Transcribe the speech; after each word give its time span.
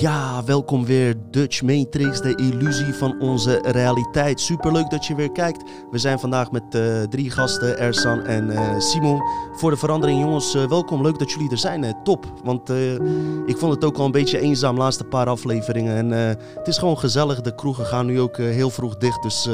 Ja, 0.00 0.44
welkom 0.44 0.84
weer 0.84 1.14
Dutch 1.30 1.62
Matrix, 1.62 2.20
de 2.20 2.34
illusie 2.34 2.92
van 2.94 3.20
onze 3.20 3.58
realiteit. 3.62 4.40
Superleuk 4.40 4.90
dat 4.90 5.06
je 5.06 5.14
weer 5.14 5.32
kijkt. 5.32 5.70
We 5.90 5.98
zijn 5.98 6.18
vandaag 6.18 6.50
met 6.50 6.74
uh, 6.74 7.02
drie 7.02 7.30
gasten, 7.30 7.78
Ersan 7.78 8.24
en 8.24 8.50
uh, 8.50 8.78
Simon. 8.78 9.22
Voor 9.52 9.70
de 9.70 9.76
verandering, 9.76 10.20
jongens, 10.20 10.54
uh, 10.54 10.64
welkom. 10.68 11.02
Leuk 11.02 11.18
dat 11.18 11.30
jullie 11.30 11.50
er 11.50 11.58
zijn. 11.58 12.02
top, 12.04 12.26
want 12.44 12.70
ik 13.46 13.56
vond 13.56 13.74
het 13.74 13.84
ook 13.84 13.96
al 13.96 14.04
een 14.04 14.10
beetje 14.10 14.40
eenzaam, 14.40 14.76
laatste 14.76 15.04
paar 15.04 15.26
afleveringen. 15.26 15.96
En 15.96 16.36
het 16.54 16.68
is 16.68 16.78
gewoon 16.78 16.98
gezellig. 16.98 17.40
De 17.40 17.54
kroegen 17.54 17.86
gaan 17.86 18.06
nu 18.06 18.20
ook 18.20 18.36
heel 18.36 18.70
vroeg 18.70 18.96
dicht. 18.96 19.22
Dus 19.22 19.48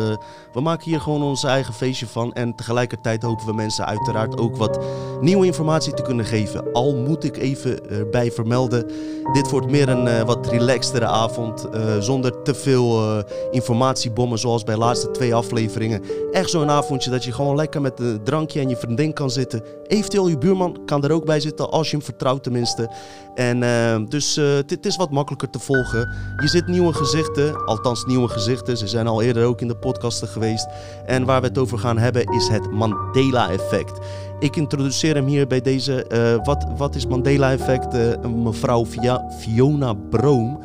we 0.52 0.60
maken 0.60 0.90
hier 0.90 1.00
gewoon 1.00 1.22
ons 1.22 1.44
eigen 1.44 1.74
feestje 1.74 2.06
van. 2.06 2.32
En 2.32 2.54
tegelijkertijd 2.54 3.22
hopen 3.22 3.46
we 3.46 3.52
mensen 3.52 3.86
uiteraard 3.86 4.38
ook 4.38 4.56
wat 4.56 4.84
nieuwe 5.20 5.46
informatie 5.46 5.94
te 5.94 6.02
kunnen 6.02 6.24
geven. 6.24 6.72
Al 6.72 6.96
moet 6.96 7.24
ik 7.24 7.36
even 7.36 7.90
erbij 7.90 8.32
vermelden, 8.32 8.90
dit 9.32 9.50
wordt 9.50 9.70
meer 9.70 9.88
een 9.88 10.26
wat 10.26 10.33
relaxtere 10.48 11.06
avond. 11.06 11.66
Uh, 11.74 11.98
zonder 11.98 12.42
te 12.42 12.54
veel 12.54 13.00
uh, 13.00 13.22
informatiebommen 13.50 14.38
zoals 14.38 14.64
bij 14.64 14.74
de 14.74 14.80
laatste 14.80 15.10
twee 15.10 15.34
afleveringen. 15.34 16.02
Echt 16.32 16.50
zo'n 16.50 16.70
avondje 16.70 17.10
dat 17.10 17.24
je 17.24 17.32
gewoon 17.32 17.56
lekker 17.56 17.80
met 17.80 18.00
een 18.00 18.20
drankje 18.24 18.60
en 18.60 18.68
je 18.68 18.76
vriendin 18.76 19.12
kan 19.12 19.30
zitten. 19.30 19.62
Eventueel 19.86 20.28
je 20.28 20.38
buurman 20.38 20.78
kan 20.86 21.04
er 21.04 21.12
ook 21.12 21.24
bij 21.24 21.40
zitten 21.40 21.70
als 21.70 21.90
je 21.90 21.96
hem 21.96 22.04
vertrouwt 22.04 22.42
tenminste. 22.42 22.90
En 23.34 23.62
uh, 23.62 23.96
dus 24.08 24.36
het 24.36 24.86
is 24.86 24.96
wat 24.96 25.10
makkelijker 25.10 25.50
te 25.50 25.58
volgen. 25.58 26.14
Je 26.42 26.48
zit 26.48 26.66
nieuwe 26.66 26.92
gezichten, 26.92 27.64
althans 27.64 28.04
nieuwe 28.04 28.28
gezichten. 28.28 28.76
Ze 28.76 28.86
zijn 28.86 29.06
al 29.06 29.22
eerder 29.22 29.44
ook 29.44 29.60
in 29.60 29.68
de 29.68 29.76
podcasten 29.76 30.28
geweest. 30.28 30.66
En 31.06 31.24
waar 31.24 31.40
we 31.40 31.46
het 31.46 31.58
over 31.58 31.78
gaan 31.78 31.98
hebben 31.98 32.22
is 32.22 32.48
het 32.48 32.70
Mandela-effect. 32.70 33.98
Ik 34.38 34.56
introduceer 34.56 35.14
hem 35.14 35.26
hier 35.26 35.46
bij 35.46 35.60
deze. 35.60 36.06
Uh, 36.12 36.44
wat, 36.44 36.66
wat 36.76 36.94
is 36.94 37.06
Mandela-effect? 37.06 37.94
Uh, 37.94 38.30
mevrouw 38.30 38.86
Via, 38.86 39.30
Fiona 39.38 39.94
Broom. 39.94 40.60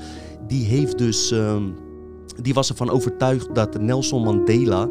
Die 0.47 0.65
heeft 0.65 0.97
dus. 0.97 1.31
Uh, 1.31 1.55
die 2.41 2.53
was 2.53 2.69
ervan 2.69 2.89
overtuigd 2.89 3.55
dat 3.55 3.81
Nelson 3.81 4.23
Mandela 4.23 4.87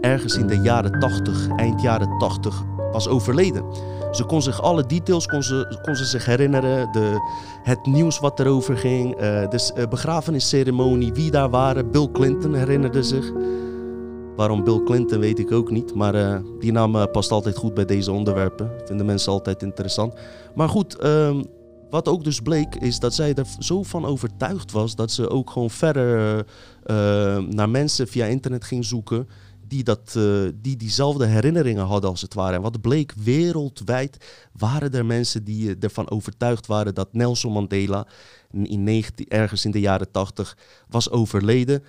ergens 0.00 0.36
in 0.36 0.46
de 0.46 0.56
jaren 0.56 1.00
80, 1.00 1.48
eind 1.56 1.82
jaren 1.82 2.18
80, 2.18 2.62
was 2.92 3.08
overleden. 3.08 3.64
Ze 4.12 4.24
kon 4.24 4.42
zich 4.42 4.62
alle 4.62 4.86
details 4.86 5.26
kon 5.26 5.42
ze, 5.42 5.78
kon 5.82 5.96
ze 5.96 6.04
zich 6.04 6.26
herinneren. 6.26 6.92
De, 6.92 7.16
het 7.62 7.86
nieuws 7.86 8.18
wat 8.18 8.40
erover 8.40 8.76
ging. 8.76 9.14
Uh, 9.14 9.20
de 9.20 9.86
begrafenisceremonie, 9.90 11.12
wie 11.12 11.30
daar 11.30 11.50
waren. 11.50 11.90
Bill 11.90 12.08
Clinton 12.12 12.54
herinnerde 12.54 13.02
zich. 13.02 13.32
Waarom 14.36 14.64
Bill 14.64 14.82
Clinton 14.84 15.18
weet 15.18 15.38
ik 15.38 15.52
ook 15.52 15.70
niet. 15.70 15.94
Maar 15.94 16.14
uh, 16.14 16.38
die 16.58 16.72
naam 16.72 16.96
uh, 16.96 17.04
past 17.12 17.30
altijd 17.30 17.56
goed 17.56 17.74
bij 17.74 17.84
deze 17.84 18.12
onderwerpen. 18.12 18.70
Vinden 18.84 19.06
mensen 19.06 19.32
altijd 19.32 19.62
interessant. 19.62 20.14
Maar 20.54 20.68
goed, 20.68 21.04
um, 21.04 21.44
wat 21.90 22.08
ook 22.08 22.24
dus 22.24 22.40
bleek 22.40 22.74
is 22.74 22.98
dat 22.98 23.14
zij 23.14 23.34
er 23.34 23.46
zo 23.58 23.82
van 23.82 24.04
overtuigd 24.04 24.72
was 24.72 24.94
dat 24.94 25.10
ze 25.10 25.30
ook 25.30 25.50
gewoon 25.50 25.70
verder 25.70 26.36
uh, 26.36 27.38
naar 27.38 27.68
mensen 27.68 28.08
via 28.08 28.26
internet 28.26 28.64
ging 28.64 28.84
zoeken 28.84 29.28
die, 29.68 29.84
dat, 29.84 30.18
die 30.54 30.76
diezelfde 30.76 31.26
herinneringen 31.26 31.84
hadden 31.84 32.10
als 32.10 32.20
het 32.20 32.34
ware. 32.34 32.56
En 32.56 32.62
wat 32.62 32.80
bleek, 32.80 33.12
wereldwijd 33.16 34.16
waren 34.58 34.92
er 34.92 35.06
mensen 35.06 35.44
die 35.44 35.76
ervan 35.78 36.10
overtuigd 36.10 36.66
waren 36.66 36.94
dat 36.94 37.12
Nelson 37.12 37.52
Mandela 37.52 38.06
in 38.50 38.82
19, 38.82 39.28
ergens 39.28 39.64
in 39.64 39.70
de 39.70 39.80
jaren 39.80 40.10
80 40.10 40.56
was 40.88 41.10
overleden. 41.10 41.82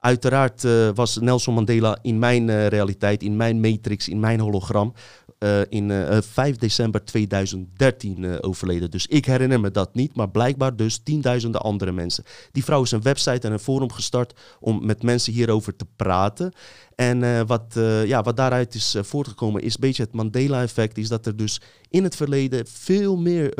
Uiteraard 0.00 0.64
uh, 0.64 0.88
was 0.94 1.18
Nelson 1.18 1.54
Mandela 1.54 1.98
in 2.02 2.18
mijn 2.18 2.48
uh, 2.48 2.66
realiteit, 2.66 3.22
in 3.22 3.36
mijn 3.36 3.60
matrix, 3.60 4.08
in 4.08 4.20
mijn 4.20 4.40
hologram, 4.40 4.94
uh, 5.38 5.60
in 5.68 5.92
5 6.22 6.56
december 6.56 7.04
2013 7.04 8.42
overleden. 8.42 8.90
Dus 8.90 9.06
ik 9.06 9.24
herinner 9.24 9.60
me 9.60 9.70
dat 9.70 9.94
niet, 9.94 10.16
maar 10.16 10.30
blijkbaar 10.30 10.76
dus 10.76 10.98
tienduizenden 10.98 11.60
andere 11.60 11.92
mensen. 11.92 12.24
Die 12.52 12.64
vrouw 12.64 12.82
is 12.82 12.90
een 12.90 13.02
website 13.02 13.46
en 13.46 13.52
een 13.52 13.58
forum 13.58 13.92
gestart 13.92 14.40
om 14.60 14.86
met 14.86 15.02
mensen 15.02 15.32
hierover 15.32 15.76
te 15.76 15.86
praten. 15.96 16.52
En 16.94 17.46
wat, 17.46 17.78
ja, 18.04 18.22
wat 18.22 18.36
daaruit 18.36 18.74
is 18.74 18.96
voortgekomen 19.00 19.62
is 19.62 19.74
een 19.74 19.80
beetje 19.80 20.02
het 20.02 20.12
Mandela-effect. 20.12 20.98
Is 20.98 21.08
dat 21.08 21.26
er 21.26 21.36
dus 21.36 21.60
in 21.88 22.04
het 22.04 22.16
verleden 22.16 22.66
veel 22.66 23.16
meer 23.16 23.54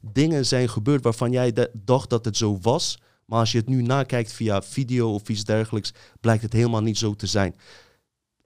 dingen 0.00 0.46
zijn 0.46 0.68
gebeurd 0.68 1.04
waarvan 1.04 1.30
jij 1.30 1.68
dacht 1.72 2.10
dat 2.10 2.24
het 2.24 2.36
zo 2.36 2.58
was. 2.62 2.98
Maar 3.26 3.38
als 3.38 3.52
je 3.52 3.58
het 3.58 3.68
nu 3.68 3.82
nakijkt 3.82 4.32
via 4.32 4.62
video 4.62 5.12
of 5.12 5.28
iets 5.28 5.44
dergelijks, 5.44 5.92
blijkt 6.20 6.42
het 6.42 6.52
helemaal 6.52 6.82
niet 6.82 6.98
zo 6.98 7.14
te 7.14 7.26
zijn. 7.26 7.54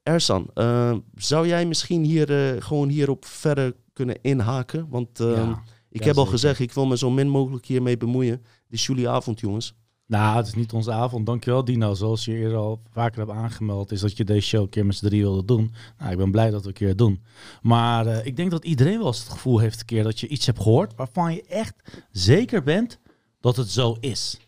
Ersan, 0.03 0.51
uh, 0.55 0.97
zou 1.15 1.47
jij 1.47 1.67
misschien 1.67 2.05
hier 2.05 2.55
uh, 2.55 2.63
gewoon 2.63 2.89
hierop 2.89 3.25
verder 3.25 3.75
kunnen 3.93 4.19
inhaken? 4.23 4.89
Want 4.89 5.21
uh, 5.21 5.37
ja, 5.37 5.63
ik 5.91 6.05
heb 6.05 6.17
al 6.17 6.27
gezegd, 6.27 6.61
ik 6.61 6.73
wil 6.73 6.87
me 6.87 6.97
zo 6.97 7.11
min 7.11 7.29
mogelijk 7.29 7.67
hiermee 7.67 7.97
bemoeien. 7.97 8.37
Dit 8.37 8.79
is 8.79 8.87
jullie 8.87 9.09
avond, 9.09 9.41
jongens. 9.41 9.75
Nou, 10.07 10.37
het 10.37 10.47
is 10.47 10.55
niet 10.55 10.73
onze 10.73 10.93
avond. 10.93 11.27
Dankjewel, 11.27 11.65
Dino. 11.65 11.95
Zoals 11.95 12.25
je 12.25 12.33
eerder 12.33 12.59
al 12.59 12.83
vaker 12.91 13.19
hebt 13.19 13.31
aangemeld, 13.31 13.93
is 13.93 14.01
dat 14.01 14.17
je 14.17 14.25
deze 14.25 14.47
show 14.47 14.63
een 14.63 14.69
keer 14.69 14.87
met 14.87 14.97
z'n 14.97 15.07
drie 15.07 15.23
wilde 15.23 15.45
doen. 15.45 15.73
Nou, 15.99 16.11
ik 16.11 16.17
ben 16.17 16.31
blij 16.31 16.51
dat 16.51 16.63
we 16.63 16.69
een 16.69 16.75
keer 16.75 16.97
doen. 16.97 17.23
Maar 17.63 18.07
uh, 18.07 18.27
ik 18.27 18.37
denk 18.37 18.51
dat 18.51 18.65
iedereen 18.65 18.99
wel 18.99 19.07
eens 19.07 19.19
het 19.19 19.29
gevoel 19.29 19.59
heeft 19.59 19.81
een 19.81 19.87
keer 19.87 20.05
dat 20.05 20.21
je 20.21 20.29
iets 20.29 20.47
hebt 20.47 20.63
gehoord 20.63 20.95
waarvan 20.97 21.35
je 21.35 21.43
echt 21.43 21.75
zeker 22.11 22.63
bent 22.63 22.99
dat 23.41 23.57
het 23.57 23.71
zo 23.71 23.97
is. 24.01 24.39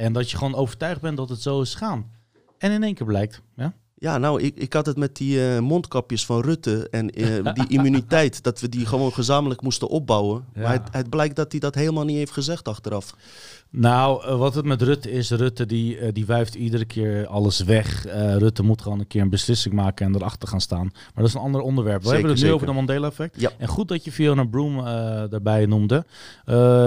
En 0.00 0.12
dat 0.12 0.30
je 0.30 0.36
gewoon 0.36 0.54
overtuigd 0.54 1.00
bent 1.00 1.16
dat 1.16 1.28
het 1.28 1.42
zo 1.42 1.60
is 1.60 1.74
gaan. 1.74 2.10
En 2.58 2.70
in 2.70 2.82
één 2.82 2.94
keer 2.94 3.06
blijkt, 3.06 3.42
ja. 3.56 3.74
Ja, 3.94 4.18
nou, 4.18 4.42
ik, 4.42 4.56
ik 4.56 4.72
had 4.72 4.86
het 4.86 4.96
met 4.96 5.16
die 5.16 5.36
uh, 5.36 5.58
mondkapjes 5.58 6.26
van 6.26 6.40
Rutte 6.40 6.88
en 6.90 7.20
uh, 7.20 7.52
die 7.54 7.68
immuniteit, 7.76 8.42
dat 8.42 8.60
we 8.60 8.68
die 8.68 8.86
gewoon 8.86 9.12
gezamenlijk 9.12 9.62
moesten 9.62 9.88
opbouwen. 9.88 10.44
Ja. 10.54 10.60
Maar 10.60 10.72
het, 10.72 10.88
het, 10.90 11.10
blijkt 11.10 11.36
dat 11.36 11.50
hij 11.50 11.60
dat 11.60 11.74
helemaal 11.74 12.04
niet 12.04 12.16
heeft 12.16 12.32
gezegd 12.32 12.68
achteraf. 12.68 13.14
Nou, 13.72 14.26
uh, 14.26 14.36
wat 14.38 14.54
het 14.54 14.64
met 14.64 14.82
Rutte 14.82 15.10
is, 15.10 15.30
Rutte 15.30 15.66
die, 15.66 16.12
die 16.12 16.26
wuift 16.26 16.54
iedere 16.54 16.84
keer 16.84 17.26
alles 17.26 17.60
weg. 17.60 18.04
Rutte 18.38 18.62
moet 18.62 18.82
gewoon 18.82 18.98
een 18.98 19.06
keer 19.06 19.22
een 19.22 19.30
beslissing 19.30 19.74
maken 19.74 20.06
en 20.06 20.14
erachter 20.14 20.48
gaan 20.48 20.60
staan. 20.60 20.88
Maar 20.92 21.12
dat 21.14 21.26
is 21.26 21.34
een 21.34 21.40
ander 21.40 21.60
onderwerp. 21.60 22.02
We 22.02 22.08
zeker, 22.08 22.18
hebben 22.18 22.36
het 22.36 22.46
nu 22.46 22.54
over 22.54 22.66
de 22.66 22.72
Mandela-effect. 22.72 23.40
Ja. 23.40 23.50
En 23.58 23.68
goed 23.68 23.88
dat 23.88 24.04
je 24.04 24.12
Fiona 24.12 24.44
Broom 24.44 24.84
daarbij 25.30 25.66
noemde. 25.66 26.04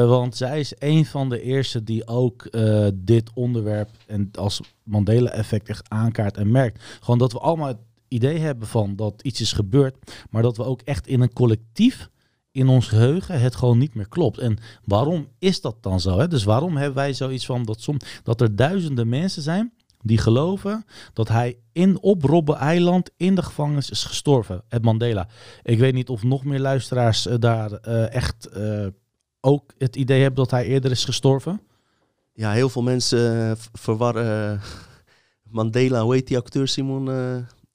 want 0.07 0.35
zij 0.35 0.59
is 0.59 0.73
een 0.79 1.05
van 1.05 1.29
de 1.29 1.41
eerste 1.41 1.83
die 1.83 2.07
ook 2.07 2.49
dit 2.93 3.29
onderwerp 3.33 3.89
en 4.07 4.29
als 4.33 4.61
Mandela-effect 4.83 5.69
echt 5.69 5.89
aankaart 5.89 6.37
en 6.37 6.51
merkt. 6.51 6.83
Gewoon 6.99 7.19
dat 7.19 7.31
we 7.31 7.39
allemaal 7.39 7.67
het 7.67 7.77
idee 8.07 8.39
hebben 8.39 8.67
van 8.67 8.95
dat 8.95 9.21
iets 9.21 9.41
is 9.41 9.53
gebeurd, 9.53 9.95
maar 10.29 10.41
dat 10.41 10.57
we 10.57 10.63
ook 10.63 10.81
echt 10.81 11.07
in 11.07 11.21
een 11.21 11.33
collectief 11.33 12.09
in 12.53 12.67
ons 12.67 12.87
geheugen 12.87 13.39
het 13.39 13.55
gewoon 13.55 13.77
niet 13.77 13.93
meer 13.93 14.07
klopt. 14.07 14.37
En 14.37 14.57
waarom 14.83 15.27
is 15.39 15.61
dat 15.61 15.75
dan 15.81 15.99
zo? 15.99 16.19
Hè? 16.19 16.27
Dus 16.27 16.43
waarom 16.43 16.77
hebben 16.77 16.95
wij 16.95 17.13
zoiets 17.13 17.45
van 17.45 17.63
dat, 17.63 17.81
som, 17.81 17.97
dat 18.23 18.41
er 18.41 18.55
duizenden 18.55 19.09
mensen 19.09 19.41
zijn 19.41 19.73
die 20.01 20.17
geloven 20.17 20.85
dat 21.13 21.27
hij 21.27 21.57
in, 21.71 22.01
op 22.01 22.23
Robben-eiland 22.23 23.11
in 23.17 23.35
de 23.35 23.43
gevangenis 23.43 23.89
is 23.89 24.03
gestorven, 24.03 24.63
het 24.69 24.83
Mandela. 24.83 25.27
Ik 25.63 25.79
weet 25.79 25.93
niet 25.93 26.09
of 26.09 26.23
nog 26.23 26.43
meer 26.43 26.59
luisteraars 26.59 27.27
uh, 27.27 27.33
daar 27.39 27.71
uh, 27.71 28.13
echt 28.13 28.49
uh, 28.57 28.87
ook 29.41 29.73
het 29.77 29.95
idee 29.95 30.21
hebben 30.21 30.43
dat 30.43 30.51
hij 30.51 30.65
eerder 30.65 30.91
is 30.91 31.05
gestorven. 31.05 31.61
Ja, 32.33 32.51
heel 32.51 32.69
veel 32.69 32.81
mensen 32.81 33.57
verwarren 33.73 34.61
Mandela, 35.43 36.01
hoe 36.01 36.13
heet 36.13 36.27
die 36.27 36.37
acteur 36.37 36.67
Simon? 36.67 37.09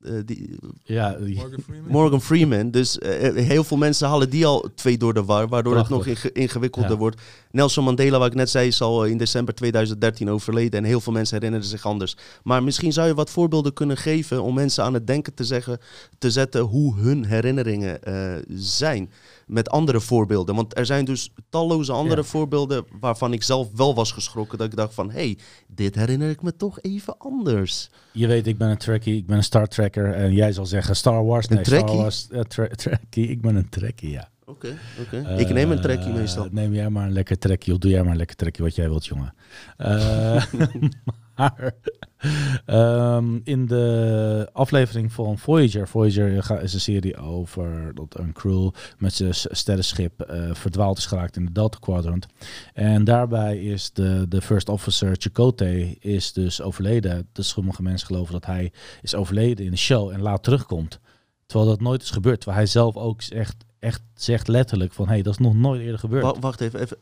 Uh, 0.09 0.21
die, 0.25 0.59
ja, 0.85 1.13
die, 1.13 1.35
Morgan 1.35 1.61
Freeman. 1.61 1.91
Morgan 1.91 2.23
Freeman. 2.23 2.71
Dus 2.71 2.99
uh, 2.99 3.09
heel 3.35 3.65
veel 3.65 3.77
mensen 3.77 4.09
halen 4.09 4.31
die 4.31 4.47
al 4.47 4.71
twee 4.75 4.99
door 4.99 5.15
de 5.15 5.25
war, 5.25 5.49
waardoor 5.49 5.73
Prachtig. 5.73 5.97
het 5.97 6.07
nog 6.07 6.17
inge 6.17 6.33
ingewikkelder 6.33 6.91
ja. 6.91 6.97
wordt. 6.97 7.21
Nelson 7.51 7.85
Mandela, 7.85 8.19
wat 8.19 8.27
ik 8.27 8.35
net 8.35 8.51
zei, 8.51 8.67
is 8.67 8.81
al 8.81 9.05
in 9.05 9.19
december 9.19 9.55
2013 9.55 10.31
overleden. 10.31 10.81
En 10.81 10.87
heel 10.87 11.01
veel 11.01 11.13
mensen 11.13 11.37
herinneren 11.37 11.67
zich 11.67 11.87
anders. 11.87 12.17
Maar 12.43 12.63
misschien 12.63 12.93
zou 12.93 13.07
je 13.07 13.15
wat 13.15 13.31
voorbeelden 13.31 13.73
kunnen 13.73 13.97
geven 13.97 14.43
om 14.43 14.55
mensen 14.55 14.85
aan 14.85 14.95
het 14.95 15.07
denken 15.07 15.35
te, 15.35 15.45
zeggen, 15.45 15.79
te 16.19 16.31
zetten 16.31 16.61
hoe 16.61 16.97
hun 16.97 17.25
herinneringen 17.25 17.99
uh, 18.09 18.33
zijn 18.49 19.11
met 19.47 19.71
andere 19.71 20.01
voorbeelden. 20.01 20.55
Want 20.55 20.79
er 20.79 20.87
zijn 20.87 21.05
dus 21.05 21.33
talloze 21.49 21.93
andere 21.93 22.21
ja. 22.21 22.27
voorbeelden 22.27 22.85
waarvan 23.01 23.33
ik 23.33 23.43
zelf 23.43 23.69
wel 23.77 23.95
was 23.95 24.13
geschrokken. 24.13 24.59
Dat 24.59 24.67
ik 24.67 24.77
dacht 24.77 24.95
van, 24.95 25.11
hé, 25.11 25.21
hey, 25.21 25.39
dit 25.67 25.95
herinner 25.95 26.31
ik 26.31 26.43
me 26.43 26.57
toch 26.57 26.81
even 26.81 27.19
anders. 27.19 27.91
Je 28.13 28.27
weet, 28.27 28.47
ik 28.47 28.59
ben 28.59 28.69
een 28.69 28.79
trekkie, 28.79 29.17
ik 29.17 29.27
ben 29.27 29.37
een 29.37 29.45
Star 29.45 29.67
Trekker. 29.67 30.15
En 30.15 30.33
jij 30.33 30.53
zal 30.53 30.67
zeggen 30.67 30.97
Star 30.97 31.25
Wars. 31.25 31.49
Een 31.49 31.55
nee, 31.55 31.65
trekkie? 31.65 31.89
Star 31.89 32.03
Wars, 32.03 32.27
uh, 32.31 32.41
tra 32.41 32.67
trekkie. 32.67 33.29
Ik 33.29 33.41
ben 33.41 33.57
een 33.57 33.69
trekkie, 33.69 34.11
ja. 34.11 34.29
Oké, 34.49 34.79
oké. 35.01 35.35
Ik 35.37 35.53
neem 35.53 35.71
een 35.71 35.81
trekkie 35.81 36.13
meestal. 36.13 36.49
Neem 36.51 36.75
jij 36.75 36.91
maar 36.91 37.07
een 37.07 37.13
lekker 37.13 37.39
trekkie. 37.39 37.73
Of 37.73 37.79
doe 37.79 37.91
jij 37.91 38.03
maar 38.03 38.11
een 38.11 38.17
lekker 38.17 38.37
trekkie 38.37 38.65
wat 38.65 38.75
jij 38.75 38.89
wilt, 38.89 39.07
jongen. 39.07 39.35
Uh, 39.79 40.45
maar 41.37 41.75
um, 42.67 43.41
in 43.45 43.67
de 43.67 44.49
aflevering 44.53 45.13
van 45.13 45.39
Voyager, 45.39 45.89
Voyager 45.89 46.63
is 46.63 46.75
een 46.75 46.81
serie 46.81 47.17
over 47.17 47.95
dat 47.95 48.19
een 48.19 48.33
crew 48.33 48.71
met 48.99 49.13
zijn 49.13 49.35
sterrenschip 49.35 50.31
uh, 50.31 50.55
verdwaald 50.55 50.99
is 50.99 51.07
geraakt 51.07 51.37
in 51.37 51.45
de 51.45 51.53
Delta 51.53 51.79
Quadrant. 51.81 52.27
En 52.75 53.05
daarbij 53.05 53.59
is 53.59 53.93
de, 53.93 54.27
de 54.29 54.43
first 54.43 54.69
officer 54.69 55.17
Chakotay 55.19 55.97
is 56.01 56.33
dus 56.33 56.63
overleden. 56.63 57.29
Dus 57.33 57.49
sommige 57.49 57.83
mensen 57.83 58.07
geloven 58.07 58.33
dat 58.33 58.47
hij 58.47 58.73
is 59.03 59.15
overleden 59.15 59.65
in 59.65 59.71
de 59.71 59.77
show 59.77 60.11
en 60.11 60.21
laat 60.21 60.43
terugkomt. 60.43 61.01
Terwijl 61.47 61.71
dat 61.71 61.81
nooit 61.81 62.03
is 62.03 62.11
gebeurd. 62.11 62.41
Terwijl 62.41 62.61
hij 62.61 62.71
zelf 62.71 62.97
ook 62.97 63.23
echt, 63.23 63.65
echt 63.79 64.03
zegt 64.15 64.49
letterlijk 64.49 64.93
van... 64.93 65.07
hé, 65.07 65.13
hey, 65.13 65.23
dat 65.23 65.33
is 65.33 65.39
nog 65.39 65.55
nooit 65.55 65.81
eerder 65.81 65.99
gebeurd. 65.99 66.23
Wacht, 66.23 66.41
wacht 66.41 66.61
even, 66.61 66.81
even 66.81 66.97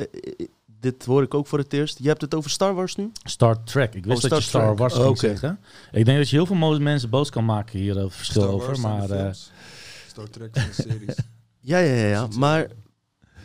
dit 0.81 1.05
hoor 1.05 1.23
ik 1.23 1.35
ook 1.35 1.47
voor 1.47 1.59
het 1.59 1.73
eerst. 1.73 1.99
Je 1.99 2.09
hebt 2.09 2.21
het 2.21 2.35
over 2.35 2.51
Star 2.51 2.75
Wars 2.75 2.97
nu? 2.97 3.11
Star 3.23 3.65
Trek. 3.65 3.95
Ik 3.95 4.05
wist 4.05 4.25
Oh, 4.25 4.31
dat 4.31 4.39
je 4.39 4.45
Star 4.49 4.65
Trek. 4.67 4.79
Wars 4.79 4.95
Oh, 4.95 5.17
zeggen. 5.17 5.61
Ik 5.93 6.05
denk 6.05 6.19
dat 6.19 6.29
je 6.29 6.37
heel 6.37 6.47
veel 6.47 6.81
mensen 6.81 7.11
boos 7.11 7.31
kan 7.31 7.45
maken 7.45 7.79
hier 7.79 7.99
over 8.03 8.17
verschil 8.17 8.43
Star 8.43 8.55
over. 8.55 8.67
Wars 8.67 8.81
Maar 8.81 9.11
eh. 9.11 9.33
Star 10.07 10.31
Trek 10.31 10.51
zijn 10.53 10.69
de 10.69 10.83
series. 10.83 11.17
Ja, 11.61 11.79
ja, 11.79 11.95
ja. 11.95 12.07
ja. 12.07 12.29
Maar 12.39 12.67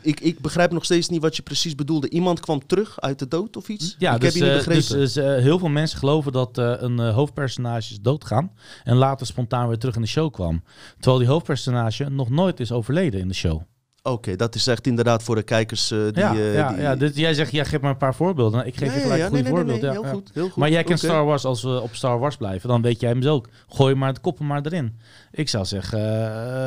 ik, 0.01 0.19
ik 0.19 0.39
begrijp 0.39 0.71
nog 0.71 0.85
steeds 0.85 1.09
niet 1.09 1.21
wat 1.21 1.35
je 1.35 1.41
precies 1.41 1.75
bedoelde. 1.75 2.09
Iemand 2.09 2.39
kwam 2.39 2.65
terug 2.65 3.01
uit 3.01 3.19
de 3.19 3.27
dood 3.27 3.57
of 3.57 3.69
iets? 3.69 3.95
ja, 3.99 4.15
ik 4.15 4.21
dus, 4.21 4.33
heb 4.33 4.43
je 4.43 4.49
niet 4.49 4.59
eh, 4.59 4.65
begrepen. 4.65 4.99
dus, 4.99 5.13
dus, 5.13 5.43
heel 5.43 5.59
veel 5.59 5.69
mensen 5.69 5.99
geloven 5.99 6.31
dat 6.31 6.57
een 6.57 6.99
hoofdpersonage 6.99 7.91
is 7.91 8.01
doodgaan. 8.01 8.51
En 8.83 8.95
later 8.95 9.25
spontaan 9.25 9.67
weer 9.67 9.77
terug 9.77 9.95
in 9.95 10.01
de 10.01 10.07
show 10.07 10.31
kwam. 10.33 10.63
Terwijl 10.95 11.17
die 11.17 11.27
hoofdpersonage 11.27 12.09
nog 12.09 12.29
nooit 12.29 12.59
is 12.59 12.71
overleden 12.71 13.19
in 13.19 13.27
de 13.27 13.33
show. 13.33 13.61
Oké, 14.03 14.35
dat 14.35 14.55
is 14.55 14.67
echt 14.67 14.87
inderdaad 14.87 15.23
voor 15.23 15.35
de 15.35 15.43
kijkers 15.43 15.91
eh, 15.91 15.99
die... 15.99 16.11
ja, 16.23 16.33
eh, 16.35 16.53
ja, 16.55 16.69
die- 16.73 16.81
ja, 16.81 16.95
dus 16.95 17.15
jij 17.15 17.33
zegt, 17.33 17.51
jij 17.51 17.65
geeft 17.65 17.81
maar 17.81 17.91
een 17.91 17.97
paar 17.97 18.15
voorbeelden. 18.15 18.53
Nou, 18.57 18.67
Ik 18.67 18.75
geef 18.77 18.93
je 18.93 18.99
gelijk 18.99 19.19
ja, 19.19 19.25
een 19.25 19.31
goede 19.31 19.43
nee, 19.43 19.51
nee, 19.53 19.61
voorbeeld. 19.61 19.81
ja, 19.81 19.91
heel 19.91 20.03
goed, 20.13 20.29
heel 20.33 20.45
goed. 20.49 20.55
Maar 20.55 20.69
jij 20.69 20.83
kent. 20.83 20.99
Star 20.99 21.25
Wars, 21.25 21.45
als 21.45 21.63
we 21.63 21.81
op 21.81 21.95
Star 21.95 22.19
Wars 22.19 22.35
blijven, 22.37 22.69
dan 22.69 22.81
weet 22.81 22.99
jij 22.99 23.09
hem 23.09 23.19
dus 23.19 23.29
ook. 23.29 23.47
Gooi 23.67 23.95
maar 23.95 24.13
de 24.13 24.19
koppen 24.19 24.45
maar 24.47 24.61
erin. 24.65 24.99
Ik 25.31 25.49
zou 25.49 25.65
zeggen, 25.65 25.99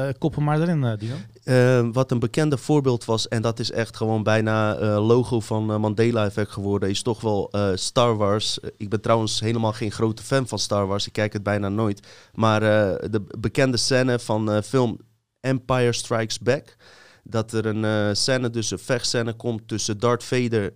eh, 0.09 0.13
koppen 0.19 0.43
maar 0.45 0.61
erin, 0.61 0.99
Dino. 0.99 1.93
Wat 1.93 2.11
een 2.11 2.19
bekende 2.19 2.57
voorbeeld 2.57 3.05
was, 3.05 3.29
en 3.29 3.43
dat 3.43 3.59
is 3.59 3.71
echt 3.71 3.97
gewoon 3.97 4.23
bijna 4.23 4.75
logo 4.99 5.41
van 5.41 5.81
Mandela-effect 5.81 6.51
geworden, 6.51 6.89
is 6.91 7.03
toch 7.03 7.21
wel 7.21 7.51
Star 7.75 8.17
Wars. 8.17 8.59
Ik 8.77 8.89
ben 8.89 9.01
trouwens 9.01 9.41
helemaal 9.41 9.73
geen 9.73 9.93
grote 9.93 10.23
fan 10.23 10.49
van 10.49 10.59
Star 10.59 10.87
Wars, 10.87 11.07
ik 11.07 11.13
kijk 11.13 11.33
het 11.33 11.43
bijna 11.43 11.69
nooit. 11.69 12.07
Maar 12.35 12.61
de 12.61 13.23
bekende 13.39 13.77
scène 13.77 14.19
van 14.19 14.63
film 14.63 14.99
Empire 15.41 15.93
Strikes 15.93 16.39
Back, 16.39 16.77
dat 17.25 17.53
er 17.53 17.67
een 17.67 17.85
eh, 17.85 18.15
scène, 18.15 18.51
dus 18.51 18.71
een 18.71 18.79
vechtscène 18.79 19.33
komt 19.35 19.69
tussen 19.69 19.99
Darth 19.99 20.25
Vader 20.25 20.73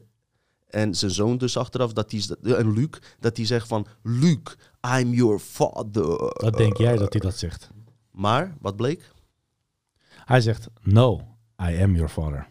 en 0.69 0.95
zijn 0.95 1.11
zoon 1.11 1.39
dus 1.39 1.56
achteraf, 1.56 1.93
dat 1.93 2.11
die, 2.11 2.37
en 2.56 2.73
Luke, 2.73 2.99
dat 3.21 3.37
hij 3.37 3.47
zegt 3.47 3.69
van, 3.69 3.87
Luke, 4.03 4.55
I'm 4.99 5.12
your 5.15 5.39
father. 5.39 6.06
Wat 6.19 6.56
denk 6.56 6.77
jij 6.77 6.97
dat 6.97 7.12
hij 7.12 7.21
dat 7.23 7.37
zegt? 7.39 7.71
Maar, 8.11 8.56
wat 8.61 8.77
bleek? 8.77 9.11
Hij 10.09 10.41
zegt, 10.41 10.67
no, 10.83 11.37
I 11.62 11.83
am 11.83 11.95
your 11.95 12.09
father. 12.09 12.49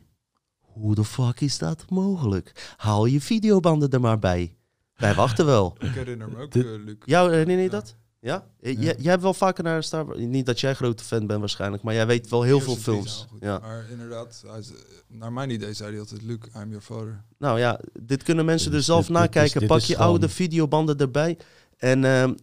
Hoe 0.59 0.95
de 0.95 1.03
fuck 1.03 1.41
is 1.41 1.57
dat 1.57 1.89
mogelijk? 1.89 2.73
Haal 2.77 3.05
je 3.05 3.21
videobanden 3.21 3.89
er 3.89 4.01
maar 4.01 4.19
bij. 4.19 4.55
Wij 4.95 5.13
wachten 5.13 5.45
wel. 5.45 5.75
Ik 5.79 5.91
herinner 5.91 6.29
me 6.29 6.37
ook, 6.41 6.51
Dit- 6.51 6.65
Luc. 6.65 6.95
Jou 7.05 7.29
herinner 7.31 7.57
je 7.57 7.63
Ja. 7.63 7.69
dat? 7.69 7.95
Ja? 8.19 8.45
Eh, 8.61 8.73
Ja. 8.73 8.79
Jij, 8.81 8.95
jij 8.99 9.11
hebt 9.11 9.23
wel 9.23 9.33
vaker 9.33 9.63
naar 9.63 9.83
Star 9.83 10.05
Wars... 10.05 10.19
Niet 10.19 10.45
dat 10.45 10.59
jij 10.59 10.73
grote 10.73 11.03
fan 11.03 11.27
bent 11.27 11.39
waarschijnlijk, 11.39 11.83
maar 11.83 11.93
jij 11.93 12.07
weet 12.07 12.29
wel 12.29 12.41
heel 12.41 12.59
veel 12.59 12.75
films. 12.75 13.27
Ja. 13.39 13.59
Maar 13.59 13.85
inderdaad, 13.91 14.43
is- 14.59 14.71
naar 15.07 15.33
mijn 15.33 15.49
idee 15.49 15.73
zei 15.73 15.89
hij 15.91 15.99
altijd, 15.99 16.21
Luc, 16.23 16.37
I'm 16.55 16.67
your 16.69 16.81
father. 16.81 17.23
Nou 17.37 17.59
ja, 17.59 17.79
dit 18.01 18.23
kunnen 18.23 18.45
mensen 18.45 18.71
dus 18.71 18.85
zelf 18.85 19.05
dit- 19.05 19.07
dit 19.07 19.17
is- 19.17 19.23
nakijken. 19.25 19.59
dit 19.59 19.69
Pak 19.69 19.79
je 19.81 19.93
gewoon- 19.95 20.09
oude 20.09 20.29
videobanden 20.29 20.97
erbij. 20.97 21.37
En 21.77 22.03
ehm, 22.05 22.33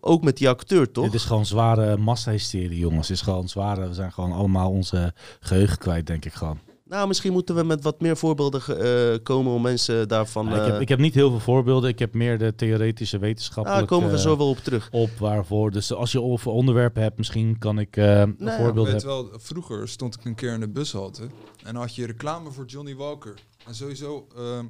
ook 0.00 0.24
met 0.24 0.36
die 0.36 0.48
acteur, 0.48 0.90
toch? 0.92 1.04
Dit 1.04 1.14
is 1.14 1.24
gewoon 1.24 1.46
zware 1.46 1.96
massahysterie, 1.96 2.78
jongens. 2.78 3.08
Het 3.08 3.16
is 3.16 3.22
gewoon 3.22 3.48
zware, 3.48 3.88
we 3.88 3.94
zijn 3.94 4.12
gewoon 4.12 4.32
allemaal 4.32 4.70
onze 4.70 5.14
geheugen 5.40 5.78
kwijt, 5.78 6.06
denk 6.06 6.24
ik 6.24 6.32
gewoon. 6.32 6.58
Nou, 6.88 7.08
misschien 7.08 7.32
moeten 7.32 7.54
we 7.54 7.62
met 7.62 7.82
wat 7.82 8.00
meer 8.00 8.16
voorbeelden 8.16 8.62
eh, 8.62 9.22
komen 9.22 9.52
om 9.52 9.62
mensen 9.62 10.08
daarvan... 10.08 10.48
Ik, 10.48 10.54
heb, 10.54 10.74
eh, 10.74 10.80
ik 10.80 10.88
heb 10.88 10.98
niet 10.98 11.14
heel 11.14 11.30
veel 11.30 11.40
voorbeelden. 11.40 11.90
Ik 11.90 11.98
heb 11.98 12.14
meer 12.14 12.38
de 12.38 12.54
theoretische 12.54 13.16
nou, 13.16 13.28
wetenschappelijke 13.28 13.86
daar 13.86 13.98
komen 13.98 14.14
we 14.14 14.20
zo 14.20 14.36
wel 14.36 14.48
op 14.48 14.58
terug. 14.58 14.88
op 14.92 15.10
waarvoor. 15.18 15.70
Dus 15.70 15.92
als 15.92 16.12
je 16.12 16.22
over 16.22 16.50
onderwerpen 16.50 17.02
hebt, 17.02 17.18
misschien 17.18 17.58
kan 17.58 17.78
ik 17.78 17.96
eh, 17.96 18.20
een 18.20 18.36
Nou 18.38 18.62
voorbeeld 18.62 18.86
Ik 18.86 18.92
weet 18.92 19.02
wel, 19.02 19.30
vroeger 19.32 19.88
stond 19.88 20.14
ik 20.14 20.24
een 20.24 20.34
keer 20.34 20.52
in 20.52 20.60
de 20.60 20.68
bushalte 20.68 21.22
en 21.22 21.72
dan 21.72 21.76
had 21.76 21.94
je 21.94 22.06
reclame 22.06 22.50
voor 22.50 22.64
Johnny 22.64 22.96
Walker. 22.96 23.34
En 23.66 23.74
sowieso 23.74 24.26
ehm 24.36 24.64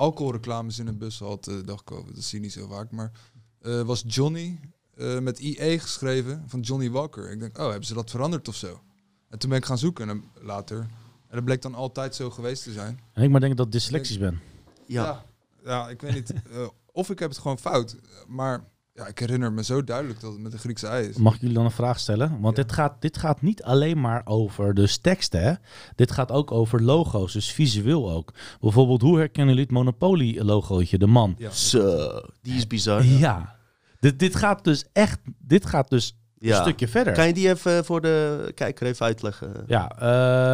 alcoholreclames 0.00 0.78
in 0.78 0.86
een 0.86 0.98
bushalte, 0.98 1.64
dacht 1.64 1.80
ik 1.80 1.90
over. 1.90 2.14
Dat 2.14 2.22
zie 2.22 2.38
je 2.38 2.44
niet 2.44 2.52
zo 2.52 2.66
vaak. 2.66 2.90
Maar 2.90 3.12
eh, 3.60 3.82
was 3.82 4.04
Johnny 4.06 4.60
eh, 4.94 5.18
met 5.18 5.38
IE 5.38 5.78
geschreven 5.78 6.44
van 6.46 6.60
Johnny 6.60 6.90
Walker. 6.90 7.30
Ik 7.30 7.40
denk, 7.40 7.58
oh, 7.58 7.68
hebben 7.68 7.86
ze 7.86 7.94
dat 7.94 8.10
veranderd 8.10 8.48
of 8.48 8.54
zo? 8.54 8.80
En 9.28 9.38
toen 9.38 9.48
ben 9.48 9.58
ik 9.58 9.64
gaan 9.64 9.78
zoeken 9.78 10.08
en 10.08 10.24
later. 10.40 10.86
En 11.30 11.36
dat 11.36 11.44
bleek 11.44 11.62
dan 11.62 11.74
altijd 11.74 12.14
zo 12.14 12.30
geweest 12.30 12.62
te 12.62 12.72
zijn. 12.72 13.00
En 13.12 13.22
ik 13.22 13.30
maar 13.30 13.40
denk 13.40 13.56
dat 13.56 13.66
ik 13.66 13.72
dyslexisch 13.72 14.18
ben. 14.18 14.40
Ja. 14.86 15.04
ja, 15.04 15.24
ja, 15.64 15.88
ik 15.88 16.00
weet 16.00 16.14
niet. 16.14 16.32
eh, 16.32 16.66
of 16.92 17.10
ik 17.10 17.18
heb 17.18 17.28
het 17.30 17.38
gewoon 17.38 17.58
fout. 17.58 17.96
Maar 18.28 18.64
ja, 18.94 19.06
ik 19.06 19.18
herinner 19.18 19.52
me 19.52 19.64
zo 19.64 19.84
duidelijk 19.84 20.20
dat 20.20 20.32
het 20.32 20.40
met 20.40 20.52
de 20.52 20.58
Griekse 20.58 20.86
ei 20.86 21.08
is. 21.08 21.16
Mag 21.16 21.34
ik 21.34 21.40
jullie 21.40 21.54
dan 21.56 21.64
een 21.64 21.70
vraag 21.70 21.98
stellen? 21.98 22.40
Want 22.40 22.56
Ja. 22.56 22.62
dit, 22.62 22.72
gaat, 22.72 23.00
dit 23.02 23.16
gaat 23.18 23.42
niet 23.42 23.62
alleen 23.62 24.00
maar 24.00 24.22
over 24.24 24.74
dus 24.74 24.96
teksten. 24.98 25.42
Hè? 25.42 25.52
Dit 25.94 26.10
gaat 26.10 26.30
ook 26.30 26.50
over 26.52 26.82
logo's, 26.82 27.32
dus 27.32 27.52
visueel 27.52 28.10
ook. 28.10 28.32
Bijvoorbeeld, 28.60 29.02
hoe 29.02 29.18
herkennen 29.18 29.54
jullie 29.54 29.62
het 29.68 29.72
Monopoly-logootje, 29.78 30.98
de 30.98 31.06
man? 31.06 31.34
Ja. 31.38 31.50
Zo, 31.50 32.10
die 32.42 32.54
is 32.54 32.66
bizar. 32.66 33.04
Ja. 33.04 33.56
Dit, 34.00 34.18
dit 34.18 34.36
gaat 34.36 34.64
dus 34.64 34.84
echt, 34.92 35.18
dit 35.38 35.66
gaat 35.66 35.88
dus 35.90 36.16
Ja. 36.42 36.56
een 36.56 36.62
stukje 36.62 36.88
verder. 36.88 37.12
Kan 37.12 37.26
je 37.26 37.32
die 37.32 37.48
even 37.48 37.84
voor 37.84 38.00
de 38.00 38.52
kijker 38.54 38.86
even 38.86 39.06
uitleggen? 39.06 39.52
Ja, 39.66 39.90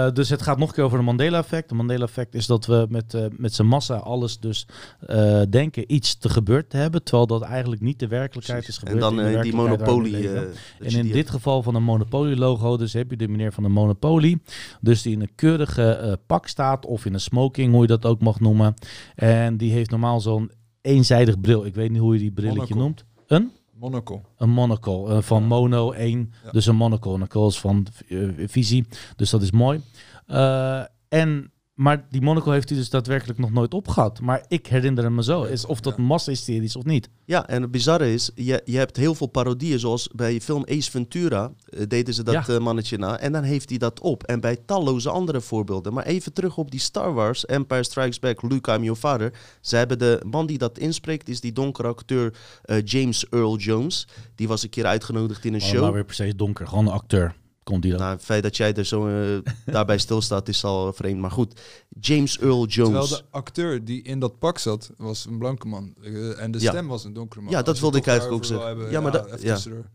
eh, 0.06 0.12
dus 0.14 0.28
het 0.28 0.42
gaat 0.42 0.58
nog 0.58 0.68
een 0.68 0.74
keer 0.74 0.84
over 0.84 0.98
de 0.98 1.04
Mandela-effect. 1.04 1.68
De 1.68 1.74
Mandela-effect 1.74 2.34
is 2.34 2.46
dat 2.46 2.66
we 2.66 2.86
met, 2.88 3.14
eh, 3.14 3.24
met 3.36 3.54
z'n 3.54 3.62
massa 3.64 3.94
alles 3.96 4.40
dus 4.40 4.66
eh, 5.06 5.40
denken 5.50 5.92
iets 5.94 6.18
te 6.18 6.28
gebeurd 6.28 6.70
te 6.70 6.76
hebben, 6.76 7.02
terwijl 7.02 7.26
dat 7.26 7.42
eigenlijk 7.42 7.82
niet 7.82 7.98
de 7.98 8.08
werkelijkheid 8.08 8.68
is 8.68 8.74
en 8.74 8.80
gebeurd. 8.80 9.00
dan 9.00 9.16
de 9.16 9.22
eh, 9.22 9.42
die 9.42 9.54
monopolie. 9.54 10.28
eh, 10.32 10.40
En 10.80 10.90
in 10.98 11.10
dit 11.12 11.30
geval 11.30 11.62
van 11.62 11.74
een 11.74 11.82
Monopoly-logo, 11.82 12.76
dus 12.76 12.92
heb 12.92 13.10
je 13.10 13.16
de 13.16 13.28
meneer 13.28 13.52
van 13.52 13.62
de 13.62 13.68
Monopoly. 13.68 14.38
Dus 14.80 15.02
die 15.02 15.12
in 15.12 15.20
een 15.20 15.34
keurige 15.34 15.90
eh, 15.90 16.12
pak 16.26 16.46
staat, 16.46 16.86
of 16.86 17.04
in 17.04 17.14
een 17.14 17.20
smoking, 17.20 17.72
hoe 17.72 17.80
je 17.82 17.86
dat 17.88 18.04
ook 18.06 18.20
mag 18.20 18.40
noemen. 18.40 18.74
En 19.14 19.56
die 19.56 19.72
heeft 19.72 19.90
normaal 19.90 20.20
zo'n 20.20 20.50
eenzijdig 20.80 21.40
bril. 21.40 21.64
Ik 21.66 21.74
weet 21.74 21.90
niet 21.90 22.00
hoe 22.00 22.12
je 22.14 22.20
die 22.20 22.32
brilletje 22.32 22.74
Monocle. 22.74 22.80
noemt. 22.82 23.04
Een? 23.26 23.50
Monocle. 23.78 24.20
Een 24.36 24.50
monocle. 24.50 25.14
eh, 25.14 25.22
van 25.22 25.44
mono 25.44 25.92
1, 25.92 26.32
Ja. 26.44 26.50
dus 26.50 26.66
een 26.66 26.76
monocle. 26.76 27.14
Een 27.14 27.28
is 27.28 27.60
van 27.60 27.86
eh, 28.08 28.28
visie, 28.48 28.86
dus 29.16 29.30
dat 29.30 29.42
is 29.42 29.50
mooi. 29.50 29.80
Eh, 30.26 30.82
en, 31.08 31.50
maar 31.76 32.06
die 32.10 32.20
monocle 32.22 32.52
heeft 32.52 32.68
hij 32.68 32.78
dus 32.78 32.90
daadwerkelijk 32.90 33.38
nog 33.38 33.50
nooit 33.52 33.74
opgehad. 33.74 34.20
Maar 34.20 34.44
ik 34.48 34.66
herinner 34.66 35.04
hem 35.04 35.14
me 35.14 35.22
zo. 35.22 35.42
Is 35.42 35.66
of 35.66 35.80
dat 35.80 35.94
Ja. 35.96 36.02
massa-hysterie 36.02 36.62
is 36.62 36.76
of 36.76 36.84
niet. 36.84 37.08
Ja, 37.24 37.48
en 37.48 37.62
het 37.62 37.70
bizarre 37.70 38.12
is, 38.12 38.30
je, 38.34 38.62
je 38.64 38.76
hebt 38.76 38.96
heel 38.96 39.14
veel 39.14 39.26
parodieën, 39.26 39.78
zoals 39.78 40.08
bij 40.14 40.40
film 40.40 40.64
Ace 40.68 40.90
Ventura 40.90 41.52
eh, 41.68 41.82
deden 41.88 42.14
ze 42.14 42.22
dat 42.22 42.34
Ja. 42.34 42.54
eh, 42.54 42.58
mannetje 42.60 42.98
na. 42.98 43.18
En 43.18 43.32
dan 43.32 43.42
heeft 43.42 43.68
hij 43.68 43.78
dat 43.78 44.00
op. 44.00 44.22
En 44.22 44.40
bij 44.40 44.56
talloze 44.66 45.10
andere 45.10 45.40
voorbeelden. 45.40 45.92
Maar 45.92 46.04
even 46.04 46.32
terug 46.32 46.56
op 46.56 46.70
die 46.70 46.80
Star 46.80 47.14
Wars, 47.14 47.46
Empire 47.46 47.84
Strikes 47.84 48.18
Back, 48.18 48.42
Luke, 48.42 48.72
I'm 48.74 48.82
your 48.82 48.98
father. 48.98 49.32
Ze 49.60 49.76
hebben 49.76 49.98
de 49.98 50.22
man 50.26 50.46
die 50.46 50.58
dat 50.58 50.78
inspreekt, 50.78 51.28
is 51.28 51.40
die 51.40 51.52
donkere 51.52 51.88
acteur 51.88 52.34
eh, 52.62 52.76
James 52.84 53.28
Earl 53.28 53.56
Jones. 53.56 54.08
Die 54.34 54.48
was 54.48 54.62
een 54.62 54.70
keer 54.70 54.86
uitgenodigd 54.86 55.44
in 55.44 55.54
een 55.54 55.60
Allemaal 55.60 55.82
show. 55.84 55.94
weer 55.94 56.04
precies 56.04 56.36
donker. 56.36 56.66
Gewoon 56.66 56.86
een 56.86 56.92
acteur. 56.92 57.34
Komt 57.66 57.82
die 57.82 57.90
dan. 57.90 58.00
Nou, 58.00 58.12
het 58.12 58.24
feit 58.24 58.42
dat 58.42 58.56
jij 58.56 58.74
er 58.74 58.84
zo 58.84 59.06
eh, 59.08 59.52
daarbij 59.74 59.98
stilstaat 59.98 60.48
is 60.48 60.64
al 60.64 60.92
vreemd. 60.92 61.20
Maar 61.20 61.30
goed, 61.30 61.60
James 62.00 62.38
Earl 62.38 62.66
Terwijl 62.66 62.92
Jones. 62.94 63.08
de 63.10 63.22
acteur 63.30 63.84
die 63.84 64.02
in 64.02 64.18
dat 64.20 64.38
pak 64.38 64.58
zat, 64.58 64.90
was 64.96 65.24
een 65.26 65.38
blanke 65.38 65.66
man. 65.66 65.94
Eh, 66.02 66.40
en 66.42 66.50
de 66.50 66.58
Ja. 66.60 66.70
stem 66.70 66.86
was 66.88 67.04
een 67.04 67.12
donkere 67.12 67.40
man. 67.42 67.52
Ja, 67.52 67.62
dat 67.62 67.78
wilde 67.80 67.98
ik 67.98 68.06
eigenlijk 68.06 68.38
ook 68.38 68.44
zeggen. 68.44 68.66
hebben, 68.66 68.90
Ja, 68.90 69.00
maar 69.00 69.12
dat- 69.12 69.40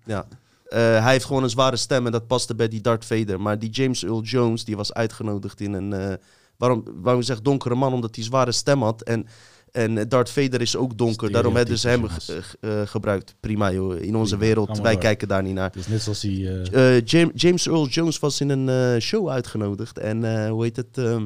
ja. 0.06 0.26
Eh, 0.66 0.80
hij 1.04 1.12
heeft 1.12 1.26
gewoon 1.26 1.44
een 1.44 1.50
zware 1.50 1.76
stem 1.76 2.06
en 2.06 2.12
dat 2.12 2.28
paste 2.28 2.56
bij 2.56 2.68
die 2.68 2.82
Darth 2.82 3.06
Vader. 3.06 3.42
Maar 3.42 3.60
die 3.60 3.70
James 3.70 4.04
Earl 4.04 4.22
Jones, 4.22 4.64
die 4.66 4.76
was 4.78 4.94
uitgenodigd 4.94 5.62
in 5.62 5.74
een... 5.74 5.94
eh, 5.94 6.14
waarom, 6.58 6.84
waarom 6.96 7.22
zeg 7.22 7.42
donkere 7.42 7.76
man? 7.76 7.94
Omdat 7.94 8.16
hij 8.16 8.24
zware 8.24 8.52
stem 8.52 8.82
had. 8.82 9.02
En, 9.02 9.28
en 9.72 10.10
Darth 10.10 10.30
Vader 10.30 10.62
is 10.62 10.76
ook 10.76 10.98
donker. 10.98 11.32
Daarom 11.32 11.56
hebben 11.56 11.80
ze 11.80 11.88
hem 11.88 12.08
ge- 12.08 12.44
eh, 12.60 12.82
gebruikt. 12.86 13.36
Prima 13.40 13.72
joh, 13.72 13.96
in 14.02 14.16
onze 14.16 14.38
Prima, 14.38 14.54
wereld. 14.54 14.80
Wij 14.80 14.92
door. 14.92 15.02
kijken 15.02 15.28
daar 15.28 15.44
niet 15.44 15.54
naar. 15.54 15.66
Het 15.66 15.76
is 15.76 15.88
net 15.88 16.02
zoals 16.02 16.20
die... 16.20 16.50
eh, 16.62 16.96
Eh, 16.98 17.06
Jam- 17.06 17.32
James 17.36 17.68
Earl 17.68 17.88
Jones 17.88 18.20
was 18.20 18.42
in 18.42 18.50
een 18.50 18.70
eh, 18.96 19.02
show 19.02 19.30
uitgenodigd. 19.30 19.98
En 19.98 20.24
eh, 20.44 20.50
hoe 20.50 20.64
heet 20.64 20.76
het? 20.76 20.98
ehm, 20.98 21.26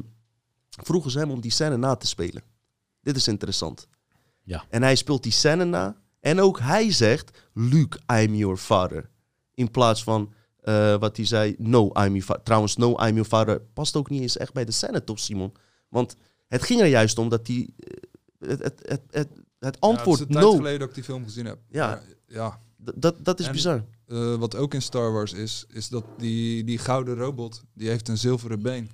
vroegen 0.82 1.10
ze 1.10 1.18
hem 1.18 1.30
om 1.30 1.40
die 1.40 1.50
scène 1.50 1.76
na 1.76 1.94
te 1.96 2.06
spelen. 2.06 2.42
Dit 3.00 3.16
is 3.16 3.28
interessant. 3.28 3.88
Ja. 4.42 4.64
En 4.70 4.82
hij 4.82 4.94
speelt 4.96 5.22
die 5.22 5.32
scène 5.32 5.64
na. 5.64 5.96
En 6.20 6.40
ook 6.40 6.60
hij 6.60 6.92
zegt, 6.92 7.38
Luke, 7.54 7.98
I'm 8.12 8.34
your 8.34 8.56
father. 8.56 9.10
In 9.54 9.70
plaats 9.70 10.02
van 10.02 10.32
eh, 10.60 10.96
wat 10.98 11.16
hij 11.16 11.26
zei, 11.26 11.54
no, 11.58 11.84
I'm 11.86 11.92
your 11.94 12.22
father. 12.22 12.42
Trouwens, 12.44 12.76
no, 12.76 12.88
I'm 12.90 12.96
your 13.14 13.24
father 13.24 13.60
past 13.60 13.96
ook 13.96 14.10
niet 14.10 14.20
eens 14.22 14.36
echt 14.36 14.52
bij 14.52 14.64
de 14.64 14.72
scène, 14.72 15.04
toch 15.04 15.18
Simon? 15.18 15.52
Want 15.88 16.16
het 16.48 16.62
ging 16.62 16.80
er 16.80 16.86
juist 16.86 17.18
om 17.18 17.28
dat 17.28 17.46
hij... 17.46 17.68
het, 18.38 18.62
het, 18.62 18.80
het, 18.82 19.02
het, 19.10 19.28
het 19.58 19.80
antwoord 19.80 20.18
ja, 20.18 20.24
het 20.24 20.30
is 20.30 20.36
een 20.36 20.42
no, 20.42 20.48
tijd 20.48 20.56
geleden 20.62 20.78
dat 20.78 20.88
ik 20.88 20.94
die 20.94 21.04
film 21.04 21.24
gezien 21.24 21.44
heb. 21.46 21.58
Ja. 21.68 22.02
Ja. 22.26 22.60
dat, 22.94 23.16
dat 23.24 23.40
is 23.40 23.46
En- 23.46 23.52
bizar. 23.52 23.84
Eh, 24.06 24.34
wat 24.34 24.54
ook 24.56 24.74
in 24.74 24.82
Star 24.82 25.12
Wars 25.12 25.32
is, 25.32 25.64
is 25.68 25.88
dat 25.88 26.04
die, 26.18 26.64
die 26.64 26.78
gouden 26.78 27.14
robot, 27.16 27.62
die 27.74 27.88
heeft 27.88 28.08
een 28.08 28.18
zilveren 28.18 28.62
been. 28.62 28.90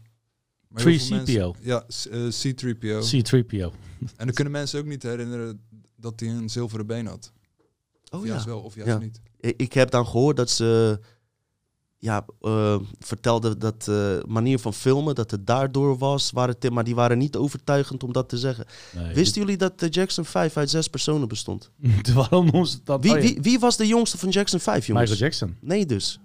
Maar 0.69 0.83
heel 0.83 0.99
veel 0.99 1.19
3CPO. 1.19 1.27
mensen- 1.27 1.55
Ja, 1.61 1.81
c- 1.81 2.05
eh, 2.11 2.53
C-3PO. 2.53 3.01
C-3PO. 3.01 3.73
en 4.17 4.25
dan 4.27 4.33
kunnen 4.35 4.53
mensen 4.53 4.79
ook 4.81 4.87
niet 4.87 5.03
herinneren 5.03 5.65
dat 5.97 6.21
hij 6.21 6.29
een 6.29 6.51
zilveren 6.51 6.87
been 6.87 7.07
had. 7.07 7.33
Oh 8.11 8.19
of 8.21 8.25
ja. 8.27 8.31
juist 8.31 8.45
wel, 8.45 8.61
of 8.61 8.75
juist 8.75 8.91
Ja. 8.91 8.99
niet. 8.99 9.21
Ik, 9.41 9.61
ik 9.61 9.73
heb 9.73 9.91
dan 9.91 10.07
gehoord 10.07 10.37
dat 10.37 10.51
ze 10.51 11.01
ja, 12.03 12.25
eh, 12.41 12.77
vertelde 12.99 13.59
dat 13.59 13.89
eh, 13.89 14.19
manier 14.27 14.59
van 14.59 14.75
filmen, 14.75 15.15
dat 15.15 15.31
het 15.31 15.47
daardoor 15.47 15.99
was. 15.99 16.31
Waren 16.31 16.73
maar 16.73 16.85
die 16.85 16.95
waren 16.95 17.19
niet 17.19 17.37
overtuigend 17.37 18.03
om 18.03 18.13
dat 18.13 18.29
te 18.29 18.39
zeggen. 18.39 18.65
Nee, 18.93 19.15
Wisten 19.15 19.41
jullie 19.41 19.57
dat 19.57 19.81
de 19.81 19.89
Jackson 19.89 20.25
5 20.25 20.57
uit 20.57 20.71
zes 20.71 20.89
personen 20.89 21.29
bestond? 21.29 21.71
Waarom 22.15 22.47
het 22.55 22.81
dan? 22.85 23.01
Wie, 23.01 23.15
wie, 23.15 23.39
wie 23.41 23.59
was 23.59 23.77
de 23.77 23.87
jongste 23.87 24.19
van 24.19 24.29
Jackson 24.29 24.61
5, 24.61 24.87
jongens? 24.87 25.11
Michael 25.11 25.29
Jackson. 25.29 25.57
Nee, 25.61 25.87
dus. 25.87 26.21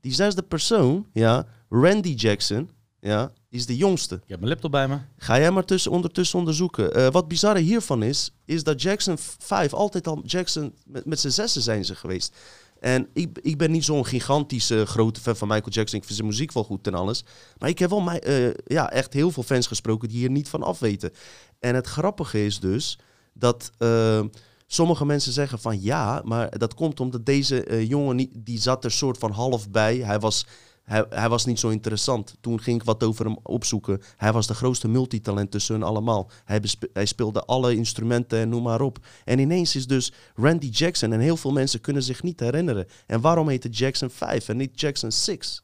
Die 0.00 0.14
zesde 0.14 0.42
persoon, 0.42 1.06
ja, 1.12 1.46
Randy 1.68 2.14
Jackson, 2.14 2.70
ja, 3.00 3.32
is 3.48 3.66
de 3.66 3.76
jongste. 3.76 4.14
Ik 4.14 4.22
heb 4.26 4.38
mijn 4.38 4.50
laptop 4.50 4.70
bij 4.70 4.88
me. 4.88 4.98
Ga 5.16 5.38
jij 5.38 5.50
maar 5.50 5.64
tussen, 5.64 5.90
ondertussen 5.90 6.38
onderzoeken. 6.38 6.94
Eh, 6.94 7.10
wat 7.10 7.28
bizarre 7.28 7.60
hiervan 7.60 8.02
is, 8.02 8.32
is 8.44 8.64
dat 8.64 8.82
Jackson 8.82 9.16
5 9.38 9.72
altijd 9.72 10.06
al 10.06 10.22
Jackson, 10.24 10.74
met, 10.84 11.04
met 11.04 11.20
z'n 11.20 11.28
zessen 11.28 11.62
zijn 11.62 11.84
ze 11.84 11.94
geweest. 11.94 12.36
En 12.80 13.08
ik, 13.12 13.38
ik 13.42 13.58
ben 13.58 13.70
niet 13.70 13.84
zo'n 13.84 14.06
gigantische 14.06 14.86
grote 14.86 15.20
fan 15.20 15.36
van 15.36 15.48
Michael 15.48 15.70
Jackson. 15.70 15.98
Ik 15.98 16.04
vind 16.04 16.16
zijn 16.16 16.28
muziek 16.28 16.52
wel 16.52 16.64
goed 16.64 16.86
en 16.86 16.94
alles. 16.94 17.24
Maar 17.58 17.68
ik 17.68 17.78
heb 17.78 17.90
wel 17.90 18.10
eh, 18.10 18.50
ja, 18.64 18.90
echt 18.90 19.12
heel 19.12 19.30
veel 19.30 19.42
fans 19.42 19.66
gesproken 19.66 20.08
die 20.08 20.18
hier 20.18 20.30
niet 20.30 20.48
van 20.48 20.62
afweten. 20.62 21.12
En 21.58 21.74
het 21.74 21.86
grappige 21.86 22.44
is 22.44 22.60
dus 22.60 22.98
dat 23.32 23.70
eh, 23.78 24.24
sommige 24.66 25.04
mensen 25.04 25.32
zeggen 25.32 25.58
van 25.58 25.82
ja, 25.82 26.22
maar 26.24 26.58
dat 26.58 26.74
komt 26.74 27.00
omdat 27.00 27.26
deze 27.26 27.64
eh, 27.64 27.88
jongen 27.88 28.30
die 28.36 28.60
zat 28.60 28.84
er 28.84 28.90
soort 28.90 29.18
van 29.18 29.30
half 29.30 29.70
bij. 29.70 29.96
Hij 29.96 30.18
was, 30.18 30.46
hij, 30.90 31.06
hij 31.10 31.28
was 31.28 31.44
niet 31.44 31.58
zo 31.58 31.68
interessant. 31.68 32.36
Toen 32.40 32.60
ging 32.60 32.80
ik 32.80 32.86
wat 32.86 33.02
over 33.04 33.24
hem 33.24 33.36
opzoeken. 33.42 34.00
Hij 34.16 34.32
was 34.32 34.46
de 34.46 34.54
grootste 34.54 34.88
multitalent 34.88 35.50
tussen 35.50 35.74
hun 35.74 35.82
allemaal. 35.84 36.30
Hij, 36.44 36.60
bespe- 36.60 36.90
hij 36.92 37.06
speelde 37.06 37.44
alle 37.44 37.74
instrumenten 37.76 38.38
en 38.38 38.48
noem 38.48 38.62
maar 38.62 38.80
op. 38.80 39.06
En 39.24 39.38
ineens 39.38 39.76
is 39.76 39.86
dus 39.86 40.12
Randy 40.34 40.66
Jackson 40.66 41.12
en 41.12 41.20
heel 41.20 41.36
veel 41.36 41.52
mensen 41.52 41.80
kunnen 41.80 42.02
zich 42.02 42.22
niet 42.22 42.40
herinneren. 42.40 42.86
En 43.06 43.20
waarom 43.20 43.48
heet 43.48 43.62
het 43.62 43.78
Jackson 43.78 44.10
5 44.10 44.48
en 44.48 44.56
niet 44.56 44.80
Jackson 44.80 45.12
6? 45.12 45.62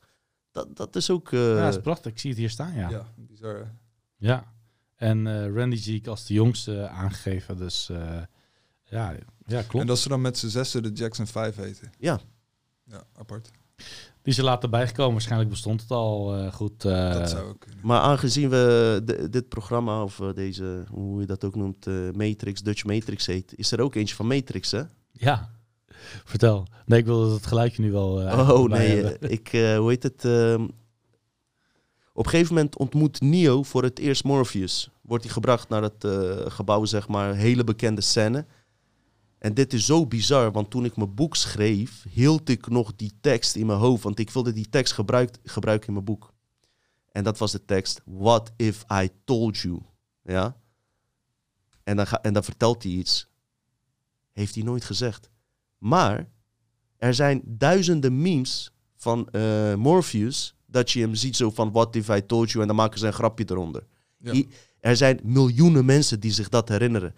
Dat, 0.53 0.77
dat 0.77 0.97
is 0.97 1.11
ook... 1.11 1.33
eh, 1.33 1.49
ja, 1.49 1.65
dat 1.65 1.75
is 1.77 1.81
prachtig. 1.83 2.13
Ik 2.13 2.19
zie 2.19 2.31
het 2.31 2.39
hier 2.39 2.51
staan, 2.51 2.75
ja. 2.75 2.89
Ja, 2.89 2.91
Ja. 2.91 3.07
bizar. 3.17 3.75
En 4.97 5.27
eh, 5.27 5.55
Randy 5.55 5.77
zie 5.77 5.97
ik 5.97 6.07
als 6.07 6.27
de 6.27 6.35
jongste 6.35 6.89
aangegeven. 6.89 7.57
Dus 7.57 7.89
eh, 7.89 8.23
ja, 8.85 9.15
ja, 9.47 9.61
klopt. 9.63 9.75
En 9.75 9.87
dat 9.87 9.99
ze 9.99 10.09
dan 10.09 10.21
met 10.21 10.39
z'n 10.39 10.49
zessen 10.49 10.83
de 10.83 10.93
Jackson 10.93 11.27
5 11.27 11.57
heten. 11.57 11.93
Ja. 11.99 12.21
Ja, 12.85 13.05
apart. 13.17 13.51
Die 14.27 14.35
is 14.35 14.41
er 14.41 14.45
later 14.51 14.69
bijgekomen. 14.69 15.13
Waarschijnlijk 15.13 15.51
bestond 15.51 15.81
het 15.81 15.91
al 15.91 16.35
eh, 16.37 16.53
goed. 16.53 16.85
eh, 16.85 17.13
dat 17.13 17.31
zou 17.31 17.49
ook 17.49 17.61
kunnen. 17.61 17.81
Maar 17.87 18.01
aangezien 18.01 18.49
we 18.49 19.01
de- 19.05 19.29
dit 19.31 19.49
programma, 19.49 20.03
of 20.03 20.21
eh, 20.21 20.29
deze, 20.35 20.85
hoe 20.91 21.21
je 21.21 21.27
dat 21.27 21.45
ook 21.45 21.55
noemt, 21.55 21.87
eh, 21.87 21.95
Matrix, 22.13 22.63
Dutch 22.63 22.85
Matrix 22.85 23.27
heet, 23.27 23.53
is 23.57 23.73
er 23.73 23.81
ook 23.81 23.95
eentje 23.95 24.15
van 24.15 24.27
Matrix, 24.27 24.71
hè? 24.71 24.83
Ja, 25.13 25.51
vertel. 26.25 26.67
Nee, 26.87 26.99
ik 26.99 27.05
wil 27.05 27.33
het 27.33 27.47
geluidje 27.47 27.83
nu 27.83 27.93
wel. 27.93 28.21
eh, 28.23 28.49
oh 28.51 28.69
nee, 28.69 29.03
hebben. 29.03 29.31
ik, 29.31 29.49
eh, 29.53 29.77
hoe 29.79 29.89
heet 29.89 30.03
het? 30.03 30.25
ehm, 30.25 30.63
op 32.13 32.25
een 32.25 32.31
gegeven 32.31 32.55
moment 32.55 32.77
ontmoet 32.77 33.21
Neo 33.21 33.63
voor 33.63 33.83
het 33.83 33.99
eerst 33.99 34.25
Morpheus. 34.25 34.91
Wordt 35.01 35.25
hij 35.25 35.33
gebracht 35.33 35.69
naar 35.69 35.83
het 35.83 36.05
eh, 36.05 36.11
gebouw, 36.51 36.85
zeg 36.85 37.09
maar, 37.09 37.35
hele 37.35 37.65
bekende 37.65 38.01
scène. 38.01 38.45
En 39.39 39.55
dit 39.55 39.73
is 39.73 39.87
zo 39.87 40.07
bizar, 40.07 40.53
want 40.53 40.71
toen 40.71 40.85
ik 40.85 40.97
mijn 40.97 41.15
boek 41.15 41.37
schreef, 41.37 42.05
hield 42.11 42.49
ik 42.49 42.69
nog 42.69 42.97
die 42.97 43.13
tekst 43.21 43.57
in 43.57 43.67
mijn 43.67 43.79
hoofd. 43.79 44.03
Want 44.03 44.19
ik 44.19 44.31
wilde 44.31 44.53
die 44.53 44.69
tekst 44.69 44.93
gebruik, 44.93 45.37
gebruiken 45.45 45.87
in 45.87 45.93
mijn 45.93 46.05
boek. 46.05 46.35
En 47.13 47.25
dat 47.25 47.39
was 47.39 47.53
de 47.53 47.65
tekst, 47.65 48.01
What 48.05 48.53
if 48.57 48.85
I 48.93 49.09
told 49.25 49.57
you? 49.59 49.83
Ja? 50.23 50.57
En 51.85 51.97
dan, 51.97 52.07
ga, 52.07 52.23
en 52.23 52.33
dan 52.33 52.45
vertelt 52.45 52.83
hij 52.83 52.93
iets. 52.93 53.29
Heeft 54.33 54.55
hij 54.55 54.65
nooit 54.65 54.85
gezegd. 54.85 55.31
Maar 55.79 56.29
er 56.97 57.15
zijn 57.15 57.43
duizenden 57.45 58.21
memes 58.23 58.73
van 58.97 59.29
eh, 59.31 59.75
Morpheus. 59.75 60.55
Dat 60.67 60.91
je 60.91 61.01
hem 61.01 61.15
ziet 61.15 61.37
zo 61.37 61.51
van 61.51 61.73
What 61.73 61.97
if 61.97 62.09
I 62.09 62.27
told 62.27 62.51
you? 62.51 62.61
En 62.61 62.67
dan 62.67 62.77
maken 62.77 62.99
ze 62.99 63.07
een 63.07 63.13
grapje 63.13 63.45
eronder. 63.49 63.87
Ja. 64.19 64.33
I- 64.33 64.49
Er 64.81 64.97
zijn 64.97 65.21
miljoenen 65.23 65.85
mensen 65.85 66.21
die 66.21 66.33
zich 66.33 66.49
dat 66.49 66.69
herinneren. 66.69 67.15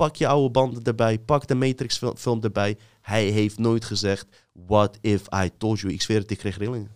Pak 0.00 0.16
je 0.16 0.26
oude 0.26 0.50
banden 0.50 0.82
erbij. 0.82 1.18
Pak 1.18 1.46
de 1.46 1.54
Matrix 1.54 1.98
fil- 1.98 2.14
film 2.16 2.42
erbij. 2.42 2.76
Hij 3.00 3.24
heeft 3.24 3.58
nooit 3.58 3.84
gezegd 3.84 4.26
What 4.66 4.98
if 5.00 5.26
I 5.34 5.50
told 5.58 5.80
you? 5.80 5.92
Ik 5.92 6.02
zweer 6.02 6.18
het, 6.20 6.30
ik 6.30 6.38
kreeg 6.38 6.58
rillingen. 6.58 6.90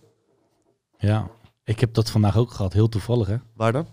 Ja, 0.97 1.29
ik 1.63 1.79
heb 1.79 1.93
dat 1.93 2.09
vandaag 2.09 2.37
ook 2.37 2.51
gehad. 2.51 2.73
Heel 2.73 2.89
toevallig, 2.89 3.27
hè? 3.27 3.35
Waar 3.53 3.71
dan? 3.71 3.87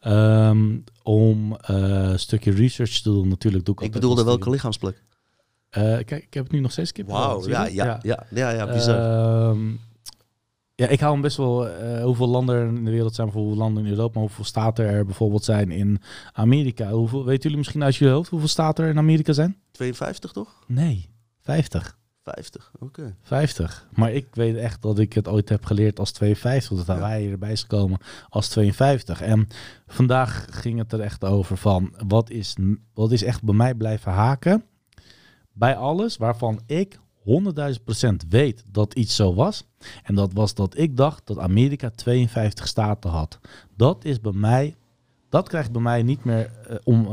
Ehm, 0.00 0.78
om 1.02 1.56
eh, 1.56 1.76
een 1.76 2.18
stukje 2.18 2.50
research 2.50 3.00
te 3.00 3.10
doen, 3.10 3.28
natuurlijk 3.28 3.64
doe 3.64 3.74
ik 3.74 3.80
Ik 3.80 3.92
bedoelde 3.92 4.24
welke 4.24 4.50
lichaamsplek. 4.50 5.02
Eh, 5.68 5.82
kijk, 5.82 6.10
ik 6.10 6.34
heb 6.34 6.44
het 6.44 6.52
nu 6.52 6.60
nog 6.60 6.72
steeds 6.72 6.92
kip. 6.92 7.08
Wauw, 7.08 7.48
ja, 7.48 7.66
ja, 7.66 7.98
ja, 8.02 8.26
ja, 8.30 8.50
ja, 8.50 8.66
bizar. 8.72 8.98
Ehm, 9.50 9.70
ja, 10.74 10.86
ik 10.88 11.00
hou 11.00 11.12
hem 11.12 11.22
best 11.22 11.36
wel. 11.36 11.68
eh, 11.68 12.04
hoeveel 12.04 12.28
landen 12.28 12.54
er 12.54 12.66
in 12.66 12.84
de 12.84 12.90
wereld 12.90 13.14
zijn, 13.14 13.28
hoeveel 13.28 13.56
landen 13.56 13.84
in 13.84 13.90
Europa, 13.90 14.12
maar 14.18 14.22
hoeveel 14.28 14.44
staten 14.44 14.84
er 14.86 15.04
bijvoorbeeld 15.04 15.44
zijn 15.44 15.70
in 15.70 16.00
Amerika. 16.32 16.90
Hoeveel, 16.90 17.24
weten 17.24 17.42
jullie 17.42 17.56
misschien 17.58 17.82
uit 17.84 17.96
je 17.96 18.08
hoofd 18.08 18.30
hoeveel 18.30 18.48
staten 18.48 18.84
er 18.84 18.90
in 18.90 18.98
Amerika 18.98 19.32
zijn? 19.32 19.56
52 19.70 20.32
toch? 20.32 20.64
Nee, 20.66 21.08
50. 21.40 21.98
50, 22.24 22.70
oké. 22.78 23.16
50. 23.22 23.88
Maar 23.94 24.12
ik 24.12 24.26
weet 24.34 24.56
echt 24.56 24.82
dat 24.82 24.98
ik 24.98 25.12
het 25.12 25.28
ooit 25.28 25.48
heb 25.48 25.64
geleerd 25.64 25.98
als 25.98 26.12
52. 26.12 26.86
Dat 26.86 26.96
Ja. 26.96 27.02
wij 27.02 27.30
erbij 27.30 27.52
is 27.52 27.60
gekomen 27.60 27.98
als 28.28 28.48
52. 28.48 29.20
En 29.20 29.48
vandaag 29.86 30.46
ging 30.50 30.78
het 30.78 30.92
er 30.92 31.00
echt 31.00 31.24
over 31.24 31.56
van 31.56 31.94
wat 32.06 32.30
is, 32.30 32.56
wat 32.94 33.12
is 33.12 33.22
echt 33.24 33.42
bij 33.42 33.54
mij 33.54 33.74
blijven 33.74 34.12
haken. 34.12 34.64
Bij 35.52 35.76
alles 35.76 36.16
waarvan 36.16 36.60
ik 36.66 36.98
100.000 37.74 37.82
procent 37.84 38.24
weet 38.28 38.64
dat 38.66 38.94
iets 38.94 39.16
zo 39.16 39.34
was. 39.34 39.64
En 40.02 40.14
dat 40.14 40.32
was 40.32 40.54
dat 40.54 40.78
ik 40.78 40.96
dacht 40.96 41.26
dat 41.26 41.38
Amerika 41.38 41.90
52 41.90 42.66
staten 42.66 43.10
had. 43.10 43.38
Dat 43.76 44.04
is 44.04 44.20
bij 44.20 44.32
mij, 44.32 44.76
dat 45.28 45.48
krijgt 45.48 45.72
bij 45.72 45.82
mij 45.82 46.02
niet 46.02 46.24
meer 46.24 46.50
eh, 46.68 46.76
om, 46.84 47.08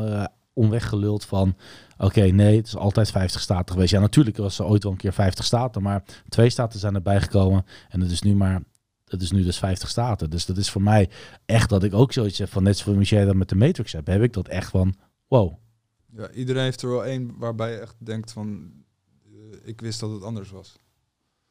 onweggeluld 0.53 1.25
van 1.25 1.55
Oké, 2.01 2.21
nee, 2.21 2.55
het 2.57 2.67
is 2.67 2.75
altijd 2.75 3.11
50 3.11 3.41
staten 3.41 3.73
geweest. 3.73 3.91
Ja, 3.91 3.99
natuurlijk 3.99 4.37
was 4.37 4.59
er 4.59 4.65
ooit 4.65 4.83
wel 4.83 4.91
een 4.91 4.97
keer 4.97 5.13
50 5.13 5.45
staten, 5.45 5.81
maar 5.81 6.03
twee 6.29 6.49
staten 6.49 6.79
zijn 6.79 6.95
erbij 6.95 7.21
gekomen. 7.21 7.65
En 7.89 8.01
het 8.01 8.11
is 8.11 8.21
nu 8.21 8.35
maar, 8.35 8.61
het 9.05 9.21
is 9.21 9.31
nu 9.31 9.43
dus 9.43 9.57
50 9.57 9.89
staten. 9.89 10.29
Dus 10.29 10.45
dat 10.45 10.57
is 10.57 10.69
voor 10.69 10.81
mij 10.81 11.09
echt 11.45 11.69
dat 11.69 11.83
ik 11.83 11.93
ook 11.93 12.13
zoiets 12.13 12.37
heb 12.37 12.49
van, 12.49 12.63
net 12.63 12.77
zoals 12.77 13.09
jij 13.09 13.25
dat 13.25 13.35
met 13.35 13.49
de 13.49 13.55
Matrix 13.55 13.91
hebt, 13.91 14.07
heb 14.07 14.21
ik 14.21 14.33
dat 14.33 14.47
echt 14.47 14.69
van, 14.69 14.95
wow. 15.27 15.53
Ja, 16.15 16.31
iedereen 16.31 16.63
heeft 16.63 16.81
er 16.81 16.89
wel 16.89 17.05
één 17.05 17.37
waarbij 17.37 17.71
je 17.71 17.77
echt 17.77 17.95
denkt 17.97 18.31
van... 18.31 18.71
ik 19.63 19.81
wist 19.81 19.99
dat 19.99 20.11
het 20.11 20.23
anders 20.23 20.49
was. 20.51 20.75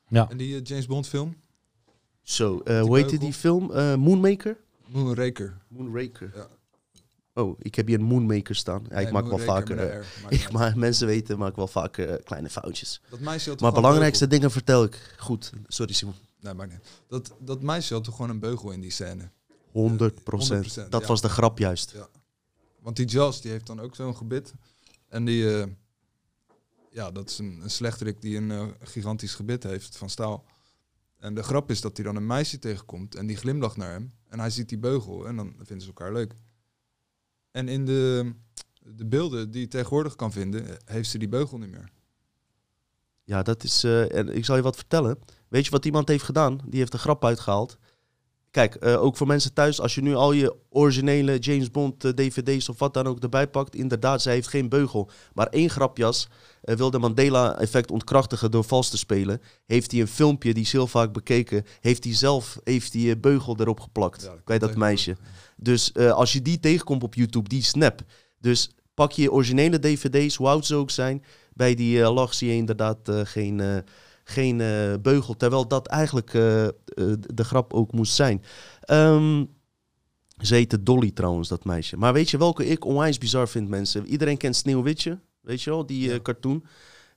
Ja. 0.08 0.30
En 0.30 0.36
die 0.36 0.54
eh, 0.56 0.60
James 0.64 0.86
Bond 0.86 1.06
film? 1.08 1.36
Zo, 2.22 2.58
eh, 2.58 2.64
Die 2.64 2.86
hoe 2.86 2.96
heette 2.96 3.10
beugel? 3.10 3.26
die 3.26 3.32
film? 3.38 3.72
Eh, 3.72 3.94
Moonmaker? 3.94 4.56
Moonraker. 4.86 5.56
Moonraker. 5.68 6.32
Ja. 6.34 6.48
Oh, 7.34 7.56
ik 7.58 7.74
heb 7.74 7.86
hier 7.86 7.98
een 7.98 8.04
Moonmaker 8.04 8.54
staan. 8.54 8.86
Ja, 8.88 8.96
ik 8.96 9.02
Nee, 9.04 9.12
maak 9.12 9.26
wel 9.26 9.38
vaker... 9.38 9.76
met 9.76 9.88
eh, 9.88 9.94
een 9.94 10.00
R, 10.00 10.06
maakt 10.22 10.34
ik, 10.44 10.52
maar 10.52 10.78
mensen 10.78 11.06
weten, 11.06 11.38
maak 11.38 11.56
wel 11.56 11.66
vaak 11.66 11.98
eh, 11.98 12.14
kleine 12.24 12.50
foutjes. 12.50 13.00
Dat 13.10 13.20
meisje 13.20 13.48
had 13.48 13.58
toch 13.58 13.66
Maar 13.70 13.80
belangrijkste 13.80 14.26
beugel? 14.26 14.38
dingen 14.40 14.50
vertel 14.50 14.84
ik. 14.84 15.14
Goed, 15.18 15.52
sorry 15.66 15.92
Simon. 15.92 16.14
Nee, 16.40 16.54
maakt 16.54 16.70
niet. 16.70 16.80
uit. 16.80 16.90
Dat, 17.08 17.34
dat 17.40 17.62
meisje 17.62 17.94
had 17.94 18.04
toch 18.04 18.14
gewoon 18.14 18.30
een 18.30 18.38
beugel 18.40 18.70
in 18.70 18.80
die 18.80 18.90
scène. 18.90 19.30
100 19.72 20.20
100%, 20.20 20.24
Dat 20.88 21.00
ja. 21.00 21.06
was 21.06 21.20
de 21.20 21.28
grap 21.28 21.58
juist. 21.58 21.90
Ja. 21.96 22.08
Want 22.80 22.96
die 22.96 23.06
Jaws, 23.06 23.40
die 23.40 23.50
heeft 23.50 23.66
dan 23.66 23.80
ook 23.80 23.94
zo'n 23.94 24.16
gebit. 24.16 24.52
En 25.08 25.24
die... 25.24 25.56
eh, 25.60 25.66
ja, 26.90 27.10
dat 27.10 27.30
is 27.30 27.38
een, 27.38 27.60
een 27.62 27.70
slechterik 27.70 28.20
die 28.20 28.36
een 28.36 28.50
eh, 28.50 28.66
gigantisch 28.80 29.34
gebit 29.34 29.62
heeft 29.62 29.96
van 29.96 30.10
staal. 30.10 30.44
En 31.18 31.34
de 31.34 31.42
grap 31.42 31.70
is 31.70 31.80
dat 31.80 31.96
hij 31.96 32.06
dan 32.06 32.16
een 32.16 32.26
meisje 32.26 32.58
tegenkomt 32.58 33.14
en 33.14 33.26
die 33.26 33.36
glimlacht 33.36 33.76
naar 33.76 33.90
hem. 33.90 34.12
En 34.28 34.38
hij 34.40 34.50
ziet 34.50 34.68
die 34.68 34.78
beugel 34.78 35.26
en 35.26 35.36
dan 35.36 35.54
vinden 35.56 35.80
ze 35.80 35.86
elkaar 35.86 36.12
leuk. 36.12 36.34
En 37.50 37.68
in 37.68 37.84
de, 37.84 38.32
de 38.82 39.06
beelden 39.06 39.50
die 39.50 39.60
je 39.60 39.68
tegenwoordig 39.68 40.16
kan 40.16 40.32
vinden, 40.32 40.68
eh, 40.68 40.76
heeft 40.84 41.10
ze 41.10 41.18
die 41.18 41.28
beugel 41.28 41.58
niet 41.58 41.70
meer. 41.70 41.90
Ja, 43.24 43.42
dat 43.42 43.64
is. 43.64 43.84
eh, 43.84 44.14
en 44.14 44.28
ik 44.36 44.44
zal 44.44 44.56
je 44.56 44.62
wat 44.62 44.76
vertellen. 44.76 45.18
Weet 45.48 45.64
je 45.64 45.70
wat 45.70 45.84
iemand 45.84 46.08
heeft 46.08 46.24
gedaan? 46.24 46.60
Die 46.66 46.78
heeft 46.78 46.92
een 46.92 46.98
grap 46.98 47.24
uitgehaald. 47.24 47.78
Kijk, 48.50 48.74
eh, 48.74 49.02
ook 49.02 49.16
voor 49.16 49.26
mensen 49.26 49.52
thuis, 49.52 49.80
als 49.80 49.94
je 49.94 50.02
nu 50.02 50.14
al 50.14 50.32
je 50.32 50.56
originele 50.70 51.38
James 51.38 51.70
Bond 51.70 52.04
eh, 52.04 52.12
DVD's 52.12 52.68
of 52.68 52.78
wat 52.78 52.94
dan 52.94 53.06
ook 53.06 53.20
erbij 53.20 53.48
pakt, 53.48 53.74
inderdaad, 53.74 54.22
zij 54.22 54.34
heeft 54.34 54.48
geen 54.48 54.68
beugel. 54.68 55.10
Maar 55.34 55.46
één 55.46 55.70
grapjas 55.70 56.28
eh, 56.62 56.76
wil 56.76 56.90
de 56.90 56.98
Mandela-effect 56.98 57.90
ontkrachtigen 57.90 58.50
door 58.50 58.64
vals 58.64 58.90
te 58.90 58.98
spelen. 58.98 59.40
Heeft 59.66 59.90
hij 59.90 60.00
een 60.00 60.08
filmpje, 60.08 60.54
die 60.54 60.62
is 60.62 60.72
heel 60.72 60.86
vaak 60.86 61.12
bekeken, 61.12 61.64
heeft 61.80 62.04
hij 62.04 62.14
zelf 62.14 62.58
heeft 62.64 62.92
hij, 62.92 63.10
eh, 63.10 63.20
beugel 63.20 63.56
erop 63.58 63.80
geplakt 63.80 64.22
Ja, 64.22 64.28
dat 64.28 64.44
bij 64.44 64.58
dat 64.58 64.76
meisje. 64.76 65.16
Dus 65.56 65.94
als 65.94 66.32
je 66.32 66.42
die 66.42 66.60
tegenkomt 66.60 67.02
op 67.02 67.14
YouTube, 67.14 67.48
die 67.48 67.62
snap. 67.62 68.00
Dus 68.40 68.70
pak 68.94 69.12
je 69.12 69.32
originele 69.32 69.78
DVD's, 69.78 70.36
hoe 70.36 70.48
oud 70.48 70.66
ze 70.66 70.74
ook 70.74 70.90
zijn. 70.90 71.24
Bij 71.52 71.74
die 71.74 72.00
lach 72.00 72.34
zie 72.34 72.48
je 72.48 72.54
inderdaad 72.54 72.98
geen, 73.24 73.84
geen 74.30 74.60
eh, 74.60 74.94
beugel. 75.02 75.36
Terwijl 75.36 75.68
dat 75.68 75.86
eigenlijk 75.86 76.34
eh, 76.34 76.66
eh, 76.66 76.72
de 77.20 77.44
grap 77.44 77.72
ook 77.72 77.92
moest 77.92 78.14
zijn. 78.14 78.42
Ehm 78.80 79.44
ze 80.38 80.54
heette 80.54 80.82
Dolly 80.82 81.10
trouwens, 81.10 81.48
dat 81.48 81.64
meisje. 81.64 81.96
Maar 81.96 82.12
weet 82.12 82.30
je 82.30 82.38
welke 82.38 82.66
ik 82.66 82.84
onwijs 82.84 83.18
bizar 83.18 83.48
vind, 83.48 83.68
mensen? 83.68 84.06
Iedereen 84.06 84.36
kent 84.36 84.56
Sneeuwwitje, 84.56 85.18
weet 85.40 85.62
je 85.62 85.70
wel, 85.70 85.86
die 85.86 86.08
Ja. 86.10 86.20
cartoon. 86.20 86.64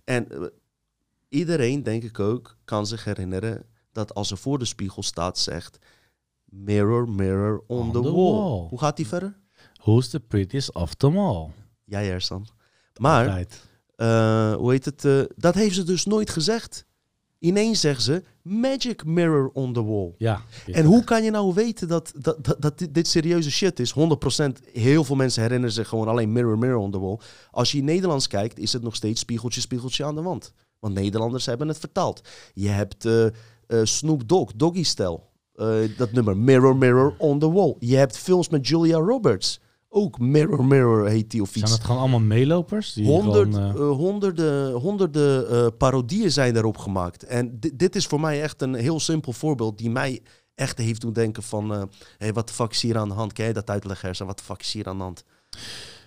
En 0.04 0.52
iedereen, 1.30 1.84
denk 1.84 2.04
ik 2.04 2.20
ook, 2.20 2.58
kan 2.66 2.88
zich 2.88 3.04
herinneren 3.04 3.66
dat 3.92 4.14
als 4.14 4.28
ze 4.28 4.38
voor 4.38 4.60
de 4.60 4.66
spiegel 4.66 5.04
staat, 5.04 5.38
zegt... 5.38 5.78
Mirror, 6.46 7.10
mirror 7.10 7.64
on, 7.68 7.80
On 7.80 7.92
the, 7.92 8.02
the 8.02 8.12
wall. 8.12 8.34
wall. 8.34 8.68
Hoe 8.70 8.80
gaat 8.80 8.98
die 8.98 9.08
verder? 9.08 9.38
Who's 9.82 10.10
the 10.10 10.20
prettiest 10.20 10.74
of 10.74 10.94
them 10.94 11.18
all? 11.18 11.48
Jij, 11.86 12.12
Ersan. 12.12 12.48
Maar, 12.96 13.46
hoe 14.56 14.72
heet 14.72 14.86
het? 14.86 15.30
dat 15.36 15.54
heeft 15.54 15.76
ze 15.76 15.84
dus 15.84 16.06
nooit 16.06 16.30
gezegd. 16.30 16.86
Ineens 17.42 17.80
zeggen 17.80 18.04
ze, 18.04 18.24
magic 18.42 19.06
mirror 19.06 19.50
on 19.54 19.74
the 19.74 19.84
wall. 19.84 20.14
Ja. 20.18 20.42
En 20.66 20.86
hoe 20.86 21.04
kan 21.04 21.24
je 21.24 21.32
nou 21.32 21.54
weten 21.54 21.88
dat, 21.88 22.12
dat, 22.16 22.46
dat, 22.46 22.62
dat 22.62 22.80
dit, 22.80 22.94
dit 22.94 23.08
serieuze 23.08 23.52
shit 23.52 23.80
is? 23.80 23.94
100% 23.94 23.96
heel 24.74 25.04
veel 25.04 25.16
mensen 25.16 25.42
herinneren 25.42 25.74
zich 25.74 25.88
gewoon 25.88 26.08
alleen 26.08 26.32
mirror, 26.32 26.58
mirror 26.58 26.78
on 26.78 26.92
the 26.92 27.00
wall. 27.00 27.20
Als 27.52 27.72
je 27.72 27.78
in 27.78 27.86
Nederlands 27.86 28.28
kijkt, 28.28 28.60
is 28.60 28.74
het 28.74 28.82
nog 28.84 28.96
steeds 28.96 29.20
spiegeltje, 29.22 29.62
spiegeltje 29.62 30.04
aan 30.06 30.16
de 30.16 30.22
wand. 30.22 30.54
Want 30.80 30.94
Nederlanders 30.94 31.46
hebben 31.46 31.68
het 31.68 31.78
vertaald. 31.80 32.22
Je 32.54 32.68
hebt 32.68 33.06
eh, 33.06 33.26
eh, 33.26 33.32
Snoop 33.84 34.28
Dogg, 34.28 34.52
Doggy 34.56 34.84
Style. 34.84 35.20
eh, 35.56 35.98
dat 35.98 36.12
nummer, 36.12 36.38
Mirror, 36.38 36.76
Mirror 36.76 37.16
on 37.18 37.40
the 37.40 37.52
Wall. 37.52 37.76
Je 37.80 37.96
hebt 37.96 38.18
films 38.18 38.50
met 38.50 38.68
Julia 38.68 38.98
Roberts. 38.98 39.60
Ook 39.94 40.20
Mirror, 40.20 40.66
Mirror 40.66 41.08
heet 41.08 41.32
die 41.32 41.42
of 41.42 41.50
Zijn 41.52 41.64
iets. 41.64 41.74
het 41.74 41.84
gewoon 41.84 42.00
allemaal 42.02 42.20
meelopers? 42.20 42.94
Die 42.94 43.06
Honderd, 43.06 43.54
gewoon, 43.56 43.76
eh, 43.76 43.82
eh, 43.82 43.90
honderden 43.98 44.72
honderden 44.74 45.50
eh, 45.50 45.68
parodieën 45.78 46.32
zijn 46.32 46.54
daarop 46.54 46.78
gemaakt. 46.78 47.24
En 47.24 47.60
di- 47.60 47.72
dit 47.76 47.96
is 47.96 48.08
voor 48.08 48.20
mij 48.20 48.42
echt 48.42 48.62
een 48.62 48.74
heel 48.74 49.00
simpel 49.00 49.34
voorbeeld 49.34 49.78
die 49.78 49.90
mij 49.90 50.20
echt 50.56 50.78
heeft 50.78 51.02
doen 51.02 51.14
denken 51.14 51.44
van... 51.44 51.74
eh 51.74 51.82
hey, 52.18 52.34
wat 52.34 52.48
de 52.48 52.54
fuck 52.54 52.72
is 52.72 52.82
hier 52.82 52.98
aan 52.98 53.08
de 53.10 53.14
hand? 53.14 53.34
Kan 53.34 53.44
jij 53.46 53.54
dat 53.54 53.70
uitleggen, 53.70 54.06
Hersen? 54.08 54.26
Wat 54.26 54.38
de 54.38 54.44
fuck 54.44 54.62
is 54.62 54.74
hier 54.74 54.88
aan 54.88 54.98
de 54.98 55.04
hand? 55.04 55.24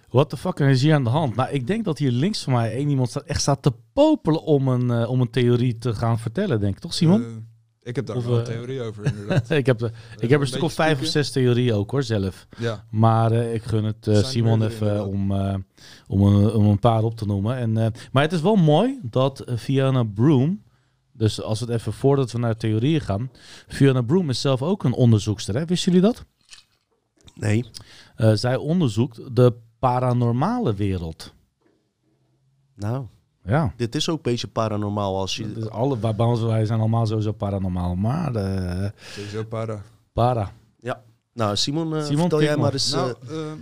What 0.09 0.29
the 0.31 0.37
fuck 0.37 0.59
is 0.59 0.83
hier 0.83 0.95
aan 0.95 1.05
de 1.05 1.11
hand? 1.11 1.35
Nou, 1.37 1.51
ik 1.51 1.67
denk 1.67 1.85
dat 1.85 1.99
hier 1.99 2.11
links 2.11 2.43
van 2.43 2.53
mij 2.53 2.73
één 2.75 2.89
iemand 2.89 3.09
staat, 3.09 3.23
echt 3.25 3.41
staat 3.41 3.63
te 3.63 3.73
popelen 3.93 4.43
om 4.43 4.69
een, 4.69 5.07
om 5.07 5.21
een 5.21 5.31
theorie 5.31 5.79
te 5.79 5.95
gaan 5.95 6.19
vertellen, 6.19 6.61
denk 6.61 6.75
ik. 6.75 6.81
Toch, 6.81 6.95
Simon? 6.95 7.49
Eh, 7.85 7.91
ik 7.91 7.97
heb 7.97 8.07
daar 8.07 8.17
Of, 8.17 8.25
wel 8.25 8.35
een 8.39 8.41
eh, 8.45 8.53
theorie 8.53 8.83
over, 8.83 9.05
inderdaad. 9.17 9.51
ik 9.51 9.67
heb, 9.67 9.81
er- 9.81 9.93
ik 10.19 10.31
heb 10.31 10.41
een 10.41 10.47
stuk 10.47 10.63
of 10.63 10.73
vijf 10.73 11.01
of 11.01 11.07
zes 11.07 11.31
theorieën 11.31 11.75
ook 11.75 11.91
hoor, 11.91 12.03
zelf. 12.03 12.47
Ja, 12.59 12.85
Maar 12.91 13.33
eh, 13.33 13.55
ik 13.55 13.63
gun 13.63 13.85
het 13.85 14.07
eh, 14.07 14.25
Simon 14.25 14.63
even 14.63 15.07
om, 15.07 15.33
eh, 15.33 15.55
om, 16.07 16.23
een, 16.23 16.53
om 16.53 16.65
een 16.67 16.79
paar 16.79 17.03
op 17.03 17.17
te 17.17 17.27
noemen. 17.27 17.57
En, 17.57 17.77
eh, 17.77 17.87
maar 18.13 18.23
het 18.23 18.33
is 18.33 18.41
wel 18.41 18.57
mooi 18.57 18.99
dat 19.03 19.41
eh, 19.41 19.57
Fiona 19.57 20.03
Broom, 20.03 20.63
dus 21.13 21.43
als 21.43 21.61
we 21.61 21.67
het 21.67 21.75
even 21.75 21.93
voordat 21.93 22.33
we 22.33 22.39
naar 22.39 22.57
theorieën 22.57 23.01
gaan, 23.01 23.31
Fiona 23.69 24.03
Broom 24.03 24.31
is 24.31 24.41
zelf 24.41 24.63
ook 24.63 24.85
een 24.85 24.93
onderzoekster. 24.93 25.55
Hè? 25.55 25.65
Wisten 25.65 25.93
jullie 25.93 26.07
dat? 26.09 26.25
Nee. 27.35 27.65
Eh, 28.17 28.33
zij 28.35 28.57
onderzoekt 28.57 29.37
de 29.37 29.55
paranormale 29.79 30.75
wereld. 30.75 31.33
Nou, 32.77 33.07
Ja. 33.45 33.73
dit 33.77 33.95
is 33.95 34.09
ook 34.09 34.17
een 34.17 34.23
beetje 34.23 34.49
paranormaal 34.49 35.17
als 35.19 35.37
je... 35.37 35.53
Dus 35.53 35.69
alle, 35.69 35.99
wij, 35.99 36.15
bij 36.15 36.27
ons- 36.27 36.41
wij 36.43 36.67
zijn 36.67 36.81
allemaal 36.81 37.07
sowieso 37.07 37.33
paranormaal, 37.33 37.95
maar 37.95 38.35
eh, 38.35 38.91
sowieso 39.13 39.45
para. 39.45 39.83
para. 40.13 40.53
Nou, 41.33 41.57
Simon, 41.57 41.95
eh, 41.97 42.05
Simon, 42.05 42.21
vertel 42.21 42.43
jij 42.43 42.57
maar 42.57 42.73
eens... 42.73 42.91
Nou, 42.93 43.15
eh, 43.29 43.47
eh, 43.51 43.53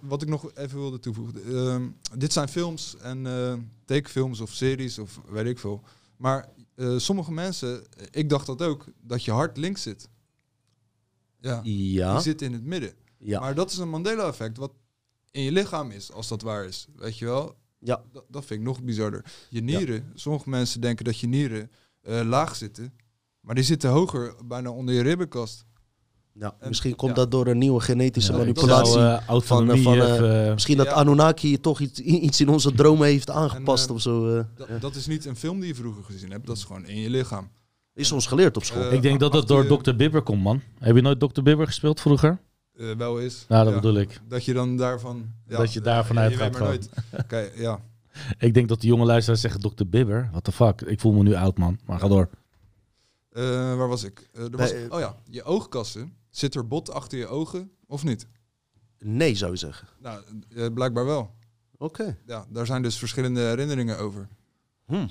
wat 0.00 0.22
ik 0.22 0.28
nog 0.28 0.50
even 0.54 0.78
wilde 0.78 0.98
toevoegen. 0.98 1.34
ehm, 1.46 1.82
dit 2.18 2.32
zijn 2.32 2.48
films 2.48 2.96
en 2.96 3.26
eh, 3.26 3.52
tekenfilms 3.84 4.40
of 4.40 4.50
series 4.50 4.98
of 4.98 5.20
weet 5.28 5.46
ik 5.46 5.58
veel. 5.58 5.82
Maar 6.16 6.48
eh, 6.74 6.96
sommige 6.96 7.32
mensen, 7.32 7.84
ik 8.10 8.28
dacht 8.28 8.46
dat 8.46 8.62
ook, 8.62 8.84
dat 9.00 9.24
je 9.24 9.30
hart 9.32 9.56
links 9.56 9.82
zit. 9.82 10.08
Ja, 11.40 11.60
ja, 11.62 12.12
die 12.12 12.22
zit 12.22 12.42
in 12.42 12.52
het 12.52 12.64
midden. 12.64 12.92
ja. 13.18 13.40
Maar 13.40 13.54
dat 13.54 13.70
is 13.70 13.78
een 13.78 13.88
Mandela-effect 13.90 14.56
wat 14.56 14.72
in 15.30 15.42
je 15.42 15.52
lichaam 15.52 15.90
is, 15.90 16.12
als 16.12 16.28
dat 16.28 16.42
waar 16.42 16.64
is. 16.64 16.86
Weet 16.96 17.18
je 17.18 17.24
wel? 17.24 17.54
Ja. 17.84 18.02
Dat, 18.12 18.24
dat 18.28 18.44
vind 18.44 18.60
ik 18.60 18.66
nog 18.66 18.82
bizarder. 18.82 19.24
Je 19.48 19.60
nieren, 19.62 20.10
sommige 20.14 20.48
mensen 20.48 20.80
denken 20.80 21.04
dat 21.04 21.18
je 21.18 21.26
nieren 21.26 21.70
eh, 22.02 22.20
laag 22.24 22.56
zitten. 22.56 22.92
Maar 23.40 23.54
die 23.54 23.64
zitten 23.64 23.90
hoger, 23.90 24.34
bijna 24.44 24.70
onder 24.70 24.94
je 24.94 25.02
ribbenkast. 25.02 25.64
ja. 26.32 26.56
en- 26.60 26.68
Misschien 26.68 26.94
komt 26.96 27.10
ja. 27.10 27.16
dat 27.22 27.30
door 27.30 27.46
een 27.46 27.58
nieuwe 27.58 27.80
genetische 27.80 28.32
Ja, 28.32 28.38
manipulatie. 28.38 28.92
Zou, 28.92 29.04
eh, 29.16 29.26
autonomie 29.28 29.82
van, 29.82 30.00
eh, 30.00 30.12
even, 30.14 30.52
Misschien 30.52 30.76
dat 30.76 30.86
Ja. 30.86 30.92
Anunnaki 30.92 31.60
toch 31.60 31.80
iets, 31.80 32.00
iets 32.00 32.40
in 32.40 32.48
onze 32.48 32.72
dromen 32.80 33.06
heeft 33.06 33.30
aangepast 33.30 33.88
En, 33.88 33.94
of 33.94 34.00
zo. 34.00 34.36
eh. 34.38 34.44
Dat, 34.56 34.80
dat 34.80 34.94
is 34.94 35.06
niet 35.06 35.24
een 35.24 35.36
film 35.36 35.58
die 35.60 35.68
je 35.68 35.74
vroeger 35.74 36.04
gezien 36.04 36.30
hebt, 36.30 36.46
dat 36.46 36.56
is 36.56 36.64
gewoon 36.64 36.86
in 36.86 36.96
je 37.00 37.10
lichaam. 37.10 37.50
is 37.94 38.12
ons 38.12 38.26
geleerd 38.26 38.56
op 38.56 38.64
school. 38.64 38.92
Ik 38.92 39.02
denk 39.02 39.20
dat 39.20 39.32
het 39.32 39.48
door 39.48 39.66
Dr. 39.66 39.94
Bibber 39.94 40.22
komt, 40.22 40.42
man. 40.42 40.60
Heb 40.78 40.96
je 40.96 41.02
nooit 41.02 41.20
Dr. 41.20 41.42
Bibber 41.42 41.66
gespeeld 41.66 42.00
vroeger? 42.00 42.40
Eh, 42.76 42.92
wel 42.96 43.18
is. 43.18 43.44
Nou, 43.48 43.64
dat 43.64 43.74
bedoel 43.74 43.94
ik. 43.96 44.20
Dat 44.28 44.44
je 44.44 44.52
dan 44.52 44.76
daarvan... 44.76 45.32
Ja, 45.46 45.56
Dat 45.56 45.72
je 45.72 45.80
daarvan 45.80 46.14
maar 46.14 46.50
nooit. 46.58 46.88
Kijk, 47.26 47.56
ja. 47.56 47.80
Ik 48.38 48.54
denk 48.54 48.68
dat 48.68 48.80
de 48.80 48.86
jonge 48.86 49.04
luisteraars 49.04 49.40
zeggen 49.40 49.60
Dr. 49.60 49.84
Bibber. 49.86 50.28
What 50.30 50.44
the 50.44 50.52
fuck? 50.52 50.80
Ik 50.80 51.00
voel 51.00 51.12
me 51.12 51.22
nu 51.22 51.34
oud, 51.34 51.58
man. 51.58 51.78
Maar 51.84 51.98
ga 51.98 52.08
door. 52.08 52.28
Eh, 53.30 53.42
waar 53.76 53.88
was 53.88 54.04
ik? 54.04 54.28
Eh, 54.32 54.42
er 54.42 54.56
was, 54.56 54.72
eh, 54.72 54.92
oh 54.92 55.00
ja, 55.00 55.16
je 55.30 55.42
oogkassen. 55.42 56.12
Zit 56.30 56.54
er 56.54 56.68
bot 56.68 56.90
achter 56.90 57.18
je 57.18 57.26
ogen 57.26 57.70
of 57.86 58.04
niet? 58.04 58.26
Nee, 58.98 59.34
zou 59.34 59.52
je 59.52 59.58
zeggen. 59.58 59.88
Nou, 60.00 60.22
eh, 60.54 60.66
blijkbaar 60.74 61.04
wel. 61.04 61.34
Oké. 61.78 62.18
Ja, 62.26 62.46
daar 62.48 62.66
zijn 62.66 62.82
dus 62.82 62.98
verschillende 62.98 63.40
herinneringen 63.40 63.98
over. 63.98 64.28
Hm. 64.86 65.06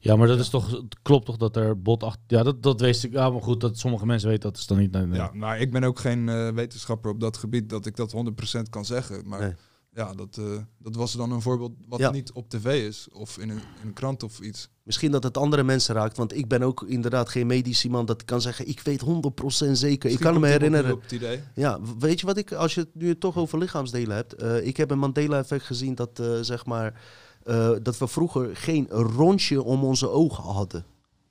Ja, 0.00 0.16
maar 0.16 0.26
dat 0.26 0.38
is 0.38 0.48
toch, 0.48 0.70
het 0.70 0.96
klopt 1.02 1.26
toch 1.26 1.36
dat 1.36 1.56
er 1.56 1.82
bot 1.82 2.02
achter... 2.02 2.22
Ja, 2.26 2.42
dat, 2.42 2.62
dat 2.62 2.80
wist 2.80 3.04
ik. 3.04 3.12
Ja, 3.12 3.30
maar 3.30 3.42
goed, 3.42 3.60
dat 3.60 3.78
sommige 3.78 4.06
mensen 4.06 4.28
weten 4.28 4.50
dat 4.50 4.58
is 4.58 4.66
dan 4.66 4.78
niet... 4.78 4.92
Nee, 4.92 5.06
nee. 5.06 5.18
Ja, 5.18 5.30
maar 5.34 5.60
ik 5.60 5.72
ben 5.72 5.84
ook 5.84 5.98
geen 5.98 6.28
eh, 6.28 6.48
wetenschapper 6.48 7.10
op 7.10 7.20
dat 7.20 7.36
gebied 7.36 7.68
dat 7.68 7.86
ik 7.86 7.96
dat 7.96 8.14
100% 8.56 8.60
kan 8.70 8.84
zeggen. 8.84 9.28
Maar 9.28 9.40
Nee. 9.40 9.52
ja, 9.92 10.14
dat, 10.14 10.36
eh, 10.38 10.44
dat 10.78 10.94
was 10.96 11.12
dan 11.12 11.30
een 11.32 11.42
voorbeeld 11.42 11.72
wat 11.88 11.98
Ja. 11.98 12.10
niet 12.10 12.32
op 12.32 12.48
tv 12.48 12.86
is 12.86 13.08
of 13.12 13.38
in 13.38 13.48
een, 13.50 13.56
in 13.56 13.86
een 13.86 13.92
krant 13.92 14.22
of 14.22 14.40
iets. 14.40 14.68
Misschien 14.82 15.10
dat 15.10 15.22
het 15.22 15.36
andere 15.36 15.62
mensen 15.64 15.94
raakt, 15.94 16.16
want 16.16 16.36
ik 16.36 16.48
ben 16.48 16.62
ook 16.62 16.82
inderdaad 16.86 17.28
geen 17.28 17.46
medisch 17.46 17.84
iemand 17.84 18.06
dat 18.08 18.24
kan 18.24 18.40
zeggen, 18.40 18.68
ik 18.68 18.80
weet 18.80 19.00
100% 19.00 19.70
zeker. 19.72 20.10
ik 20.10 20.18
kan 20.18 20.40
me 20.40 20.46
herinneren. 20.46 20.92
Op 20.92 21.02
het 21.02 21.12
idee. 21.12 21.40
Ja, 21.54 21.78
weet 21.98 22.20
je 22.20 22.26
wat 22.26 22.36
ik, 22.36 22.52
als 22.52 22.74
je 22.74 22.80
het 22.80 22.94
nu 22.94 23.18
toch 23.18 23.36
over 23.36 23.58
lichaamsdelen 23.58 24.16
hebt. 24.16 24.32
eh, 24.34 24.66
ik 24.66 24.76
heb 24.76 24.90
een 24.90 24.98
Mandela-effect 24.98 25.64
gezien 25.64 25.94
dat, 25.94 26.18
eh, 26.18 26.38
zeg 26.40 26.66
maar, 26.66 27.00
eh, 27.46 27.70
dat 27.82 27.98
we 27.98 28.06
vroeger 28.08 28.56
geen 28.56 28.86
rondje 28.90 29.62
om 29.62 29.84
onze 29.84 30.08
ogen 30.10 30.44
hadden. 30.44 30.84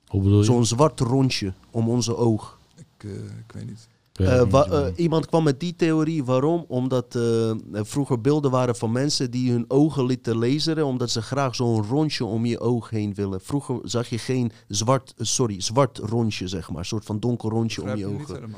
Hoe 0.06 0.22
bedoel 0.22 0.38
je? 0.38 0.44
Zo'n 0.44 0.64
zwart 0.66 1.00
rondje 1.00 1.52
om 1.70 1.88
onze 1.88 2.16
oog. 2.16 2.58
Ik, 2.76 3.04
eh, 3.04 3.10
ik 3.14 3.52
weet 3.52 3.66
niet. 3.66 3.88
Eh, 4.12 4.42
wa- 4.50 4.64
eh, 4.86 4.92
iemand 4.96 5.26
kwam 5.26 5.44
met 5.44 5.60
die 5.60 5.76
theorie. 5.76 6.24
Waarom? 6.24 6.64
Omdat 6.68 7.14
eh, 7.14 7.50
er 7.50 7.86
vroeger 7.86 8.20
beelden 8.20 8.50
waren 8.50 8.76
van 8.76 8.92
mensen 8.92 9.30
die 9.30 9.50
hun 9.52 9.64
ogen 9.68 10.04
lieten 10.06 10.36
laseren. 10.38 10.86
Omdat 10.86 11.10
ze 11.10 11.22
graag 11.22 11.54
zo'n 11.54 11.82
rondje 11.86 12.24
om 12.24 12.46
je 12.46 12.60
oog 12.60 12.90
heen 12.90 13.14
willen. 13.14 13.40
Vroeger 13.40 13.78
zag 13.82 14.08
je 14.08 14.18
geen 14.18 14.52
zwart, 14.68 15.14
sorry, 15.16 15.60
zwart 15.60 15.98
rondje, 15.98 16.48
zeg 16.48 16.70
maar. 16.70 16.78
Een 16.78 16.84
soort 16.84 17.04
van 17.04 17.20
donker 17.20 17.50
rondje 17.50 17.82
om 17.82 17.88
je 17.88 17.96
je 17.96 18.06
niet 18.06 18.20
ogen. 18.30 18.54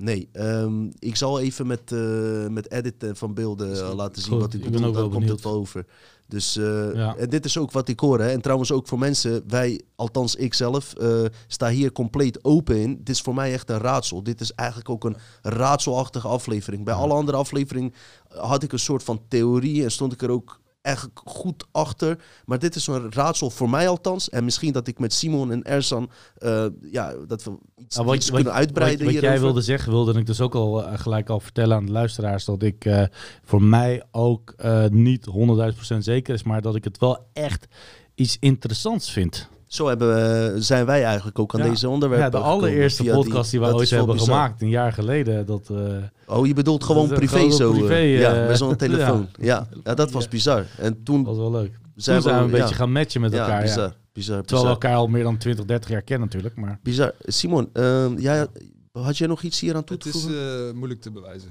Nee, 0.00 0.28
ehm, 0.32 0.84
ik 0.98 1.16
zal 1.16 1.40
even 1.40 1.66
met, 1.66 1.92
eh, 1.92 2.46
met 2.48 2.70
editen 2.70 3.16
van 3.16 3.34
beelden 3.34 3.72
eh, 3.88 3.94
laten 3.94 4.22
zien 4.22 4.32
Goed, 4.32 4.40
wat 4.40 4.54
ik 4.54 4.64
ik 4.64 4.70
ben 4.70 4.72
bedoel. 4.72 4.88
ook 4.88 4.94
Dan 4.96 5.10
komt 5.10 5.28
het 5.28 5.42
wel 5.42 5.52
over. 5.52 5.86
Dus 6.28 6.56
eh, 6.56 6.94
Ja. 6.94 7.16
en 7.16 7.30
dit 7.30 7.44
is 7.44 7.58
ook 7.58 7.70
wat 7.70 7.88
ik 7.88 8.00
hoor. 8.00 8.18
Hè. 8.20 8.28
En 8.28 8.40
trouwens 8.40 8.72
ook 8.72 8.88
voor 8.88 8.98
mensen, 8.98 9.42
wij, 9.48 9.80
althans 9.96 10.34
ik 10.34 10.54
zelf, 10.54 10.94
eh, 10.94 11.22
sta 11.46 11.68
hier 11.68 11.92
compleet 11.92 12.44
open 12.44 12.76
in. 12.76 12.96
Dit 12.96 13.08
is 13.08 13.20
voor 13.20 13.34
mij 13.34 13.52
echt 13.52 13.70
een 13.70 13.78
raadsel. 13.78 14.22
Dit 14.22 14.40
is 14.40 14.52
eigenlijk 14.54 14.88
ook 14.88 15.04
een 15.04 15.16
raadselachtige 15.42 16.28
aflevering. 16.28 16.84
Bij 16.84 16.94
Ja. 16.94 17.00
alle 17.00 17.14
andere 17.14 17.36
afleveringen 17.36 17.92
had 18.28 18.62
ik 18.62 18.72
een 18.72 18.78
soort 18.78 19.02
van 19.02 19.20
theorie 19.28 19.82
en 19.84 19.90
stond 19.90 20.12
ik 20.12 20.22
er 20.22 20.30
ook 20.30 20.60
echt 20.82 21.08
goed 21.14 21.66
achter. 21.72 22.18
Maar 22.44 22.58
dit 22.58 22.74
is 22.74 22.86
een 22.86 23.12
raadsel 23.12 23.50
voor 23.50 23.70
mij 23.70 23.88
althans. 23.88 24.28
En 24.28 24.44
misschien 24.44 24.72
dat 24.72 24.86
ik 24.88 24.98
met 24.98 25.12
Simon 25.12 25.52
en 25.52 25.62
Ersan, 25.62 26.10
eh, 26.36 26.66
ja, 26.90 27.14
dat 27.26 27.44
we 27.44 27.58
iets, 27.76 27.94
Nou, 27.96 28.06
wat, 28.06 28.16
iets 28.16 28.26
wat- 28.26 28.34
kunnen 28.34 28.52
uitbreiden 28.54 29.04
wat, 29.04 29.14
wat 29.14 29.22
jij 29.22 29.40
wilde 29.40 29.60
zeggen, 29.60 29.92
wilde 29.92 30.18
ik 30.18 30.26
dus 30.26 30.40
ook 30.40 30.54
al 30.54 30.84
eh, 30.84 30.98
gelijk 30.98 31.28
al 31.28 31.40
vertellen 31.40 31.76
aan 31.76 31.86
de 31.86 31.92
luisteraars. 31.92 32.44
Dat 32.44 32.62
ik 32.62 32.84
eh, 32.84 33.02
voor 33.44 33.62
mij 33.62 34.02
ook 34.10 34.54
niet 34.90 35.26
100.000% 35.26 36.04
zeker 36.04 36.34
is, 36.34 36.42
maar 36.42 36.60
dat 36.62 36.74
ik 36.74 36.84
het 36.84 36.98
wel 36.98 37.26
echt 37.32 37.66
iets 38.14 38.36
interessants 38.40 39.12
vind. 39.12 39.48
Zo 39.70 39.86
hebben 39.86 40.08
we, 40.14 40.54
zijn 40.62 40.86
wij 40.86 41.04
eigenlijk 41.04 41.38
ook 41.38 41.54
aan 41.54 41.60
Ja. 41.62 41.68
deze 41.68 41.88
onderwerpen 41.88 42.26
Ja, 42.26 42.38
de 42.38 42.46
allereerste 42.46 43.04
podcast 43.04 43.50
die, 43.50 43.60
wij 43.60 43.68
dat 43.68 43.78
ooit 43.78 43.86
is 43.90 43.96
hebben 43.96 44.16
bizar. 44.16 44.34
gemaakt, 44.34 44.62
een 44.62 44.68
jaar 44.68 44.92
geleden. 44.92 45.46
Dat, 45.46 45.68
eh, 45.70 46.36
Oh, 46.36 46.46
je 46.46 46.54
bedoelt 46.54 46.84
gewoon 46.84 47.08
Dat 47.08 47.22
is 47.22 47.30
privé 47.30 47.50
zo? 47.50 47.70
privé, 47.72 47.94
eh, 47.94 48.20
ja, 48.20 48.34
eh, 48.42 48.46
met 48.46 48.56
zo'n 48.58 48.76
telefoon. 48.86 49.28
ja. 49.38 49.44
Ja. 49.46 49.80
Ja. 49.84 49.94
dat 49.94 50.10
was 50.10 50.22
Ja. 50.24 50.28
bizar. 50.30 50.66
En 50.78 51.02
toen 51.02 51.24
was 51.24 51.36
wel 51.36 51.50
leuk. 51.50 51.78
zijn 51.96 52.20
Toen 52.20 52.30
zijn 52.30 52.38
we 52.38 52.44
een 52.44 52.50
ja, 52.56 52.60
beetje 52.62 52.74
gaan 52.74 52.92
matchen 52.92 53.20
met 53.20 53.32
ja, 53.32 53.38
elkaar. 53.40 53.56
Ja, 53.56 53.62
bizar, 53.62 53.94
bizar, 54.12 54.42
Terwijl 54.42 54.42
we 54.42 54.46
bizar. 54.46 54.68
elkaar 54.70 54.94
al 54.94 55.06
meer 55.06 55.22
dan 55.22 55.36
20, 55.38 55.64
30 55.64 55.90
jaar 55.90 56.02
kennen 56.02 56.26
natuurlijk. 56.26 56.56
Maar 56.56 56.78
bizar. 56.82 57.12
Simon, 57.20 57.68
ehm, 57.72 58.18
jij, 58.18 58.46
had 58.92 59.18
jij 59.18 59.28
nog 59.28 59.42
iets 59.42 59.60
hier 59.60 59.74
aan 59.76 59.84
toe 59.84 59.96
Het 59.96 60.04
te 60.12 60.18
is 60.18 60.22
voegen? 60.24 60.68
eh, 60.68 60.74
moeilijk 60.74 61.00
te 61.00 61.10
bewijzen. 61.10 61.50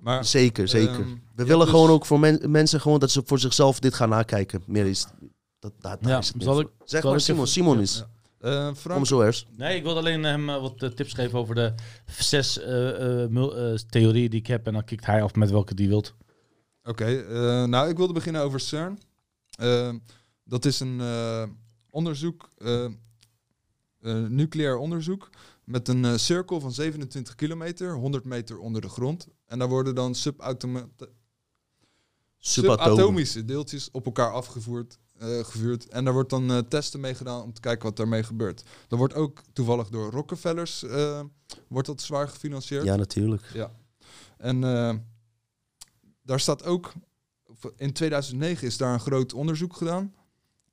Maar 0.00 0.24
zeker, 0.24 0.68
zeker. 0.68 0.90
ehm, 0.94 1.02
we 1.34 1.44
willen 1.44 1.60
dus- 1.66 1.74
gewoon 1.74 1.90
ook 1.90 2.06
voor 2.06 2.20
men- 2.20 2.40
mensen 2.50 2.80
gewoon 2.80 2.98
dat 3.00 3.10
ze 3.10 3.22
voor 3.24 3.38
zichzelf 3.38 3.78
dit 3.80 3.94
gaan 3.94 4.08
nakijken. 4.08 4.62
Meer 4.66 4.86
is, 4.86 5.06
dat, 5.58 5.72
dat, 5.80 6.02
daar 6.02 6.12
Ja, 6.12 6.18
is 6.18 6.28
het 6.32 6.42
zal 6.42 6.60
ik- 6.60 6.68
zeg 6.84 7.00
zal 7.00 7.10
maar 7.10 7.18
ik 7.18 7.24
Simon, 7.24 7.40
even- 7.40 7.52
Simon 7.52 7.80
is. 7.80 7.96
ja. 7.98 8.08
Eh, 8.38 8.74
Frank, 8.74 8.96
Kom 8.96 9.04
zo 9.04 9.22
eens. 9.22 9.46
Nee, 9.56 9.76
ik 9.76 9.82
wilde 9.82 9.98
alleen 9.98 10.22
hem 10.22 10.46
wat 10.46 10.82
eh, 10.82 10.88
tips 10.90 11.12
geven 11.12 11.38
over 11.38 11.54
de 11.54 11.74
zes 12.06 12.58
eh, 12.58 13.24
eh, 13.24 13.72
eh, 13.72 13.78
theorieën 13.90 14.30
die 14.30 14.40
ik 14.40 14.46
heb. 14.46 14.66
En 14.66 14.72
dan 14.72 14.84
kikt 14.84 15.06
hij 15.06 15.22
af 15.22 15.34
met 15.34 15.50
welke 15.50 15.74
die 15.74 15.88
wilt. 15.88 16.14
Oké, 16.82 17.04
eh, 17.04 17.64
nou 17.64 17.88
ik 17.88 17.96
wilde 17.96 18.12
beginnen 18.12 18.42
over 18.42 18.60
CERN. 18.60 18.98
Dat 20.44 20.64
is 20.64 20.80
een 20.80 21.00
eh, 21.00 21.42
onderzoek, 21.90 22.48
eh, 22.58 22.84
eh, 22.84 22.90
nucleair 24.28 24.76
onderzoek, 24.76 25.30
met 25.64 25.88
een 25.88 26.18
cirkel 26.18 26.60
van 26.60 26.72
27 26.72 27.34
kilometer, 27.34 27.94
100 27.94 28.24
meter 28.24 28.58
onder 28.58 28.80
de 28.80 28.88
grond. 28.88 29.28
En 29.46 29.58
daar 29.58 29.68
worden 29.68 29.94
dan 29.94 30.14
subatomische 32.38 33.44
deeltjes 33.44 33.90
op 33.90 34.04
elkaar 34.06 34.32
afgevoerd. 34.32 34.98
Eh, 35.18 35.44
gevuurd. 35.44 35.88
En 35.88 36.04
daar 36.04 36.12
wordt 36.12 36.30
dan 36.30 36.50
eh, 36.50 36.58
testen 36.58 37.00
mee 37.00 37.14
gedaan 37.14 37.42
om 37.42 37.52
te 37.52 37.60
kijken 37.60 37.84
wat 37.84 37.96
daarmee 37.96 38.22
gebeurt. 38.22 38.62
Dat 38.88 38.98
wordt 38.98 39.14
ook 39.14 39.42
toevallig 39.52 39.88
door 39.88 40.10
Rockefellers 40.10 40.82
eh, 40.82 41.20
wordt 41.68 41.86
dat 41.86 42.00
zwaar 42.00 42.28
gefinancierd. 42.28 42.84
Ja, 42.84 42.96
natuurlijk. 42.96 43.42
En 44.38 44.64
eh, 44.64 44.94
daar 46.22 46.40
staat 46.40 46.64
ook, 46.64 46.92
in 47.76 47.92
2009 47.92 48.66
is 48.66 48.76
daar 48.76 48.92
een 48.92 49.00
groot 49.00 49.32
onderzoek 49.32 49.76
gedaan. 49.76 50.14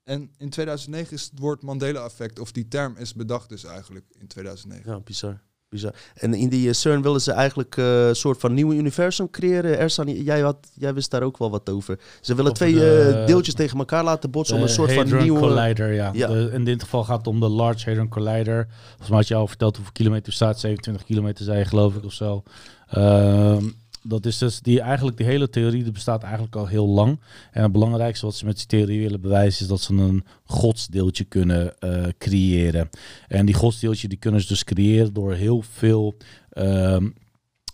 En 0.03 0.31
in 0.38 0.49
2009 0.49 1.13
is 1.13 1.23
het 1.23 1.39
woord 1.39 1.62
Mandela-effect, 1.62 2.39
of 2.39 2.51
die 2.51 2.67
term 2.67 2.97
is 2.97 3.13
bedacht 3.13 3.49
dus 3.49 3.63
eigenlijk 3.63 4.05
in 4.19 4.27
2009. 4.27 4.91
Ja, 4.91 4.99
bizar. 4.99 5.41
Bizar. 5.75 5.93
En 6.15 6.33
in 6.33 6.49
die 6.49 6.67
eh, 6.67 6.73
CERN 6.73 7.01
willen 7.01 7.21
ze 7.21 7.31
eigenlijk 7.31 7.77
eh, 7.77 8.07
een 8.07 8.15
soort 8.15 8.39
van 8.39 8.53
nieuw 8.53 8.73
universum 8.73 9.29
creëren. 9.29 9.77
Ersan, 9.77 10.23
jij, 10.23 10.39
had, 10.41 10.57
jij 10.73 10.93
wist 10.93 11.11
daar 11.11 11.23
ook 11.23 11.38
wel 11.38 11.49
wat 11.51 11.69
over. 11.69 11.99
Ze 12.21 12.35
willen 12.35 12.53
twee 12.53 12.73
de- 12.73 13.15
eh, 13.19 13.25
deeltjes 13.25 13.53
tegen 13.53 13.77
elkaar 13.77 14.03
laten 14.03 14.31
botsen 14.31 14.55
om 14.55 14.61
een 14.61 14.69
soort 14.69 14.91
van 14.93 15.17
nieuwe... 15.17 15.39
Collider, 15.39 15.93
ja. 15.93 16.09
Ja. 16.13 16.27
De- 16.27 16.49
in 16.53 16.63
dit 16.65 16.83
geval 16.83 17.03
gaat 17.03 17.17
het 17.17 17.27
om 17.27 17.39
de 17.39 17.49
Large 17.49 17.85
Hadron 17.89 18.09
Collider. 18.09 18.67
Volgens 18.88 19.09
mij 19.09 19.17
had 19.17 19.27
je 19.27 19.35
al 19.35 19.47
verteld 19.47 19.75
hoeveel 19.75 19.93
kilometer 19.93 20.33
staat. 20.33 20.59
27 20.59 21.05
kilometer 21.05 21.45
zei 21.45 21.57
je 21.57 21.65
geloof 21.65 21.95
ik 21.95 22.03
of 22.05 22.13
zo. 22.13 22.43
Ehm, 22.89 23.63
dat 24.07 24.25
is 24.25 24.37
dus 24.37 24.59
die 24.59 24.81
eigenlijk 24.81 25.17
die 25.17 25.25
hele 25.25 25.49
theorie 25.49 25.83
die 25.83 25.91
bestaat 25.91 26.23
eigenlijk 26.23 26.55
al 26.55 26.67
heel 26.67 26.87
lang. 26.87 27.19
En 27.51 27.63
het 27.63 27.71
belangrijkste 27.71 28.25
wat 28.25 28.35
ze 28.35 28.45
met 28.45 28.55
die 28.55 28.65
theorie 28.65 28.99
willen 28.99 29.21
bewijzen 29.21 29.61
is 29.61 29.67
dat 29.67 29.81
ze 29.81 29.93
een 29.93 30.25
godsdeeltje 30.43 31.23
kunnen 31.23 31.79
eh, 31.79 32.03
creëren. 32.17 32.89
En 33.27 33.45
die 33.45 33.55
godsdeeltje 33.55 34.07
die 34.07 34.17
kunnen 34.17 34.41
ze 34.41 34.47
dus 34.47 34.63
creëren 34.63 35.13
door 35.13 35.33
heel 35.33 35.61
veel 35.61 36.15
ehm, 36.49 37.09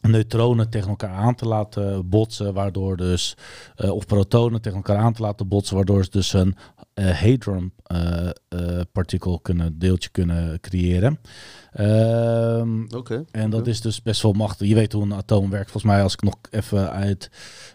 neutronen 0.01 0.69
tegen 0.69 0.89
elkaar 0.89 1.13
aan 1.13 1.35
te 1.35 1.45
laten 1.45 2.09
botsen, 2.09 2.53
waardoor 2.53 2.97
dus 2.97 3.37
eh, 3.75 3.91
of 3.91 4.05
protonen 4.05 4.61
tegen 4.61 4.77
elkaar 4.77 4.97
aan 4.97 5.13
te 5.13 5.21
laten 5.21 5.47
botsen, 5.47 5.75
waardoor 5.75 6.03
ze 6.03 6.09
dus 6.09 6.33
een 6.33 6.55
eh, 6.93 7.21
hadron 7.21 7.73
partikel 8.91 9.39
kunnen 9.39 9.79
deeltje 9.79 10.09
kunnen 10.09 10.59
creëren. 10.59 11.19
Ehm, 11.71 12.83
Oké. 12.95 13.25
en 13.31 13.49
dat 13.49 13.67
is 13.67 13.81
dus 13.81 14.01
best 14.01 14.21
wel 14.21 14.33
machtig. 14.33 14.67
Je 14.67 14.75
weet 14.75 14.91
hoe 14.93 15.03
een 15.03 15.13
atoom 15.13 15.49
werkt. 15.49 15.71
Volgens 15.71 15.93
mij, 15.93 16.03
als 16.03 16.13
ik 16.13 16.21
nog 16.21 16.35
even 16.49 16.91
uit 16.91 17.29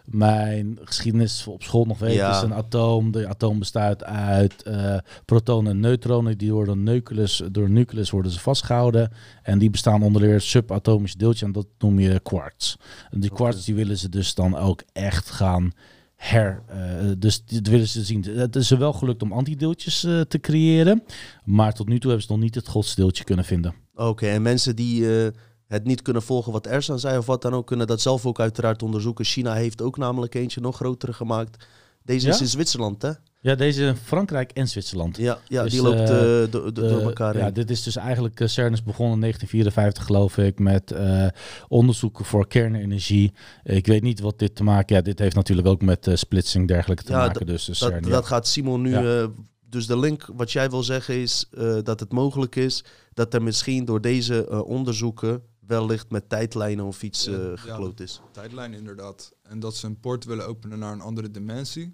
mijn 0.05 0.79
geschiedenis 0.83 1.47
op 1.47 1.63
school 1.63 1.85
nog 1.85 1.99
weet, 1.99 2.13
Ja. 2.13 2.35
is 2.35 2.41
een 2.41 2.53
atoom. 2.53 3.11
De 3.11 3.27
atoom 3.27 3.59
bestaat 3.59 4.03
uit 4.03 4.63
eh, 4.63 4.97
protonen 5.25 5.71
en 5.71 5.79
neutronen. 5.79 6.37
Die 6.37 6.53
worden 6.53 6.83
nucleus, 6.83 7.43
door 7.51 7.65
een 7.65 7.73
nucleus 7.73 8.09
worden 8.09 8.31
ze 8.31 8.39
vastgehouden. 8.39 9.11
En 9.43 9.57
die 9.59 9.69
bestaan 9.69 10.03
onder 10.03 10.21
weer 10.21 10.41
subatomische 10.41 11.17
deeltje. 11.17 11.45
En 11.45 11.51
dat 11.51 11.67
noem 11.79 11.99
je 11.99 12.19
quarks. 12.19 12.77
En 13.11 13.19
die 13.19 13.29
quarks 13.31 13.65
die 13.65 13.75
willen 13.75 13.97
ze 13.97 14.09
dus 14.09 14.33
dan 14.35 14.57
ook 14.57 14.83
echt 14.93 15.29
gaan 15.29 15.71
her. 16.17 16.63
eh, 16.67 17.11
dus 17.17 17.45
dit 17.45 17.67
willen 17.67 17.87
ze 17.87 18.03
zien. 18.03 18.23
Het 18.23 18.55
is 18.55 18.71
er 18.71 18.77
wel 18.77 18.93
gelukt 18.93 19.21
om 19.21 19.31
antideeltjes 19.31 20.03
eh, 20.03 20.21
te 20.21 20.39
creëren. 20.39 21.03
Maar 21.43 21.73
tot 21.73 21.87
nu 21.87 21.99
toe 21.99 22.09
hebben 22.09 22.27
ze 22.27 22.31
nog 22.33 22.41
niet 22.41 22.55
het 22.55 22.67
godsdeeltje 22.67 23.23
kunnen 23.23 23.45
vinden. 23.45 23.73
Oké, 23.95 24.27
en 24.27 24.41
mensen 24.41 24.75
die 24.75 25.23
eh, 25.23 25.31
het 25.67 25.83
niet 25.83 26.01
kunnen 26.01 26.21
volgen 26.21 26.51
wat 26.51 26.67
Ersan 26.67 26.99
zei 26.99 27.17
of 27.17 27.25
wat 27.25 27.41
dan 27.41 27.53
ook, 27.53 27.67
kunnen 27.67 27.87
dat 27.87 28.01
zelf 28.01 28.25
ook 28.25 28.39
uiteraard 28.39 28.83
onderzoeken. 28.83 29.25
China 29.25 29.53
heeft 29.53 29.81
ook 29.81 29.97
namelijk 29.97 30.35
eentje 30.35 30.61
nog 30.61 30.75
groter 30.75 31.13
gemaakt. 31.13 31.65
Deze 32.03 32.29
is 32.29 32.41
in 32.41 32.47
Zwitserland, 32.47 33.01
hè? 33.01 33.11
Ja, 33.47 33.55
deze 33.55 33.85
in 33.85 33.95
Frankrijk 33.95 34.51
en 34.51 34.67
Zwitserland. 34.67 35.17
Ja, 35.17 35.39
ja 35.47 35.63
Dus, 35.63 35.71
die 35.71 35.81
loopt 35.81 36.09
eh, 36.09 36.43
eh, 36.43 36.51
door 36.51 37.01
elkaar 37.01 37.37
ja, 37.37 37.43
heen. 37.43 37.53
dit 37.53 37.69
is 37.69 37.83
dus 37.83 37.95
eigenlijk, 37.95 38.39
uh, 38.39 38.47
CERN 38.47 38.73
is 38.73 38.83
begonnen 38.83 39.13
in 39.15 39.19
1954 39.21 40.03
geloof 40.05 40.37
ik, 40.37 40.59
met 40.59 40.91
eh, 40.91 41.27
onderzoeken 41.67 42.25
voor 42.25 42.47
kernenergie. 42.47 43.33
Ik 43.63 43.87
weet 43.87 44.01
niet 44.01 44.19
wat 44.19 44.39
dit 44.39 44.55
te 44.55 44.63
maken, 44.63 44.95
ja, 44.95 45.01
dit 45.01 45.19
heeft 45.19 45.35
natuurlijk 45.35 45.67
ook 45.67 45.81
met 45.81 46.07
eh, 46.07 46.15
splitsing 46.15 46.67
dergelijke 46.67 47.03
te 47.03 47.11
Ja, 47.11 47.17
maken. 47.17 47.45
Dus 47.45 47.65
de 47.65 47.71
Dat, 47.71 47.77
CERN, 47.77 48.03
ja. 48.03 48.09
dat 48.09 48.25
gaat 48.25 48.47
Simon 48.47 48.81
nu. 48.81 48.89
Ja. 48.89 49.21
eh, 49.21 49.27
dus 49.69 49.87
de 49.87 49.99
link, 49.99 50.29
wat 50.35 50.51
jij 50.51 50.69
wil 50.69 50.83
zeggen, 50.83 51.15
is 51.15 51.45
eh, 51.57 51.77
dat 51.83 51.99
het 51.99 52.11
mogelijk 52.11 52.55
is 52.55 52.83
dat 53.13 53.33
er 53.33 53.43
misschien 53.43 53.85
door 53.85 54.01
deze 54.01 54.47
eh, 54.47 54.61
onderzoeken 54.67 55.41
wellicht 55.59 56.09
met 56.11 56.29
tijdlijnen 56.29 56.85
of 56.85 57.03
iets 57.03 57.25
Ja, 57.25 57.31
eh, 57.31 57.39
ja. 57.39 57.55
gekloot 57.55 57.99
is. 57.99 58.21
Tijdlijn 58.31 58.73
inderdaad. 58.73 59.33
En 59.43 59.59
dat 59.59 59.75
ze 59.75 59.85
een 59.85 59.99
poort 59.99 60.25
willen 60.25 60.47
openen 60.47 60.79
naar 60.79 60.91
een 60.93 61.01
andere 61.01 61.31
dimensie. 61.31 61.89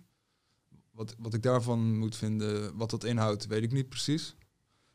Wat, 0.94 1.16
wat 1.20 1.34
ik 1.34 1.42
daarvan 1.42 1.98
moet 1.98 2.16
vinden, 2.16 2.78
wat 2.78 2.90
dat 2.90 3.04
inhoudt, 3.04 3.48
weet 3.48 3.64
ik 3.64 3.72
niet 3.72 3.90
precies. 3.90 4.36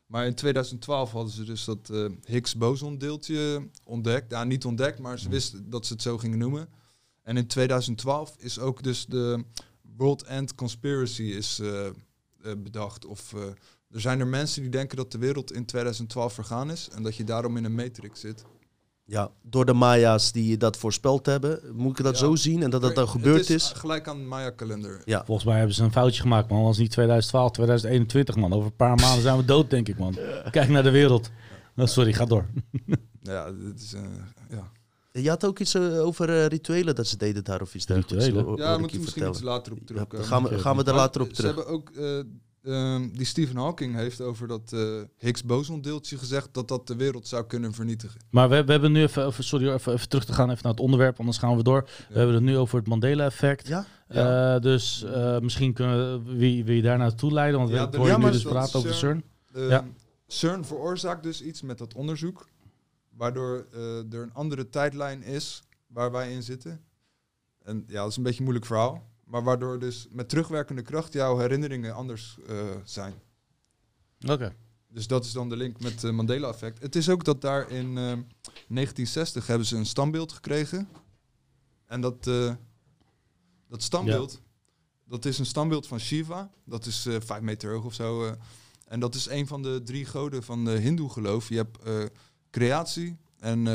Maar 0.09 0.25
in 0.25 0.35
2012 0.35 1.11
hadden 1.11 1.33
ze 1.33 1.43
dus 1.43 1.65
dat 1.65 1.89
eh, 1.89 2.05
Higgs-boson 2.25 2.97
deeltje 2.97 3.69
ontdekt. 3.83 4.31
Ja, 4.31 4.43
niet 4.43 4.65
ontdekt, 4.65 4.99
maar 4.99 5.19
ze 5.19 5.29
wisten 5.29 5.69
dat 5.69 5.85
ze 5.85 5.93
het 5.93 6.01
zo 6.01 6.17
gingen 6.17 6.37
noemen. 6.37 6.69
En 7.23 7.37
in 7.37 7.47
2012 7.47 8.35
is 8.37 8.59
ook 8.59 8.83
dus 8.83 9.05
de 9.05 9.43
World 9.95 10.23
End 10.23 10.55
Conspiracy 10.55 11.23
is, 11.23 11.59
eh, 11.59 11.85
eh, 11.87 11.93
bedacht. 12.57 13.05
Of 13.05 13.33
er 13.89 14.01
zijn 14.01 14.19
er 14.19 14.27
mensen 14.27 14.61
die 14.61 14.71
denken 14.71 14.97
dat 14.97 15.11
de 15.11 15.17
wereld 15.17 15.51
in 15.51 15.65
2012 15.65 16.33
vergaan 16.33 16.71
is. 16.71 16.89
En 16.89 17.03
dat 17.03 17.15
je 17.15 17.23
daarom 17.23 17.57
in 17.57 17.63
een 17.63 17.75
matrix 17.75 18.19
zit. 18.19 18.45
Ja, 19.09 19.31
door 19.41 19.65
de 19.65 19.73
Maya's 19.73 20.31
die 20.31 20.57
dat 20.57 20.77
voorspeld 20.77 21.25
hebben, 21.25 21.59
moet 21.73 21.97
ik 21.99 22.05
dat 22.05 22.13
Ja. 22.13 22.25
zo 22.25 22.35
zien 22.35 22.63
en 22.63 22.69
dat 22.69 22.81
dat 22.81 22.95
dan 22.95 23.03
Het 23.03 23.13
gebeurd 23.13 23.49
is. 23.49 23.71
Gelijk 23.75 24.07
aan 24.07 24.17
de 24.17 24.23
Maya-kalender. 24.23 25.01
Ja. 25.05 25.25
Volgens 25.25 25.47
mij 25.47 25.57
hebben 25.57 25.75
ze 25.75 25.83
een 25.83 25.91
foutje 25.91 26.21
gemaakt, 26.21 26.49
man. 26.49 26.65
Als 26.65 26.77
niet 26.77 26.91
2012, 26.91 27.51
2021, 27.51 28.35
man. 28.35 28.53
Over 28.53 28.65
een 28.65 28.75
paar 28.75 28.95
maanden 28.95 29.21
zijn 29.21 29.37
we 29.37 29.45
dood, 29.45 29.69
denk 29.69 29.87
ik, 29.87 29.97
man. 29.99 30.15
Kijk 30.51 30.69
naar 30.69 30.83
de 30.83 30.89
wereld. 30.91 31.29
Oh, 31.77 31.85
sorry, 31.85 32.13
ga 32.13 32.25
door. 32.25 32.45
Ja, 33.21 33.51
dit 33.51 33.81
is, 33.81 33.93
eh, 33.93 34.01
ja. 34.49 34.71
Je 35.21 35.29
had 35.29 35.45
ook 35.45 35.59
iets 35.59 35.73
eh, 35.73 35.99
over 36.05 36.29
eh, 36.29 36.45
rituelen 36.45 36.95
dat 36.95 37.07
ze 37.07 37.17
deden 37.17 37.43
daar 37.43 37.61
of 37.61 37.75
iets 37.75 37.85
dergelijks. 37.85 38.25
Rituelen? 38.25 38.57
ja 38.57 38.65
we 38.67 38.71
je 38.73 38.79
moeten 38.79 38.99
misschien 39.01 39.27
iets 39.27 39.41
later 39.41 39.71
op 39.71 39.77
Ja, 39.79 39.85
terugkomen. 39.85 40.17
dan 40.17 40.25
gaan 40.25 40.43
we, 40.43 40.59
gaan 40.59 40.75
we 40.75 40.81
er 40.83 40.87
Maar 40.93 40.95
later 41.01 41.21
op 41.21 41.27
Ze 41.27 41.33
terug. 41.33 41.55
hebben 41.55 41.73
ook, 41.73 41.91
eh, 42.63 42.93
ehm, 42.93 43.09
die 43.11 43.25
Stephen 43.25 43.55
Hawking 43.57 43.95
heeft 43.95 44.21
over 44.21 44.47
dat 44.47 44.73
eh, 44.73 45.01
Higgs-boson 45.17 45.81
deeltje 45.81 46.17
gezegd 46.17 46.53
dat 46.53 46.67
dat 46.67 46.87
de 46.87 46.95
wereld 46.95 47.27
zou 47.27 47.45
kunnen 47.45 47.73
vernietigen. 47.73 48.21
Maar 48.29 48.49
we, 48.49 48.63
we 48.63 48.71
hebben 48.71 48.91
nu 48.91 49.01
even, 49.01 49.25
even 49.25 49.43
sorry, 49.43 49.69
even, 49.73 49.93
even 49.93 50.09
terug 50.09 50.25
te 50.25 50.33
gaan 50.33 50.49
even 50.49 50.63
naar 50.63 50.71
het 50.71 50.81
onderwerp, 50.81 51.19
anders 51.19 51.37
gaan 51.37 51.57
we 51.57 51.63
door. 51.63 51.89
We 52.09 52.17
hebben 52.17 52.35
het 52.35 52.43
nu 52.43 52.57
over 52.57 52.77
het 52.77 52.87
Mandela-effect. 52.87 53.67
Ja? 53.67 53.85
Ja. 54.09 54.55
Eh, 54.55 54.61
dus 54.61 55.03
eh, 55.03 55.39
misschien 55.39 55.73
kunnen 55.73 56.25
we 56.25 56.33
wie, 56.35 56.63
wie 56.65 56.81
daar 56.81 56.97
naartoe 56.97 57.31
leiden, 57.33 57.59
want 57.59 57.71
Ja, 57.71 57.89
we 57.89 57.97
horen 57.97 58.19
nu 58.19 58.31
dus 58.31 58.43
praten 58.43 58.79
over 58.79 58.93
CERN- 58.93 59.23
CERN. 59.53 59.61
Ehm, 59.63 59.69
Ja. 59.71 59.85
CERN 60.27 60.65
veroorzaakt 60.65 61.23
dus 61.23 61.41
iets 61.41 61.61
met 61.61 61.77
dat 61.77 61.93
onderzoek, 61.93 62.47
waardoor 63.15 63.65
eh, 63.73 64.13
er 64.13 64.21
een 64.21 64.33
andere 64.33 64.69
tijdlijn 64.69 65.23
is 65.23 65.63
waar 65.87 66.11
wij 66.11 66.31
in 66.31 66.43
zitten. 66.43 66.81
En 67.63 67.83
ja, 67.87 68.01
dat 68.01 68.09
is 68.09 68.17
een 68.17 68.23
beetje 68.23 68.37
een 68.37 68.43
moeilijk 68.43 68.65
verhaal. 68.67 69.08
Maar 69.29 69.43
waardoor 69.43 69.79
dus 69.79 70.07
met 70.11 70.29
terugwerkende 70.29 70.81
kracht 70.81 71.13
jouw 71.13 71.37
herinneringen 71.37 71.93
anders 71.93 72.37
eh, 72.47 72.55
zijn. 72.83 73.13
Oké. 74.27 74.55
Dus 74.87 75.07
dat 75.07 75.25
is 75.25 75.31
dan 75.31 75.49
de 75.49 75.55
link 75.55 75.79
met 75.79 76.01
het 76.01 76.11
Mandela-effect. 76.11 76.81
Het 76.81 76.95
is 76.95 77.09
ook 77.09 77.23
dat 77.23 77.41
daar 77.41 77.69
in 77.71 77.87
eh, 77.87 78.03
1960 78.67 79.47
hebben 79.47 79.67
ze 79.67 79.75
een 79.77 79.85
standbeeld 79.85 80.31
gekregen. 80.31 80.87
En 81.85 82.01
dat, 82.01 82.27
eh, 82.27 82.53
dat 83.67 83.83
standbeeld, 83.83 84.41
dat 85.05 85.25
is 85.25 85.39
een 85.39 85.45
standbeeld 85.45 85.87
van 85.87 85.99
Shiva. 85.99 86.51
Dat 86.65 86.85
is 86.85 87.05
eh 87.05 87.15
vijf 87.19 87.41
meter 87.41 87.73
hoog 87.73 87.85
of 87.85 87.93
zo. 87.93 88.25
eh. 88.25 88.31
en 88.87 88.99
dat 88.99 89.15
is 89.15 89.29
een 89.29 89.47
van 89.47 89.61
de 89.61 89.81
drie 89.83 90.05
goden 90.05 90.43
van 90.43 90.65
de 90.65 90.71
hindoe 90.71 91.09
geloof. 91.09 91.49
Je 91.49 91.55
hebt 91.55 91.83
eh, 91.83 92.03
creatie 92.51 93.17
en 93.39 93.67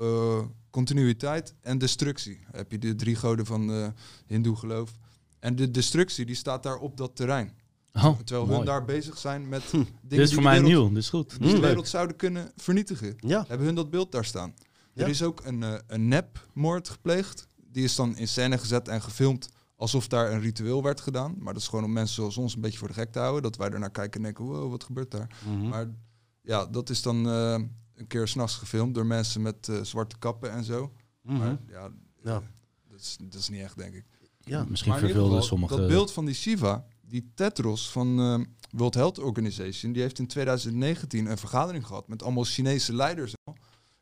eh, 0.00 0.40
continuïteit 0.70 1.54
en 1.60 1.78
destructie. 1.78 2.40
Heb 2.52 2.70
je 2.70 2.78
de 2.78 2.94
drie 2.94 3.16
goden 3.16 3.46
van 3.46 3.66
de 3.66 3.92
hindoe 4.26 4.56
geloof. 4.56 4.90
En 5.38 5.56
de 5.56 5.70
destructie 5.70 6.26
die 6.26 6.34
staat 6.34 6.62
daar 6.62 6.76
op 6.76 6.96
dat 6.96 7.16
terrein. 7.16 7.52
Oh, 7.92 8.18
Terwijl 8.18 8.44
mooi. 8.46 8.56
hun 8.56 8.66
daar 8.66 8.84
bezig 8.84 9.18
zijn 9.18 9.48
met 9.48 9.62
Hm. 9.62 9.76
dingen 9.76 9.86
Dit 10.02 10.18
is 10.18 10.24
die 10.26 10.34
voor 10.34 10.36
de 10.42 10.48
mij 10.48 10.60
wereld- 10.62 10.80
nieuw, 10.82 10.88
dit 10.88 10.98
is 11.02 11.08
goed. 11.08 11.30
die 11.30 11.38
de 11.38 11.46
leuk. 11.52 11.60
wereld 11.62 11.88
zouden 11.88 12.16
kunnen 12.16 12.52
vernietigen. 12.56 13.14
Ja. 13.18 13.44
Hebben 13.48 13.66
hun 13.66 13.74
dat 13.74 13.90
beeld 13.90 14.12
daar 14.12 14.24
staan. 14.24 14.54
Ja. 14.92 15.02
Er 15.02 15.08
is 15.10 15.22
ook 15.22 15.40
een, 15.44 15.62
eh, 15.62 15.74
een 15.86 16.08
nepmoord 16.08 16.88
gepleegd. 16.88 17.46
Die 17.72 17.84
is 17.84 17.94
dan 17.94 18.16
in 18.16 18.28
scène 18.28 18.58
gezet 18.58 18.88
en 18.88 19.02
gefilmd 19.02 19.48
alsof 19.76 20.08
daar 20.08 20.32
een 20.32 20.40
ritueel 20.40 20.82
werd 20.82 21.00
gedaan. 21.00 21.34
Maar 21.38 21.52
dat 21.52 21.62
is 21.62 21.68
gewoon 21.68 21.84
om 21.84 21.92
mensen 21.92 22.14
zoals 22.14 22.36
ons 22.36 22.54
een 22.54 22.60
beetje 22.60 22.78
voor 22.78 22.88
de 22.88 22.94
gek 22.94 23.12
te 23.12 23.18
houden. 23.18 23.42
Dat 23.42 23.56
wij 23.56 23.70
ernaar 23.70 23.90
kijken 23.90 24.16
en 24.20 24.22
denken, 24.22 24.44
wow, 24.44 24.70
wat 24.70 24.84
gebeurt 24.84 25.10
daar? 25.10 25.36
Mhm. 25.46 25.68
Maar 25.68 25.86
ja, 26.42 26.66
dat 26.66 26.90
is 26.90 27.02
dan 27.02 27.28
eh, 27.28 27.60
een 27.98 28.06
keer 28.06 28.28
s'nachts 28.28 28.54
gefilmd 28.56 28.94
door 28.94 29.06
mensen 29.06 29.42
met 29.42 29.68
eh, 29.68 29.82
zwarte 29.82 30.18
kappen 30.18 30.50
en 30.50 30.64
zo. 30.64 30.92
Mhm. 31.22 31.36
Maar 31.38 31.58
ja, 31.68 31.90
Ja. 32.22 32.34
eh, 32.36 32.40
dat, 32.90 33.00
is, 33.00 33.16
dat 33.22 33.40
is 33.40 33.48
niet 33.48 33.60
echt, 33.60 33.76
denk 33.76 33.94
ik. 33.94 34.04
Ja. 34.40 34.64
Misschien 34.68 34.92
Maar 34.92 35.00
geval, 35.00 35.42
sommige... 35.42 35.76
Dat 35.76 35.88
beeld 35.88 36.12
van 36.12 36.24
die 36.24 36.34
Shiva, 36.34 36.86
die 37.00 37.30
Tetros 37.34 37.90
van 37.90 38.20
eh, 38.20 38.40
World 38.70 38.94
Health 38.94 39.18
Organization, 39.18 39.92
die 39.92 40.02
heeft 40.02 40.18
in 40.18 40.26
2019 40.26 41.26
een 41.26 41.38
vergadering 41.38 41.86
gehad 41.86 42.08
met 42.08 42.22
allemaal 42.22 42.44
Chinese 42.44 42.94
leiders. 42.94 43.32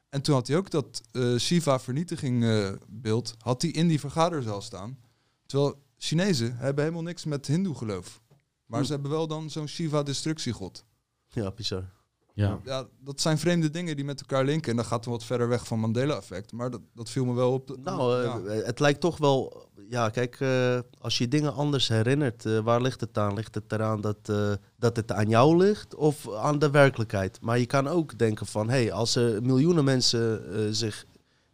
En 0.08 0.22
toen 0.22 0.34
had 0.34 0.46
hij 0.46 0.56
ook 0.56 0.70
dat 0.70 1.02
eh, 1.12 1.36
Shiva 1.36 1.80
vernietiging 1.80 2.44
eh, 2.44 2.72
beeld, 2.88 3.34
had 3.38 3.62
hij 3.62 3.70
in 3.70 3.88
die 3.88 4.00
vergaderzaal 4.00 4.62
staan. 4.62 4.98
Terwijl 5.46 5.82
Chinezen 5.98 6.56
hebben 6.56 6.84
helemaal 6.84 7.04
niks 7.04 7.24
met 7.24 7.46
hindoe 7.46 7.74
geloof. 7.74 8.20
Maar 8.66 8.80
Hm. 8.80 8.86
ze 8.86 8.92
hebben 8.92 9.10
wel 9.10 9.26
dan 9.26 9.50
zo'n 9.50 9.66
Shiva 9.68 10.02
destructiegod. 10.02 10.84
ja, 11.28 11.50
bizar. 11.50 11.92
Ja. 12.36 12.60
Ja, 12.64 12.86
dat 13.00 13.20
zijn 13.20 13.38
vreemde 13.38 13.70
dingen 13.70 13.96
die 13.96 14.04
met 14.04 14.20
elkaar 14.20 14.44
linken. 14.44 14.70
En 14.70 14.76
dat 14.76 14.86
gaat 14.86 15.04
dan 15.04 15.12
wat 15.12 15.24
verder 15.24 15.48
weg 15.48 15.66
van 15.66 15.78
Mandela-effect. 15.80 16.52
Maar 16.52 16.70
dat, 16.70 16.80
dat 16.94 17.10
viel 17.10 17.24
me 17.24 17.34
wel 17.34 17.52
op. 17.52 17.66
de- 17.66 17.76
Nou, 17.84 18.22
ja. 18.22 18.38
eh, 18.38 18.66
het 18.66 18.80
lijkt 18.80 19.00
toch 19.00 19.18
wel. 19.18 19.66
Ja, 19.90 20.08
kijk, 20.08 20.36
eh, 20.40 20.78
als 21.00 21.18
je 21.18 21.28
dingen 21.28 21.54
anders 21.54 21.88
herinnert, 21.88 22.44
eh, 22.46 22.58
waar 22.58 22.80
ligt 22.82 23.00
het 23.00 23.18
aan? 23.18 23.34
Ligt 23.34 23.54
het 23.54 23.72
eraan 23.72 24.00
dat, 24.00 24.16
eh, 24.24 24.52
dat 24.78 24.96
het 24.96 25.12
aan 25.12 25.28
jou 25.28 25.56
ligt 25.56 25.94
of 25.94 26.30
aan 26.34 26.58
de 26.58 26.70
werkelijkheid? 26.70 27.38
Maar 27.40 27.58
je 27.58 27.66
kan 27.66 27.88
ook 27.88 28.18
denken 28.18 28.46
van, 28.46 28.68
hé, 28.68 28.76
hey, 28.82 28.92
als 28.92 29.14
er 29.16 29.42
miljoenen 29.42 29.84
mensen 29.84 30.52
eh, 30.54 30.60
zich 30.70 31.04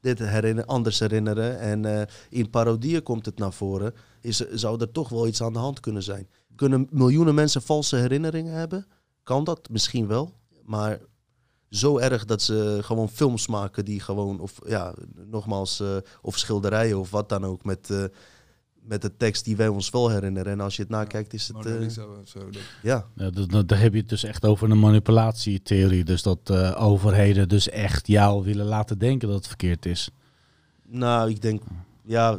dit 0.01 0.19
herinner, 0.19 0.65
anders 0.65 0.99
herinneren 0.99 1.59
en 1.59 1.85
eh, 1.85 2.07
in 2.29 2.51
parodieën 2.51 3.03
komt 3.03 3.27
het 3.27 3.39
naar 3.39 3.53
voren, 3.53 3.95
is, 4.21 4.37
zou 4.51 4.81
er 4.81 4.91
toch 4.93 5.09
wel 5.09 5.27
iets 5.27 5.43
aan 5.43 5.53
de 5.53 5.59
hand 5.59 5.81
kunnen 5.81 6.03
zijn. 6.03 6.29
Kunnen 6.57 6.87
miljoenen 6.91 7.35
mensen 7.35 7.63
valse 7.63 7.97
herinneringen 7.97 8.53
hebben? 8.55 8.87
Kan 9.23 9.45
dat? 9.45 9.69
Misschien 9.71 10.07
wel. 10.07 10.41
Maar 10.65 11.01
zo 11.71 11.99
erg 11.99 12.25
dat 12.25 12.43
ze 12.43 12.79
gewoon 12.83 13.09
films 13.09 13.47
maken 13.47 13.85
die 13.85 14.01
gewoon, 14.01 14.41
of 14.41 14.59
ja, 14.67 14.95
nogmaals, 15.27 15.81
eh, 15.81 15.97
of 16.23 16.39
schilderijen 16.39 16.99
of 16.99 17.11
wat 17.11 17.29
dan 17.29 17.45
ook, 17.45 17.65
met, 17.65 17.91
eh, 17.91 18.05
met 18.83 19.03
de 19.03 19.17
tekst 19.17 19.45
die 19.45 19.57
wij 19.57 19.69
ons 19.69 19.91
wel 19.91 20.09
herinneren. 20.11 20.53
En 20.53 20.61
als 20.61 20.77
je 20.77 20.83
het 20.83 20.91
nakijkt, 20.91 21.33
is 21.35 21.49
het, 21.49 21.57
eh, 21.67 21.89
zo. 22.25 22.51
dat- 22.51 22.63
ja. 22.83 23.07
Ja, 23.15 23.63
daar 23.63 23.81
heb 23.81 23.93
je 23.93 23.99
het 24.01 24.09
dus 24.09 24.25
echt 24.25 24.45
over 24.45 24.71
een 24.71 24.79
manipulatietheorie. 24.79 26.05
Dus 26.05 26.23
dat 26.23 26.39
eh, 26.51 26.83
overheden 26.83 27.49
dus 27.49 27.69
echt 27.69 28.07
jou 28.07 28.45
willen 28.45 28.67
laten 28.67 28.99
denken 28.99 29.29
dat 29.29 29.37
het 29.37 29.47
verkeerd 29.47 29.87
is. 29.87 30.11
Nou, 30.87 31.31
ik 31.31 31.43
denk, 31.43 31.63
ja, 32.05 32.39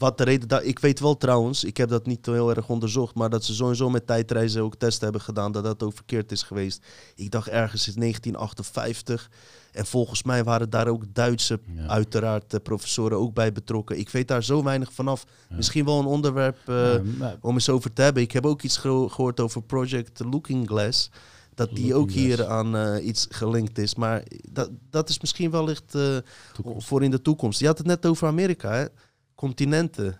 wat 0.00 0.18
de 0.18 0.24
reden 0.24 0.48
daar. 0.48 0.62
Ik 0.62 0.78
weet 0.78 1.00
wel 1.00 1.16
trouwens, 1.16 1.64
ik 1.64 1.76
heb 1.76 1.88
dat 1.88 2.06
niet 2.06 2.26
heel 2.26 2.54
erg 2.54 2.68
onderzocht, 2.68 3.14
maar 3.14 3.30
dat 3.30 3.44
ze 3.44 3.54
sowieso 3.54 3.90
met 3.90 4.06
tijdreizen 4.06 4.62
ook 4.62 4.76
testen 4.76 5.02
hebben 5.04 5.20
gedaan 5.22 5.52
dat 5.52 5.64
dat 5.64 5.82
ook 5.82 5.94
verkeerd 5.94 6.32
is 6.32 6.42
geweest. 6.42 6.84
Ik 7.14 7.30
dacht 7.30 7.48
ergens 7.48 7.88
in 7.88 8.00
1958. 8.00 9.30
En 9.72 9.86
volgens 9.86 10.22
mij 10.22 10.44
waren 10.44 10.70
daar 10.70 10.86
ook 10.88 11.04
Duitse, 11.14 11.60
Ja. 11.74 11.86
uiteraard, 11.86 12.54
eh, 12.54 12.60
professoren 12.62 13.18
ook 13.18 13.34
bij 13.34 13.52
betrokken. 13.52 13.98
Ik 13.98 14.08
weet 14.08 14.28
daar 14.28 14.44
zo 14.44 14.62
weinig 14.62 14.92
vanaf. 14.92 15.24
Ja. 15.48 15.56
Misschien 15.56 15.84
wel 15.84 15.98
een 15.98 16.06
onderwerp. 16.06 16.56
eh, 16.68 16.92
Ja, 16.94 17.00
maar- 17.18 17.36
om 17.40 17.54
eens 17.54 17.68
over 17.68 17.92
te 17.92 18.02
hebben. 18.02 18.22
Ik 18.22 18.32
heb 18.32 18.46
ook 18.46 18.62
iets 18.62 18.76
gehoord 18.76 19.40
over 19.40 19.62
Project 19.62 20.20
Looking 20.30 20.68
Glass. 20.68 21.10
Dat 21.54 21.74
die 21.74 21.94
ook 21.94 22.10
hier 22.10 22.46
aan 22.46 22.76
eh, 22.76 23.06
iets 23.06 23.26
gelinkt 23.30 23.78
is. 23.78 23.94
Maar 23.94 24.22
dat, 24.52 24.70
dat 24.90 25.08
is 25.08 25.20
misschien 25.20 25.50
wellicht 25.50 25.94
Toekomst. 26.54 26.86
voor 26.86 27.02
in 27.02 27.10
de 27.10 27.22
toekomst. 27.22 27.60
Je 27.60 27.66
had 27.66 27.78
het 27.78 27.86
net 27.86 28.06
over 28.06 28.26
Amerika, 28.28 28.72
hè? 28.72 28.84
Continenten. 29.40 30.18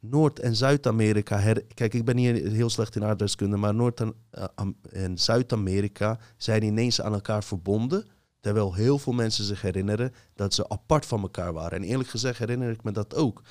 Noord- 0.00 0.38
en 0.38 0.56
Zuid-Amerika. 0.56 1.54
Kijk, 1.74 1.94
ik 1.94 2.04
ben 2.04 2.16
hier 2.16 2.50
heel 2.50 2.70
slecht 2.70 2.96
in 2.96 3.04
aardrijkskunde, 3.04 3.56
maar 3.56 3.74
Noord- 3.74 4.00
eh, 4.00 4.44
en 4.92 5.18
Zuid-Amerika 5.18 6.18
zijn 6.36 6.62
ineens 6.62 7.00
aan 7.00 7.12
elkaar 7.12 7.44
verbonden. 7.44 8.06
Terwijl 8.40 8.74
heel 8.74 8.98
veel 8.98 9.12
mensen 9.12 9.44
zich 9.44 9.62
herinneren 9.62 10.12
dat 10.34 10.54
ze 10.54 10.68
apart 10.68 11.06
van 11.06 11.22
elkaar 11.22 11.52
waren. 11.52 11.78
En 11.78 11.84
eerlijk 11.84 12.08
gezegd 12.08 12.38
herinner 12.38 12.70
ik 12.70 12.84
me 12.84 12.92
dat 12.92 13.14
ook. 13.14 13.42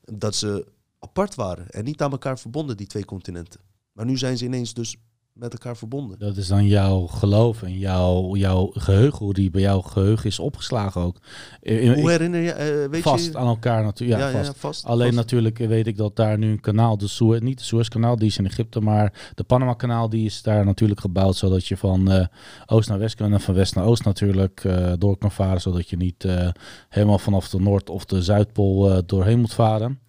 Dat 0.00 0.34
ze 0.34 0.66
apart 0.98 1.34
waren 1.34 1.70
en 1.70 1.84
niet 1.84 2.02
aan 2.02 2.10
elkaar 2.10 2.38
verbonden, 2.38 2.76
die 2.76 2.86
twee 2.86 3.04
continenten. 3.04 3.60
Maar 3.92 4.04
nu 4.04 4.18
zijn 4.18 4.38
ze 4.38 4.44
ineens 4.44 4.74
dus 4.74 4.96
met 5.32 5.52
elkaar 5.52 5.76
verbonden. 5.76 6.18
Dat 6.18 6.36
is 6.36 6.46
dan 6.48 6.66
jouw 6.66 7.06
geloof 7.06 7.62
en 7.62 7.78
jouw, 7.78 8.36
jouw 8.36 8.70
geheugen, 8.74 9.18
hoe 9.18 9.34
die 9.34 9.50
bij 9.50 9.60
jouw 9.60 9.80
geheugen 9.80 10.26
is 10.26 10.38
opgeslagen 10.38 11.00
ook. 11.00 11.16
Eh, 11.62 11.86
Hoe 11.94 11.96
ik- 12.02 12.06
herinner 12.08 12.40
je, 12.40 12.50
eh, 12.52 12.88
weet 12.90 13.02
vast 13.02 13.24
je? 13.32 13.38
aan 13.38 13.46
elkaar 13.46 13.82
natuurlijk. 13.84 14.20
Ja, 14.20 14.30
vast. 14.30 14.52
vast. 14.56 14.84
Alleen 14.84 15.06
vast. 15.06 15.16
natuurlijk 15.18 15.58
weet 15.58 15.86
ik 15.86 15.96
dat 15.96 16.16
daar 16.16 16.38
nu 16.38 16.50
een 16.50 16.60
kanaal, 16.60 16.96
de 16.98 17.08
Suez, 17.08 17.40
niet 17.40 17.58
de 17.58 17.64
Suezkanaal, 17.64 18.16
die 18.16 18.28
is 18.28 18.38
in 18.38 18.46
Egypte, 18.46 18.80
maar 18.80 19.30
de 19.34 19.44
Panama-kanaal, 19.44 20.08
die 20.08 20.24
is 20.24 20.42
daar 20.42 20.64
natuurlijk 20.64 21.00
gebouwd 21.00 21.36
zodat 21.36 21.66
je 21.66 21.76
van 21.76 22.10
eh, 22.10 22.26
oost 22.66 22.88
naar 22.88 22.98
west 22.98 23.14
kan 23.14 23.32
en 23.32 23.40
van 23.40 23.54
west 23.54 23.74
naar 23.74 23.84
oost 23.84 24.04
natuurlijk 24.04 24.64
eh, 24.64 24.92
door 24.98 25.16
kan 25.18 25.30
varen, 25.32 25.60
zodat 25.60 25.88
je 25.88 25.96
niet 25.96 26.24
eh, 26.24 26.48
helemaal 26.88 27.18
vanaf 27.18 27.48
de 27.48 27.60
Noord- 27.60 27.90
of 27.90 28.04
de 28.04 28.22
Zuidpool 28.22 28.90
eh, 28.90 28.98
doorheen 29.06 29.40
moet 29.40 29.54
varen. 29.54 30.00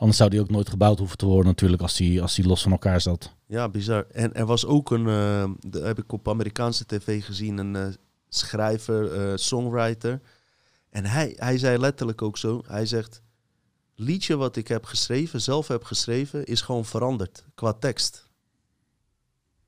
Anders 0.00 0.18
zou 0.18 0.30
die 0.30 0.40
ook 0.40 0.50
nooit 0.50 0.68
gebouwd 0.68 0.98
hoeven 0.98 1.16
te 1.16 1.26
worden 1.26 1.46
natuurlijk 1.46 1.82
als 1.82 1.96
die, 1.96 2.22
als 2.22 2.34
die 2.34 2.46
los 2.46 2.62
van 2.62 2.72
elkaar 2.72 3.00
zat. 3.00 3.34
Ja, 3.46 3.68
bizar. 3.68 4.06
En 4.12 4.34
er 4.34 4.46
was 4.46 4.66
ook 4.66 4.90
een, 4.90 5.04
dat 5.66 5.82
heb 5.82 5.98
ik 5.98 6.12
op 6.12 6.28
Amerikaanse 6.28 6.86
tv 6.86 7.24
gezien, 7.24 7.58
een 7.58 7.76
eh, 7.76 7.86
schrijver, 8.28 9.12
eh, 9.12 9.36
songwriter. 9.36 10.20
En 10.90 11.04
hij, 11.04 11.32
hij 11.36 11.58
zei 11.58 11.78
letterlijk 11.78 12.22
ook 12.22 12.38
zo, 12.38 12.62
hij 12.66 12.86
zegt, 12.86 13.22
liedje 13.94 14.36
wat 14.36 14.56
ik 14.56 14.68
heb 14.68 14.84
geschreven, 14.84 15.40
zelf 15.40 15.68
heb 15.68 15.84
geschreven, 15.84 16.44
is 16.44 16.60
gewoon 16.60 16.84
veranderd 16.84 17.44
qua 17.54 17.72
tekst. 17.72 18.28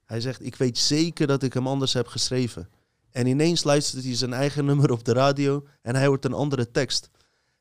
Hij 0.04 0.20
zegt, 0.20 0.44
ik 0.44 0.54
weet 0.54 0.78
zeker 0.78 1.26
dat 1.26 1.42
ik 1.42 1.52
hem 1.52 1.66
anders 1.66 1.92
heb 1.92 2.06
geschreven. 2.06 2.68
En 3.10 3.26
ineens 3.26 3.64
luistert 3.64 4.04
hij 4.04 4.14
zijn 4.14 4.32
eigen 4.32 4.64
nummer 4.70 4.92
op 4.92 5.04
de 5.04 5.12
radio 5.12 5.66
en 5.82 5.94
hij 5.94 6.06
hoort 6.06 6.24
een 6.24 6.32
andere 6.32 6.70
tekst. 6.70 7.10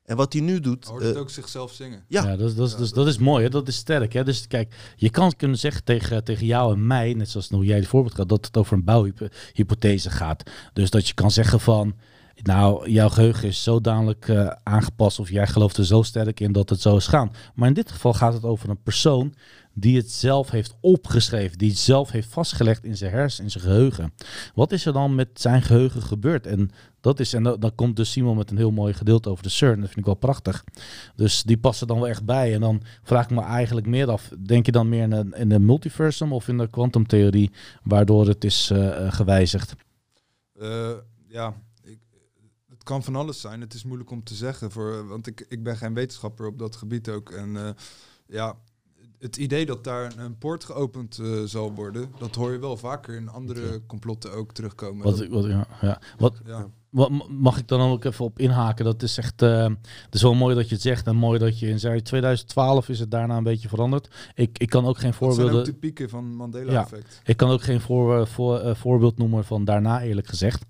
En 0.04 0.16
wat 0.16 0.32
hij 0.32 0.42
nu 0.42 0.60
doet... 0.60 0.84
Hoort 0.84 1.02
het 1.02 1.14
eh, 1.14 1.20
ook 1.20 1.30
zichzelf 1.30 1.72
zingen? 1.72 2.04
Ja. 2.08 2.22
Ja, 2.24 2.36
dat, 2.36 2.48
is- 2.48 2.54
dat, 2.56 2.66
is- 2.66 2.72
Ja, 2.72 2.78
dus, 2.78 2.90
dat 2.92 3.06
is 3.06 3.18
mooi, 3.18 3.44
hè? 3.44 3.50
dat 3.50 3.68
is 3.68 3.76
sterk. 3.76 4.12
Hè? 4.12 4.24
Dus 4.24 4.46
kijk, 4.46 4.74
je 4.96 5.10
kan 5.10 5.32
kunnen 5.36 5.58
zeggen 5.58 5.84
tegen, 5.84 6.24
tegen 6.24 6.46
jou 6.46 6.72
en 6.72 6.86
mij, 6.86 7.14
net 7.14 7.28
zoals 7.28 7.48
hoe 7.48 7.64
jij 7.64 7.76
het 7.78 7.86
voorbeeld 7.86 8.14
gaat, 8.14 8.28
dat 8.28 8.46
het 8.46 8.56
over 8.56 8.72
een 8.76 8.84
bouwhypothese 8.84 10.10
gaat. 10.10 10.50
Dus 10.72 10.90
dat 10.90 11.08
je 11.08 11.14
kan 11.14 11.30
zeggen 11.30 11.60
van, 11.60 11.94
nou, 12.42 12.90
jouw 12.90 13.08
geheugen 13.08 13.48
is 13.48 13.62
zodanig 13.62 14.16
eh 14.18 14.50
aangepast 14.62 15.18
of 15.18 15.30
jij 15.30 15.46
gelooft 15.46 15.76
er 15.76 15.86
zo 15.86 16.02
sterk 16.02 16.40
in 16.40 16.52
dat 16.52 16.68
het 16.68 16.80
zo 16.80 16.96
is 16.96 17.06
gaan. 17.06 17.32
Maar 17.54 17.68
in 17.68 17.74
dit 17.74 17.90
geval 17.90 18.14
gaat 18.14 18.32
het 18.32 18.44
over 18.44 18.68
een 18.68 18.82
persoon 18.82 19.34
die 19.74 19.96
het 19.96 20.10
zelf 20.10 20.50
heeft 20.50 20.74
opgeschreven, 20.80 21.58
die 21.58 21.70
het 21.70 21.78
zelf 21.78 22.10
heeft 22.10 22.28
vastgelegd 22.28 22.84
in 22.84 22.96
zijn 22.96 23.12
hersen, 23.12 23.44
in 23.44 23.50
zijn 23.50 23.64
geheugen. 23.64 24.12
Wat 24.54 24.72
is 24.72 24.86
er 24.86 24.92
dan 24.92 25.14
met 25.14 25.28
zijn 25.34 25.62
geheugen 25.62 26.02
gebeurd? 26.02 26.46
En 26.46 26.70
dat 27.00 27.20
is, 27.20 27.32
en 27.32 27.42
dan, 27.42 27.74
komt 27.74 27.96
dus 27.96 28.10
Simon 28.10 28.36
met 28.36 28.50
een 28.50 28.56
heel 28.56 28.70
mooi 28.70 28.92
gedeelte 28.92 29.30
over 29.30 29.42
de 29.42 29.48
CERN. 29.48 29.80
Dat 29.80 29.86
vind 29.86 29.98
ik 29.98 30.04
wel 30.04 30.14
prachtig. 30.14 30.64
Dus 31.16 31.42
die 31.42 31.58
passen 31.58 31.86
dan 31.86 31.98
wel 31.98 32.08
echt 32.08 32.24
bij. 32.24 32.54
En 32.54 32.60
dan 32.60 32.82
vraag 33.02 33.24
ik 33.24 33.30
me 33.30 33.42
eigenlijk 33.42 33.86
meer 33.86 34.10
af, 34.10 34.30
denk 34.38 34.66
je 34.66 34.72
dan 34.72 34.88
meer 34.88 35.02
in 35.02 35.10
de, 35.10 35.26
in 35.34 35.48
de 35.48 35.58
multiversum 35.58 36.32
of 36.32 36.48
in 36.48 36.58
de 36.58 36.70
kwantumtheorie, 36.70 37.50
waardoor 37.82 38.26
het 38.26 38.44
is 38.44 38.70
eh, 38.70 39.12
gewijzigd? 39.12 39.74
Eh, 40.58 40.90
ja, 41.28 41.54
het 42.82 42.90
kan 42.90 43.02
van 43.02 43.16
alles 43.16 43.40
zijn. 43.40 43.60
Het 43.60 43.74
is 43.74 43.84
moeilijk 43.84 44.10
om 44.10 44.24
te 44.24 44.34
zeggen, 44.34 44.70
voor, 44.70 45.06
want 45.06 45.26
ik, 45.26 45.46
ik 45.48 45.62
ben 45.62 45.76
geen 45.76 45.94
wetenschapper 45.94 46.46
op 46.46 46.58
dat 46.58 46.76
gebied 46.76 47.08
ook. 47.08 47.30
En 47.30 47.56
eh, 47.56 47.70
ja, 48.26 48.58
het 49.18 49.36
idee 49.36 49.66
dat 49.66 49.84
daar 49.84 50.18
een 50.18 50.38
poort 50.38 50.64
geopend 50.64 51.18
eh, 51.18 51.42
zal 51.42 51.74
worden, 51.74 52.12
dat 52.18 52.34
hoor 52.34 52.52
je 52.52 52.58
wel 52.58 52.76
vaker 52.76 53.14
in 53.14 53.28
andere 53.28 53.86
complotten 53.86 54.32
ook 54.32 54.52
terugkomen. 54.52 55.04
Wat, 55.04 55.26
wat, 55.26 55.44
ja, 55.44 55.66
ja. 55.80 56.00
Wat, 56.18 56.40
ja. 56.44 56.70
Wat, 56.92 57.10
mag 57.28 57.58
ik 57.58 57.68
dan 57.68 57.80
ook 57.80 58.04
even 58.04 58.24
op 58.24 58.38
inhaken? 58.38 58.84
Dat 58.84 59.02
is 59.02 59.18
echt. 59.18 59.42
eh, 59.42 59.62
het 60.04 60.14
is 60.14 60.22
wel 60.22 60.34
mooi 60.34 60.54
dat 60.54 60.68
je 60.68 60.74
het 60.74 60.82
zegt 60.82 61.06
en 61.06 61.16
mooi 61.16 61.38
dat 61.38 61.58
je 61.58 61.68
in 61.68 61.78
zei. 61.80 62.02
2012 62.02 62.88
is 62.88 62.98
het 62.98 63.10
daarna 63.10 63.36
een 63.36 63.42
beetje 63.42 63.68
veranderd. 63.68 64.08
Ik, 64.34 64.58
ik 64.58 64.68
kan 64.70 64.86
ook 64.86 64.98
geen 64.98 65.10
Dat 65.10 65.18
zijn 65.18 65.32
voorbeelden. 65.32 65.58
ook 65.60 65.64
de 65.64 65.74
pieken 65.74 66.08
van 66.08 66.34
Mandela-effect. 66.34 67.20
Ik 67.24 67.36
kan 67.36 67.50
ook 67.50 67.62
geen 67.62 67.80
voor, 67.80 68.26
voor, 68.26 68.58
eh, 68.58 68.74
voorbeeld 68.74 69.18
noemen 69.18 69.44
van 69.44 69.64
daarna, 69.64 70.02
eerlijk 70.02 70.26
gezegd. 70.26 70.64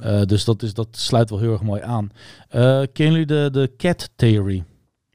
Eh, 0.00 0.22
dus 0.22 0.44
dat, 0.44 0.62
is, 0.62 0.74
dat 0.74 0.88
sluit 0.90 1.30
wel 1.30 1.38
heel 1.38 1.52
erg 1.52 1.62
mooi 1.62 1.82
aan. 1.82 2.10
Eh 2.48 2.82
kennen 2.92 3.12
jullie 3.12 3.26
de, 3.26 3.48
de 3.52 3.72
cat 3.76 4.10
theory? 4.16 4.64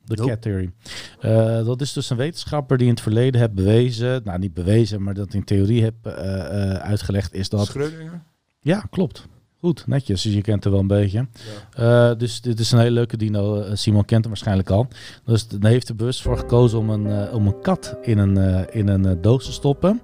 De 0.05 0.15
Nope. 0.15 0.29
cat 0.29 0.41
theory. 0.41 0.71
Eh, 1.19 1.65
dat 1.65 1.81
is 1.81 1.93
dus 1.93 2.09
een 2.09 2.17
wetenschapper 2.17 2.77
die 2.77 2.87
in 2.87 2.93
het 2.93 3.01
verleden 3.01 3.39
heeft 3.39 3.53
bewezen, 3.53 4.21
nou 4.23 4.39
niet 4.39 4.53
bewezen, 4.53 5.03
maar 5.03 5.13
dat 5.13 5.33
in 5.33 5.43
theorie 5.43 5.83
heb 5.83 5.93
eh, 6.01 6.71
eh, 6.71 6.75
uitgelegd, 6.79 7.33
is 7.33 7.49
dat. 7.49 7.67
Schrödinger? 7.69 8.23
Ja, 8.59 8.79
klopt. 8.89 9.27
Goed, 9.63 9.87
netjes. 9.87 10.21
Dus 10.21 10.33
je 10.33 10.41
kent 10.41 10.65
er 10.65 10.71
wel 10.71 10.79
een 10.79 10.87
beetje. 10.87 11.27
Ja. 11.75 12.09
Eh, 12.11 12.17
dus 12.17 12.41
dit 12.41 12.59
is 12.59 12.71
een 12.71 12.79
hele 12.79 12.91
leuke 12.91 13.17
dino. 13.17 13.61
Eh, 13.61 13.71
Simon 13.75 14.05
kent 14.05 14.21
hem 14.21 14.29
waarschijnlijk 14.29 14.69
al. 14.69 14.87
Dus 15.25 15.47
dan 15.47 15.65
heeft 15.65 15.89
er 15.89 15.95
bewust 15.95 16.21
voor 16.21 16.37
gekozen 16.37 16.79
om 16.79 16.89
een, 16.89 17.07
eh, 17.07 17.35
om 17.35 17.47
een 17.47 17.61
kat 17.61 17.97
in 18.01 18.17
een, 18.17 18.65
in 18.71 18.87
een 18.87 19.21
doos 19.21 19.45
te 19.45 19.51
stoppen. 19.51 20.01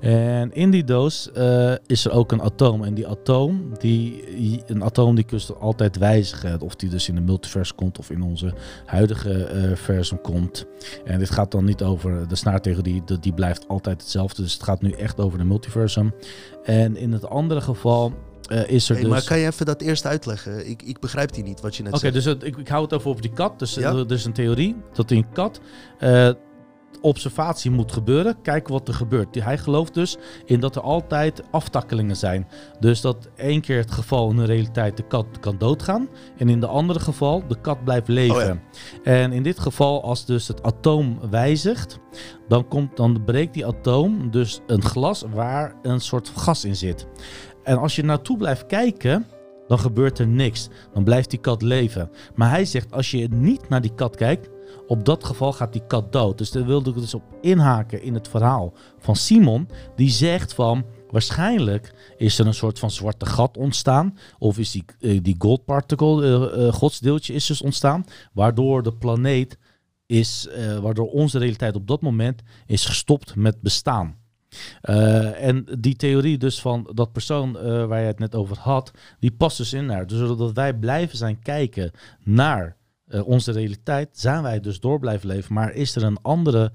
En 0.00 0.52
in 0.52 0.70
die 0.70 0.84
doos 0.84 1.30
is 1.86 2.04
er 2.04 2.10
ook 2.12 2.32
een 2.32 2.42
atoom. 2.42 2.84
En 2.84 2.94
die 2.94 3.08
atoom, 3.08 3.78
die, 3.78 4.24
een 4.66 4.84
atoom 4.84 5.14
die 5.14 5.24
kun 5.24 5.40
je 5.46 5.54
altijd 5.54 5.98
wijzigen. 5.98 6.60
Of 6.60 6.76
die 6.76 6.88
dus 6.88 7.08
in 7.08 7.14
de 7.14 7.20
multiverse 7.20 7.74
komt 7.74 7.98
of 7.98 8.10
in 8.10 8.22
onze 8.22 8.54
huidige 8.86 9.48
versum 9.74 10.20
komt. 10.20 10.66
En 11.04 11.18
dit 11.18 11.30
gaat 11.30 11.50
dan 11.50 11.64
niet 11.64 11.82
over 11.82 12.28
de 12.28 12.36
snaartheorie, 12.36 13.02
die, 13.04 13.18
die 13.20 13.32
blijft 13.32 13.68
altijd 13.68 14.00
hetzelfde. 14.00 14.42
Dus 14.42 14.52
het 14.52 14.62
gaat 14.62 14.82
nu 14.82 14.90
echt 14.90 15.20
over 15.20 15.38
de 15.38 15.44
multiversum. 15.44 16.14
En 16.64 16.96
in 16.96 17.12
het 17.12 17.28
andere 17.28 17.60
geval 17.60 18.12
eh, 18.50 18.68
is 18.68 18.88
er 18.88 18.94
Hey, 18.94 19.04
dus... 19.04 19.12
Maar 19.12 19.24
kan 19.24 19.38
je 19.38 19.46
even 19.46 19.66
dat 19.66 19.80
eerst 19.80 20.06
uitleggen? 20.06 20.70
Ik, 20.70 20.82
ik 20.82 21.00
begrijp 21.00 21.32
die 21.32 21.42
niet, 21.44 21.60
wat 21.60 21.76
je 21.76 21.82
net 21.82 21.92
Oké, 21.92 22.00
zegt. 22.00 22.14
dus 22.14 22.24
het- 22.24 22.44
ik, 22.44 22.56
ik 22.56 22.68
hou 22.68 22.82
het 22.82 22.92
over 22.94 23.08
over 23.08 23.22
die 23.22 23.32
kat. 23.32 23.58
Dus 23.58 23.74
Ja. 23.74 23.92
er 23.92 24.12
is 24.12 24.24
een 24.24 24.32
theorie 24.32 24.76
dat 24.92 25.10
een 25.10 25.32
kat 25.32 25.60
eh, 25.98 26.30
observatie 27.00 27.70
moet 27.70 27.92
gebeuren. 27.92 28.42
Kijken 28.42 28.72
wat 28.72 28.88
er 28.88 28.94
gebeurt. 28.94 29.34
Hij 29.42 29.58
gelooft 29.58 29.94
dus 29.94 30.16
in 30.44 30.60
dat 30.60 30.76
er 30.76 30.82
altijd 30.82 31.42
aftakkelingen 31.50 32.16
zijn. 32.16 32.48
Dus 32.80 33.00
dat 33.00 33.28
één 33.36 33.60
keer 33.60 33.76
het 33.78 33.90
geval 33.90 34.30
in 34.30 34.36
de 34.36 34.44
realiteit 34.44 34.96
de 34.96 35.06
kat 35.06 35.26
kan 35.40 35.58
doodgaan. 35.58 36.08
En 36.36 36.48
in 36.48 36.60
de 36.60 36.66
andere 36.66 37.00
geval 37.00 37.42
de 37.48 37.60
kat 37.60 37.84
blijft 37.84 38.08
leven. 38.08 38.36
Oh 38.36 38.42
ja. 38.42 38.58
En 39.02 39.32
in 39.32 39.42
dit 39.42 39.58
geval 39.58 40.02
als 40.02 40.24
dus 40.26 40.48
het 40.48 40.62
atoom 40.62 41.18
wijzigt. 41.30 41.98
Dan, 42.48 42.68
komt, 42.68 42.96
dan 42.96 43.24
breekt 43.24 43.54
die 43.54 43.66
atoom 43.66 44.30
dus 44.30 44.60
een 44.66 44.82
glas 44.82 45.24
waar 45.32 45.74
een 45.82 46.00
soort 46.00 46.32
gas 46.36 46.64
in 46.64 46.76
zit. 46.76 47.06
En 47.62 47.78
als 47.78 47.96
je 47.96 48.04
naartoe 48.04 48.36
blijft 48.36 48.66
kijken, 48.66 49.26
dan 49.70 49.78
gebeurt 49.78 50.18
er 50.18 50.26
niks. 50.26 50.68
Dan 50.92 51.04
blijft 51.04 51.30
die 51.30 51.38
kat 51.38 51.62
leven. 51.62 52.10
Maar 52.34 52.50
hij 52.50 52.64
zegt, 52.64 52.92
als 52.92 53.10
je 53.10 53.28
niet 53.30 53.68
naar 53.68 53.80
die 53.80 53.94
kat 53.94 54.16
kijkt, 54.16 54.48
op 54.86 55.04
dat 55.04 55.24
geval 55.24 55.52
gaat 55.52 55.72
die 55.72 55.86
kat 55.86 56.12
dood. 56.12 56.38
Dus 56.38 56.50
daar 56.50 56.66
wilde 56.66 56.90
ik 56.90 56.96
dus 56.96 57.14
op 57.14 57.22
inhaken 57.40 58.02
in 58.02 58.14
het 58.14 58.28
verhaal 58.28 58.72
van 58.98 59.16
Simon. 59.16 59.68
Die 59.96 60.10
zegt 60.10 60.54
van, 60.54 60.84
waarschijnlijk 61.10 62.14
is 62.16 62.38
er 62.38 62.46
een 62.46 62.54
soort 62.54 62.78
van 62.78 62.90
zwarte 62.90 63.26
gat 63.26 63.56
ontstaan. 63.56 64.18
Of 64.38 64.58
is 64.58 64.70
die, 64.70 64.84
eh, 65.00 65.18
die 65.22 65.34
gold 65.38 65.64
particle, 65.64 66.24
eh, 66.24 66.66
eh, 66.66 66.72
godsdeeltje 66.72 67.34
is 67.34 67.46
dus 67.46 67.62
ontstaan. 67.62 68.04
Waardoor 68.32 68.82
de 68.82 68.92
planeet 68.92 69.58
is, 70.06 70.48
waardoor 70.82 71.06
onze 71.06 71.38
realiteit 71.38 71.74
op 71.74 71.86
dat 71.86 72.00
moment 72.00 72.42
is 72.66 72.84
gestopt 72.84 73.36
met 73.36 73.60
bestaan. 73.60 74.19
Eh, 74.80 75.46
en 75.46 75.66
die 75.78 75.96
theorie 75.96 76.38
dus 76.38 76.60
van 76.60 76.90
dat 76.94 77.12
persoon 77.12 77.58
eh, 77.58 77.84
waar 77.84 78.00
je 78.00 78.06
het 78.06 78.18
net 78.18 78.34
over 78.34 78.58
had, 78.58 78.90
die 79.18 79.32
past 79.32 79.56
dus 79.56 79.72
in 79.72 79.88
daar. 79.88 80.06
Dus 80.06 80.18
zodat 80.18 80.52
wij 80.52 80.74
blijven 80.74 81.18
zijn 81.18 81.42
kijken 81.42 81.90
naar 82.24 82.76
eh, 83.06 83.26
onze 83.26 83.52
realiteit, 83.52 84.08
zijn 84.12 84.42
wij 84.42 84.60
dus 84.60 84.80
door 84.80 84.98
blijven 84.98 85.28
leven. 85.28 85.54
Maar 85.54 85.72
is 85.72 85.96
er 85.96 86.02
een 86.02 86.22
andere 86.22 86.72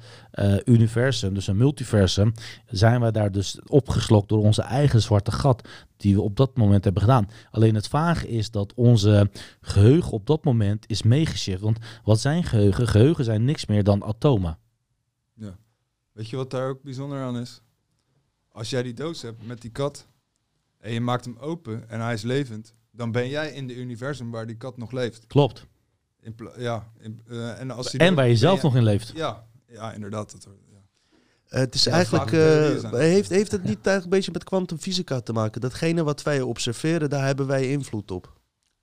universum, 0.66 1.34
dus 1.34 1.48
een 1.48 1.58
multiversum, 1.58 2.34
zijn 2.66 3.02
wij 3.02 3.12
daar 3.12 3.32
dus 3.32 3.60
opgeslokt 3.66 4.30
door 4.30 4.44
onze 4.44 4.62
eigen 4.62 5.02
zwarte 5.02 5.32
gat 5.32 5.68
die 5.98 6.16
we 6.16 6.22
op 6.22 6.36
dat 6.36 6.58
moment 6.58 6.84
hebben 6.84 7.02
gedaan. 7.02 7.30
Alleen 7.52 7.76
het 7.76 7.88
vage 7.88 8.28
is 8.28 8.52
dat 8.52 8.74
onze 8.74 9.30
geheugen 9.62 10.12
op 10.12 10.28
dat 10.28 10.44
moment 10.44 10.90
is 10.90 11.04
meegeshift. 11.04 11.62
Want 11.62 11.78
wat 12.04 12.20
zijn 12.20 12.44
geheugen? 12.44 12.88
Geheugen 12.88 13.24
zijn 13.24 13.46
niks 13.46 13.66
meer 13.66 13.84
dan 13.84 14.04
atomen. 14.04 14.58
Weet 16.16 16.30
je 16.30 16.36
wat 16.36 16.52
daar 16.52 16.70
ook 16.70 16.82
bijzonder 16.82 17.24
aan 17.24 17.38
is? 17.38 17.62
Als 18.56 18.70
jij 18.70 18.84
die 18.84 18.94
doos 18.94 19.22
hebt 19.22 19.46
met 19.46 19.62
die 19.62 19.72
kat 19.72 20.08
en 20.78 20.92
je 20.92 21.02
maakt 21.02 21.26
hem 21.26 21.38
open 21.38 21.90
en 21.90 22.00
hij 22.00 22.14
is 22.14 22.22
levend, 22.22 22.74
dan 22.92 23.12
ben 23.12 23.30
jij 23.30 23.52
in 23.52 23.68
de 23.68 23.76
universum 23.76 24.32
waar 24.32 24.48
die 24.48 24.56
kat 24.56 24.78
nog 24.78 24.92
leeft. 24.92 25.28
Klopt. 25.28 25.66
In 26.22 26.36
ja, 26.58 26.92
in, 27.00 27.22
eh, 27.28 27.60
en 27.60 27.72
als 27.72 27.92
die 27.92 28.00
En 28.00 28.16
waar 28.16 28.28
je 28.28 28.36
zelf 28.36 28.62
nog 28.62 28.76
in 28.76 28.84
leeft. 28.84 29.12
Ja, 29.16 29.48
ja 29.68 29.94
inderdaad. 29.94 30.32
Dat, 30.32 30.48
ja. 30.72 30.78
Eh, 31.48 31.60
het 31.60 31.76
is 31.76 31.84
Ja, 31.84 31.92
eigenlijk, 31.92 32.32
eh, 32.32 32.92
heeft, 32.92 33.30
heeft 33.30 33.52
het 33.52 33.64
niet 33.64 33.76
eigenlijk 33.76 34.04
een 34.04 34.10
beetje 34.10 34.32
met 34.32 34.44
kwantumfysica 34.44 35.20
te 35.20 35.34
maken? 35.34 35.62
Datgene 35.62 36.04
wat 36.04 36.24
wij 36.24 36.42
observeren, 36.42 37.10
daar 37.10 37.26
hebben 37.26 37.48
wij 37.48 37.72
invloed 37.72 38.12
op. 38.12 38.35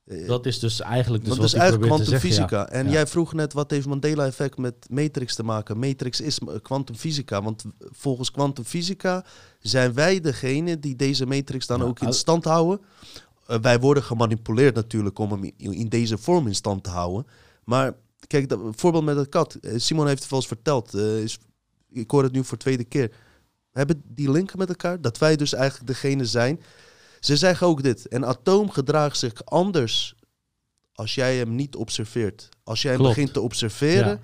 Eh, 0.05 0.27
Dat 0.27 0.47
is 0.47 0.59
dus 0.59 0.81
eigenlijk 0.81 1.25
dus 1.25 1.33
wat 1.33 1.41
dat 1.41 1.47
is 1.53 1.61
eigenlijk 1.61 1.93
zeggen. 1.93 2.07
kwantumfysica. 2.07 2.69
En 2.69 2.85
Ja. 2.87 2.93
jij 2.93 3.07
vroeg 3.07 3.33
net 3.33 3.53
wat 3.53 3.71
heeft 3.71 3.87
Mandela-effect 3.87 4.59
met 4.59 4.75
Matrix 4.91 5.35
te 5.35 5.43
maken. 5.43 5.79
Matrix 5.79 6.21
is 6.21 6.39
eh, 6.39 6.55
kwantumfysica. 6.63 7.43
Want 7.43 7.65
volgens 7.79 8.31
kwantumfysica 8.31 9.25
zijn 9.59 9.95
wij 9.95 10.21
degene 10.21 10.79
die 10.79 10.97
deze 10.97 11.27
matrix 11.27 11.67
dan 11.67 11.79
Ja, 11.79 11.85
ook 11.85 12.01
in 12.01 12.13
stand 12.13 12.45
houden. 12.45 12.81
Eh, 13.47 13.59
wij 13.61 13.81
worden 13.81 14.03
gemanipuleerd 14.03 14.75
natuurlijk 14.75 15.19
om 15.19 15.31
hem 15.31 15.51
in, 15.57 15.89
deze 15.89 16.19
vorm 16.19 16.47
in 16.47 16.55
stand 16.55 16.85
te 16.85 16.91
houden. 16.91 17.27
Maar 17.65 17.93
kijk, 18.27 18.49
dat, 18.49 18.61
voorbeeld 18.71 19.05
met 19.05 19.17
dat 19.17 19.29
kat. 19.29 19.59
Simon 19.77 20.07
heeft 20.07 20.21
het 20.23 20.31
wel 20.31 20.39
eens 20.39 20.49
verteld. 20.49 20.95
is, 20.95 21.39
ik 21.91 22.11
hoor 22.11 22.23
het 22.23 22.33
nu 22.33 22.45
voor 22.45 22.57
de 22.57 22.63
tweede 22.65 22.85
keer. 22.85 23.13
Hebben 23.73 24.03
die 24.07 24.31
linken 24.31 24.59
met 24.59 24.69
elkaar. 24.69 25.01
Dat 25.01 25.19
wij 25.19 25.37
dus 25.37 25.53
eigenlijk 25.53 25.87
degene 25.87 26.25
zijn. 26.25 26.61
Ze 27.25 27.37
zeggen 27.37 27.67
ook 27.67 27.83
dit. 27.83 28.13
Een 28.13 28.25
atoom 28.27 28.71
gedraagt 28.71 29.19
zich 29.19 29.45
anders 29.45 30.15
als 30.93 31.15
jij 31.15 31.37
hem 31.37 31.55
niet 31.55 31.75
observeert. 31.77 32.49
Als 32.65 32.83
jij 32.83 32.91
hem 32.93 33.01
Klopt. 33.01 33.15
begint 33.17 33.35
te 33.35 33.41
observeren, 33.41 34.09
Ja. 34.09 34.19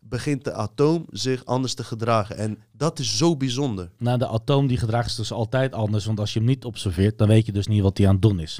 begint 0.00 0.44
de 0.44 0.52
atoom 0.52 1.06
zich 1.10 1.44
anders 1.44 1.74
te 1.74 1.84
gedragen. 1.84 2.36
En 2.36 2.58
dat 2.72 2.98
is 2.98 3.16
zo 3.16 3.36
bijzonder. 3.36 3.90
Nou, 3.98 4.18
de 4.18 4.26
atoom 4.28 4.66
die 4.66 4.76
gedraagt 4.78 5.08
zich 5.08 5.16
dus 5.16 5.32
altijd 5.32 5.72
anders. 5.72 6.04
Want 6.04 6.20
als 6.20 6.32
je 6.32 6.38
hem 6.38 6.48
niet 6.48 6.64
observeert, 6.64 7.18
dan 7.18 7.28
weet 7.28 7.46
je 7.46 7.52
dus 7.52 7.66
niet 7.66 7.82
wat 7.82 7.98
hij 7.98 8.06
aan 8.06 8.12
het 8.12 8.22
doen 8.22 8.40
is. 8.40 8.58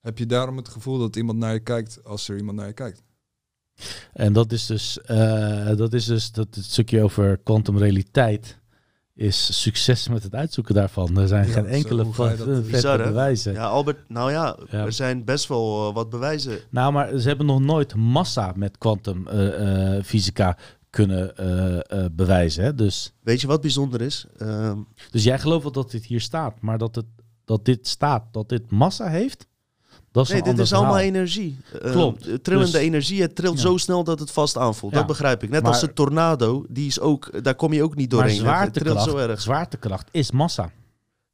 Heb 0.00 0.18
je 0.18 0.26
daarom 0.26 0.56
het 0.56 0.68
gevoel 0.68 0.98
dat 0.98 1.16
iemand 1.16 1.38
naar 1.38 1.52
je 1.52 1.60
kijkt 1.60 2.04
als 2.04 2.28
er 2.28 2.36
iemand 2.36 2.56
naar 2.58 2.66
je 2.66 2.72
kijkt? 2.72 3.02
En 4.12 4.32
dat 4.32 4.52
is 4.52 4.66
dus, 4.66 5.00
eh, 5.00 5.76
dat 5.76 5.92
is 5.92 6.04
dus 6.04 6.32
dat 6.32 6.54
het 6.54 6.64
stukje 6.64 7.02
over 7.02 7.36
kwantumrealiteit 7.38 8.58
is 9.16 9.62
succes 9.62 10.08
met 10.08 10.22
het 10.22 10.34
uitzoeken 10.34 10.74
daarvan. 10.74 11.18
Er 11.18 11.28
zijn 11.28 11.46
Ja, 11.46 11.52
geen 11.52 11.66
enkele 11.66 12.06
vette 12.12 13.02
bewijzen. 13.04 13.52
Ja, 13.52 13.64
Albert, 13.66 14.08
nou 14.08 14.30
ja, 14.30 14.56
Ja. 14.70 14.84
er 14.84 14.92
zijn 14.92 15.24
best 15.24 15.48
wel 15.48 15.88
eh, 15.88 15.94
wat 15.94 16.10
bewijzen. 16.10 16.58
Nou, 16.70 16.92
maar 16.92 17.18
ze 17.18 17.28
hebben 17.28 17.46
nog 17.46 17.60
nooit 17.60 17.94
massa 17.94 18.52
met 18.56 18.78
kwantumfysica 18.78 20.56
kunnen 20.90 21.36
eh, 21.36 22.04
eh, 22.04 22.10
bewijzen. 22.12 22.64
Hè? 22.64 22.74
Dus, 22.74 23.12
Weet 23.22 23.40
je 23.40 23.46
wat 23.46 23.60
bijzonder 23.60 24.00
is? 24.00 24.26
Ehm, 24.38 24.78
dus 25.10 25.24
jij 25.24 25.38
gelooft 25.38 25.62
wel 25.62 25.72
dat 25.72 25.90
dit 25.90 26.04
hier 26.04 26.20
staat, 26.20 26.60
maar 26.60 26.78
dat, 26.78 26.94
het, 26.94 27.06
dat 27.44 27.64
dit 27.64 27.86
staat, 27.88 28.24
dat 28.32 28.48
dit 28.48 28.70
massa 28.70 29.08
heeft, 29.08 29.46
dat 30.16 30.24
is 30.26 30.32
nee, 30.32 30.42
dit 30.42 30.58
is 30.58 30.72
allemaal 30.72 30.92
verhaal. 30.92 31.08
energie. 31.08 31.58
Ehm, 31.82 31.92
Klopt. 31.92 32.44
trillende 32.44 32.70
Dus- 32.72 32.80
energie, 32.80 33.22
het 33.22 33.34
trilt 33.36 33.54
Ja. 33.56 33.60
zo 33.60 33.76
snel 33.76 34.04
dat 34.04 34.18
het 34.18 34.30
vast 34.30 34.56
aanvoelt. 34.56 34.92
Ja. 34.92 34.98
Dat 34.98 35.06
begrijp 35.06 35.42
ik. 35.42 35.50
Net 35.50 35.62
Maar- 35.62 35.70
als 35.70 35.80
de 35.80 35.92
tornado, 35.92 36.64
die 36.68 36.86
is 36.86 37.00
ook, 37.00 37.44
daar 37.44 37.54
kom 37.54 37.72
je 37.72 37.82
ook 37.82 37.94
niet 37.94 38.12
Maar 38.12 38.20
doorheen. 38.20 38.44
Het- 38.44 38.46
het 38.64 38.72
trilt 38.72 38.86
zwaartekracht, 38.98 39.10
zo 39.10 39.16
erg. 39.30 39.40
zwaartekracht 39.40 40.08
is 40.10 40.30
massa. 40.30 40.70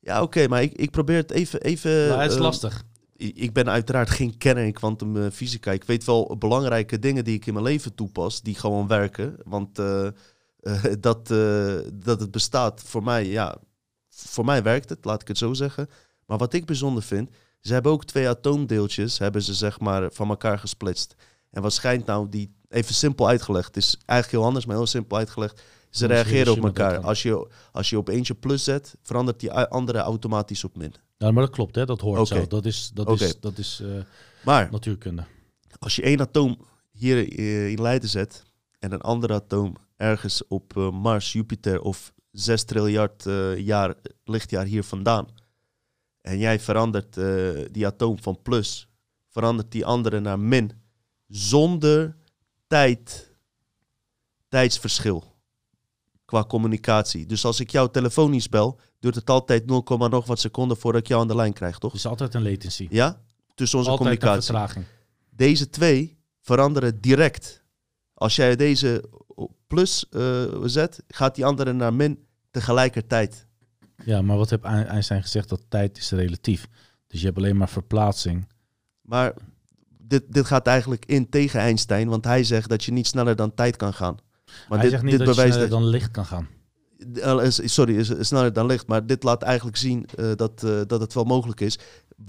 Ja, 0.01 0.23
oké, 0.23 0.49
maar 0.49 0.63
ik, 0.63 0.73
ik 0.73 0.91
probeer 0.91 1.17
het 1.17 1.31
even... 1.31 1.61
even 1.61 2.09
Maar 2.09 2.19
het 2.21 2.29
is 2.31 2.35
ehm, 2.37 2.43
lastig. 2.45 2.83
ik 3.17 3.37
ik 3.37 3.53
ben 3.53 3.69
uiteraard 3.71 4.11
geen 4.11 4.39
kenner 4.39 4.65
in 4.65 4.73
kwantumfysica. 4.73 5.71
Ik 5.73 5.85
weet 5.85 6.05
wel 6.05 6.37
belangrijke 6.39 6.99
dingen 6.99 7.25
die 7.25 7.35
ik 7.35 7.47
in 7.47 7.53
mijn 7.53 7.65
leven 7.65 7.95
toepas, 7.95 8.41
die 8.43 8.55
gewoon 8.55 8.87
werken. 8.87 9.37
Want 9.45 9.79
eh, 9.79 10.07
eh, 10.07 10.13
dat, 11.01 11.31
eh, 11.31 11.75
dat 11.95 12.21
het 12.21 12.31
bestaat, 12.31 12.83
voor 12.85 13.03
mij, 13.03 13.27
ja, 13.27 13.57
voor 14.11 14.45
mij 14.45 14.63
werkt 14.63 14.89
het, 14.89 15.05
laat 15.05 15.21
ik 15.23 15.29
het 15.29 15.39
zo 15.39 15.53
zeggen. 15.53 15.89
Maar 16.27 16.39
wat 16.39 16.53
ik 16.53 16.65
bijzonder 16.67 17.03
vind, 17.03 17.31
ze 17.63 17.73
hebben 17.73 17.93
ook 17.93 18.05
twee 18.05 18.29
atoomdeeltjes, 18.29 19.19
hebben 19.19 19.43
ze 19.43 19.55
zeg 19.55 19.81
maar 19.81 20.13
van 20.13 20.29
elkaar 20.29 20.59
gesplitst. 20.59 21.15
En 21.51 21.63
wat 21.63 21.73
schijnt 21.73 22.07
nou, 22.07 22.29
die, 22.29 22.55
even 22.69 22.95
simpel 22.95 23.29
uitgelegd, 23.29 23.67
het 23.67 23.77
is 23.77 23.97
eigenlijk 24.07 24.31
heel 24.31 24.45
anders, 24.45 24.67
maar 24.67 24.77
heel 24.77 24.87
simpel 24.87 25.17
uitgelegd. 25.17 25.63
Ze 25.91 26.07
reageren 26.07 26.53
op 26.53 26.65
elkaar. 26.65 27.01
Als 27.01 27.23
je, 27.23 27.49
als 27.73 27.91
je 27.91 27.99
op 27.99 28.09
eentje 28.09 28.35
plus 28.35 28.65
zet, 28.65 28.95
verandert 29.03 29.41
die 29.41 29.53
andere 29.53 29.99
automatisch 29.99 30.65
op 30.65 30.77
min. 30.77 30.95
Ja, 31.17 31.31
maar 31.31 31.43
dat 31.45 31.53
klopt, 31.53 31.75
hè? 31.75 31.85
dat 31.85 32.01
hoort 32.01 32.21
Oké. 32.21 32.41
zo. 32.41 32.47
Dat 32.47 32.67
is, 32.67 32.91
dat 32.95 33.21
is, 33.21 33.41
dat 33.41 33.59
is 33.59 33.81
eh, 33.85 34.03
Maar 34.45 34.69
natuurkunde. 34.71 35.25
als 35.79 35.97
je 35.97 36.03
één 36.03 36.21
atoom 36.21 36.59
hier 36.91 37.39
eh, 37.39 37.69
in 37.71 37.83
Leiden 37.83 38.09
zet 38.09 38.43
en 38.79 38.93
een 38.93 39.01
ander 39.01 39.33
atoom 39.33 39.77
ergens 39.97 40.47
op 40.49 40.77
eh, 40.77 40.91
Mars, 40.91 41.33
Jupiter 41.33 41.81
of 41.81 42.13
6 42.31 42.65
triljard 42.65 43.25
jaar, 43.57 43.95
lichtjaar 44.25 44.65
hier 44.65 44.85
vandaan. 44.85 45.27
En 46.23 46.39
jij 46.39 46.61
verandert 46.61 47.17
eh, 47.17 47.51
die 47.71 47.87
atoom 47.87 48.19
van 48.23 48.43
plus, 48.43 48.89
verandert 49.29 49.73
die 49.73 49.87
andere 49.87 50.21
naar 50.21 50.39
min, 50.39 50.73
zonder 51.27 52.17
tijd, 52.67 53.35
tijdsverschil 54.49 55.33
qua 56.25 56.45
communicatie. 56.45 57.27
Dus 57.27 57.45
als 57.45 57.61
ik 57.61 57.71
jou 57.71 57.91
telefonisch 57.91 58.49
bel, 58.49 58.81
duurt 59.01 59.15
het 59.15 59.31
altijd 59.31 59.67
0, 59.67 59.85
nog 59.87 60.27
wat 60.27 60.41
seconden 60.41 60.77
voordat 60.77 61.01
ik 61.01 61.09
jou 61.09 61.21
aan 61.21 61.29
de 61.29 61.35
lijn 61.35 61.53
krijg, 61.53 61.79
toch? 61.79 61.95
Is 61.95 62.07
altijd 62.07 62.35
een 62.35 62.43
latency. 62.43 62.87
Ja? 62.91 63.23
Tussen 63.55 63.79
onze 63.79 63.91
altijd 63.91 64.11
een 64.11 64.19
communicatie 64.19 64.53
vertraging. 64.53 64.85
deze 65.31 65.71
twee 65.71 66.19
veranderen 66.41 67.01
direct. 67.01 67.63
Als 68.15 68.37
jij 68.37 68.57
deze 68.57 69.05
plus 69.67 70.09
eh, 70.09 70.43
zet, 70.65 71.03
gaat 71.09 71.35
die 71.35 71.45
andere 71.45 71.73
naar 71.73 71.95
min 71.95 72.27
tegelijkertijd. 72.51 73.47
Ja, 74.05 74.23
maar 74.23 74.37
wat 74.37 74.51
heeft 74.51 74.63
Ein- 74.63 74.87
Einstein 74.87 75.23
gezegd? 75.23 75.49
Dat 75.49 75.63
tijd 75.69 75.99
is 75.99 76.11
relatief. 76.11 76.69
Dus 77.07 77.21
je 77.21 77.27
hebt 77.27 77.39
alleen 77.39 77.57
maar 77.57 77.69
verplaatsing. 77.69 78.47
Maar 79.03 79.35
dit, 79.99 80.23
dit 80.29 80.47
gaat 80.47 80.67
eigenlijk 80.67 81.05
in 81.07 81.29
tegen 81.29 81.61
Einstein, 81.61 82.09
want 82.09 82.25
hij 82.25 82.45
zegt 82.45 82.69
dat 82.69 82.85
je 82.85 82.93
niet 82.93 83.07
sneller 83.07 83.37
dan 83.37 83.55
tijd 83.55 83.77
kan 83.77 83.95
gaan. 83.95 84.17
Maar 84.69 84.79
Hij 84.79 84.81
dit, 84.81 84.91
zegt 84.91 85.03
niet 85.03 85.19
dit 85.19 85.27
dat 85.27 85.35
je 85.37 85.43
sneller 85.43 85.59
dat, 85.59 85.71
dan 85.71 85.87
licht 85.89 86.11
kan 86.11 86.25
gaan. 86.27 86.49
Eh, 87.15 87.45
is- 87.45 87.75
sorry, 87.75 88.03
sneller 88.25 88.53
dan 88.53 88.67
licht, 88.67 88.87
maar 88.87 89.07
dit 89.07 89.23
laat 89.23 89.43
eigenlijk 89.43 89.77
zien 89.77 90.07
eh, 90.17 90.31
dat, 90.37 90.63
eh, 90.65 90.81
dat 90.87 91.01
het 91.01 91.15
wel 91.15 91.25
mogelijk 91.25 91.61
is. 91.61 91.79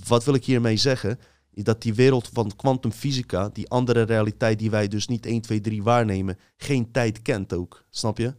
Wat 0.07 0.23
wil 0.23 0.33
ik 0.33 0.45
hiermee 0.45 0.77
zeggen? 0.77 1.19
Dat 1.51 1.81
die 1.81 1.93
wereld 1.93 2.29
van 2.33 2.51
kwantumfysica, 2.55 3.49
die 3.49 3.69
andere 3.69 4.01
realiteit 4.01 4.59
die 4.59 4.69
wij 4.71 4.87
dus 4.87 5.07
niet 5.07 5.25
1, 5.25 5.41
2, 5.41 5.61
3 5.61 5.83
waarnemen, 5.83 6.37
geen 6.57 6.91
tijd 6.91 7.21
kent 7.21 7.53
ook. 7.53 7.85
Snap 7.89 8.17
je? 8.17 8.33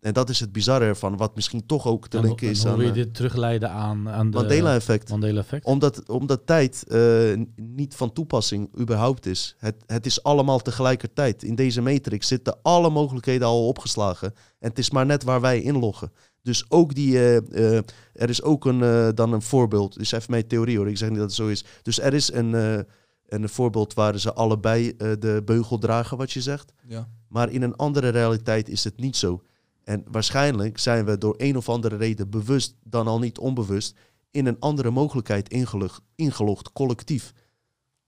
En 0.00 0.12
dat 0.12 0.28
is 0.28 0.40
het 0.40 0.52
bizarre 0.52 0.84
ervan, 0.84 1.16
wat 1.16 1.34
misschien 1.34 1.66
toch 1.66 1.86
ook 1.86 2.08
te 2.08 2.16
En, 2.16 2.24
linken 2.24 2.46
en 2.46 2.52
is 2.52 2.62
hoe 2.62 2.70
aan 2.70 2.76
wil 2.76 2.86
je 2.86 2.92
eh, 2.92 3.04
dit 3.04 3.14
terugleiden 3.14 3.70
aan, 3.70 4.08
aan 4.08 4.30
de 4.30 4.36
Mandela-effect. 4.36 5.08
Mandela-effect? 5.08 5.64
Omdat, 5.64 6.08
omdat 6.08 6.46
tijd 6.46 6.84
eh, 6.88 7.00
niet 7.56 7.94
van 7.94 8.12
toepassing 8.12 8.78
überhaupt 8.80 9.26
is. 9.26 9.54
Het, 9.58 9.74
het 9.86 10.06
is 10.06 10.22
allemaal 10.22 10.58
tegelijkertijd. 10.58 11.42
In 11.42 11.54
deze 11.54 11.80
matrix 11.80 12.26
zitten 12.26 12.58
alle 12.62 12.90
mogelijkheden 12.90 13.46
al 13.46 13.66
opgeslagen. 13.66 14.34
En 14.58 14.68
het 14.68 14.78
is 14.78 14.90
maar 14.90 15.06
net 15.06 15.22
waar 15.22 15.40
wij 15.40 15.62
inloggen. 15.62 16.12
Dus 16.42 16.64
ook 16.68 16.94
die, 16.94 17.18
eh, 17.18 17.36
eh, 17.76 17.82
er 18.12 18.28
is 18.28 18.42
ook 18.42 18.64
een, 18.64 18.82
eh, 18.82 19.08
dan 19.14 19.32
een 19.32 19.42
voorbeeld. 19.42 19.98
Dus 19.98 20.12
even 20.12 20.30
mijn 20.30 20.46
theorie 20.46 20.76
hoor, 20.76 20.88
ik 20.88 20.96
zeg 20.96 21.08
niet 21.08 21.18
dat 21.18 21.26
het 21.26 21.36
zo 21.36 21.48
is. 21.48 21.64
Dus 21.82 22.00
er 22.00 22.14
is 22.14 22.32
een, 22.32 22.54
eh, 22.54 22.78
een 23.28 23.48
voorbeeld 23.48 23.94
waar 23.94 24.18
ze 24.18 24.32
allebei 24.32 24.88
eh, 24.90 25.10
de 25.18 25.42
beugel 25.44 25.78
dragen, 25.78 26.16
wat 26.16 26.32
je 26.32 26.40
zegt. 26.40 26.72
Ja. 26.86 27.08
Maar 27.28 27.50
in 27.50 27.62
een 27.62 27.76
andere 27.76 28.08
realiteit 28.08 28.68
is 28.68 28.84
het 28.84 29.00
niet 29.00 29.16
zo. 29.16 29.42
En 29.88 30.04
waarschijnlijk 30.10 30.78
zijn 30.78 31.04
we 31.04 31.18
door 31.18 31.34
een 31.36 31.56
of 31.56 31.68
andere 31.68 31.96
reden 31.96 32.30
bewust, 32.30 32.76
dan 32.84 33.06
al 33.06 33.18
niet 33.18 33.38
onbewust, 33.38 33.96
in 34.30 34.46
een 34.46 34.56
andere 34.60 34.90
mogelijkheid 34.90 35.48
ingelogd, 35.48 36.00
ingelogd 36.14 36.72
collectief. 36.72 37.32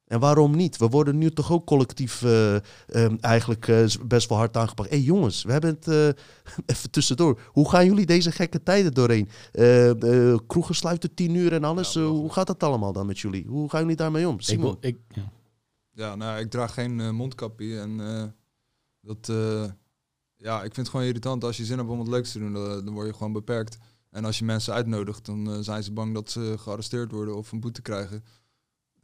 En 0.04 0.20
waarom 0.20 0.56
niet? 0.56 0.76
We 0.76 0.88
worden 0.88 1.18
nu 1.18 1.30
toch 1.30 1.52
ook 1.52 1.66
collectief 1.66 2.22
eh, 2.22 2.54
ehm, 2.56 3.16
eigenlijk 3.20 3.68
eh, 3.68 3.84
best 4.06 4.28
wel 4.28 4.38
hard 4.38 4.56
aangepakt. 4.56 4.90
Hé 4.90 4.96
hey 4.96 5.04
jongens, 5.04 5.42
we 5.42 5.52
hebben 5.52 5.70
het 5.70 5.88
eh, 5.88 6.22
even 6.74 6.90
tussendoor. 6.90 7.40
Hoe 7.46 7.70
gaan 7.70 7.86
jullie 7.86 8.06
deze 8.06 8.32
gekke 8.32 8.62
tijden 8.62 8.94
doorheen? 8.94 9.28
Eh, 9.52 10.30
eh, 10.32 10.38
kroegen 10.46 10.74
sluiten 10.74 11.14
tien 11.14 11.34
uur 11.34 11.52
en 11.52 11.64
alles. 11.64 11.92
Ja, 11.92 12.02
hoe 12.02 12.32
gaat 12.32 12.46
dat 12.46 12.62
allemaal 12.62 12.92
dan 12.92 13.06
met 13.06 13.18
jullie? 13.18 13.46
Hoe 13.46 13.70
gaan 13.70 13.80
jullie 13.80 13.96
daarmee 13.96 14.28
om? 14.28 14.34
Ik, 14.34 14.42
Simon? 14.42 14.64
wil- 14.64 14.78
ik, 14.80 14.98
ja. 15.08 15.32
Ja, 15.92 16.14
nou, 16.14 16.40
ik 16.40 16.50
draag 16.50 16.74
geen 16.74 17.14
mondkapje. 17.14 17.78
En 17.80 18.00
eh, 18.00 18.24
dat, 19.00 19.28
eh, 19.28 19.64
ja, 20.42 20.56
ik 20.56 20.74
vind 20.74 20.76
het 20.76 20.88
gewoon 20.88 21.06
irritant. 21.06 21.44
Als 21.44 21.56
je 21.56 21.64
zin 21.64 21.78
hebt 21.78 21.90
om 21.90 21.98
wat 21.98 22.08
leuks 22.08 22.32
te 22.32 22.38
doen, 22.38 22.52
dan, 22.52 22.84
dan 22.84 22.94
word 22.94 23.06
je 23.06 23.12
gewoon 23.12 23.32
beperkt. 23.32 23.78
En 24.10 24.24
als 24.24 24.38
je 24.38 24.44
mensen 24.44 24.72
uitnodigt, 24.74 25.26
dan 25.26 25.52
eh, 25.52 25.58
zijn 25.60 25.82
ze 25.82 25.92
bang 25.92 26.14
dat 26.14 26.30
ze 26.30 26.54
gearresteerd 26.58 27.12
worden 27.12 27.36
of 27.36 27.52
een 27.52 27.60
boete 27.60 27.82
krijgen. 27.82 28.24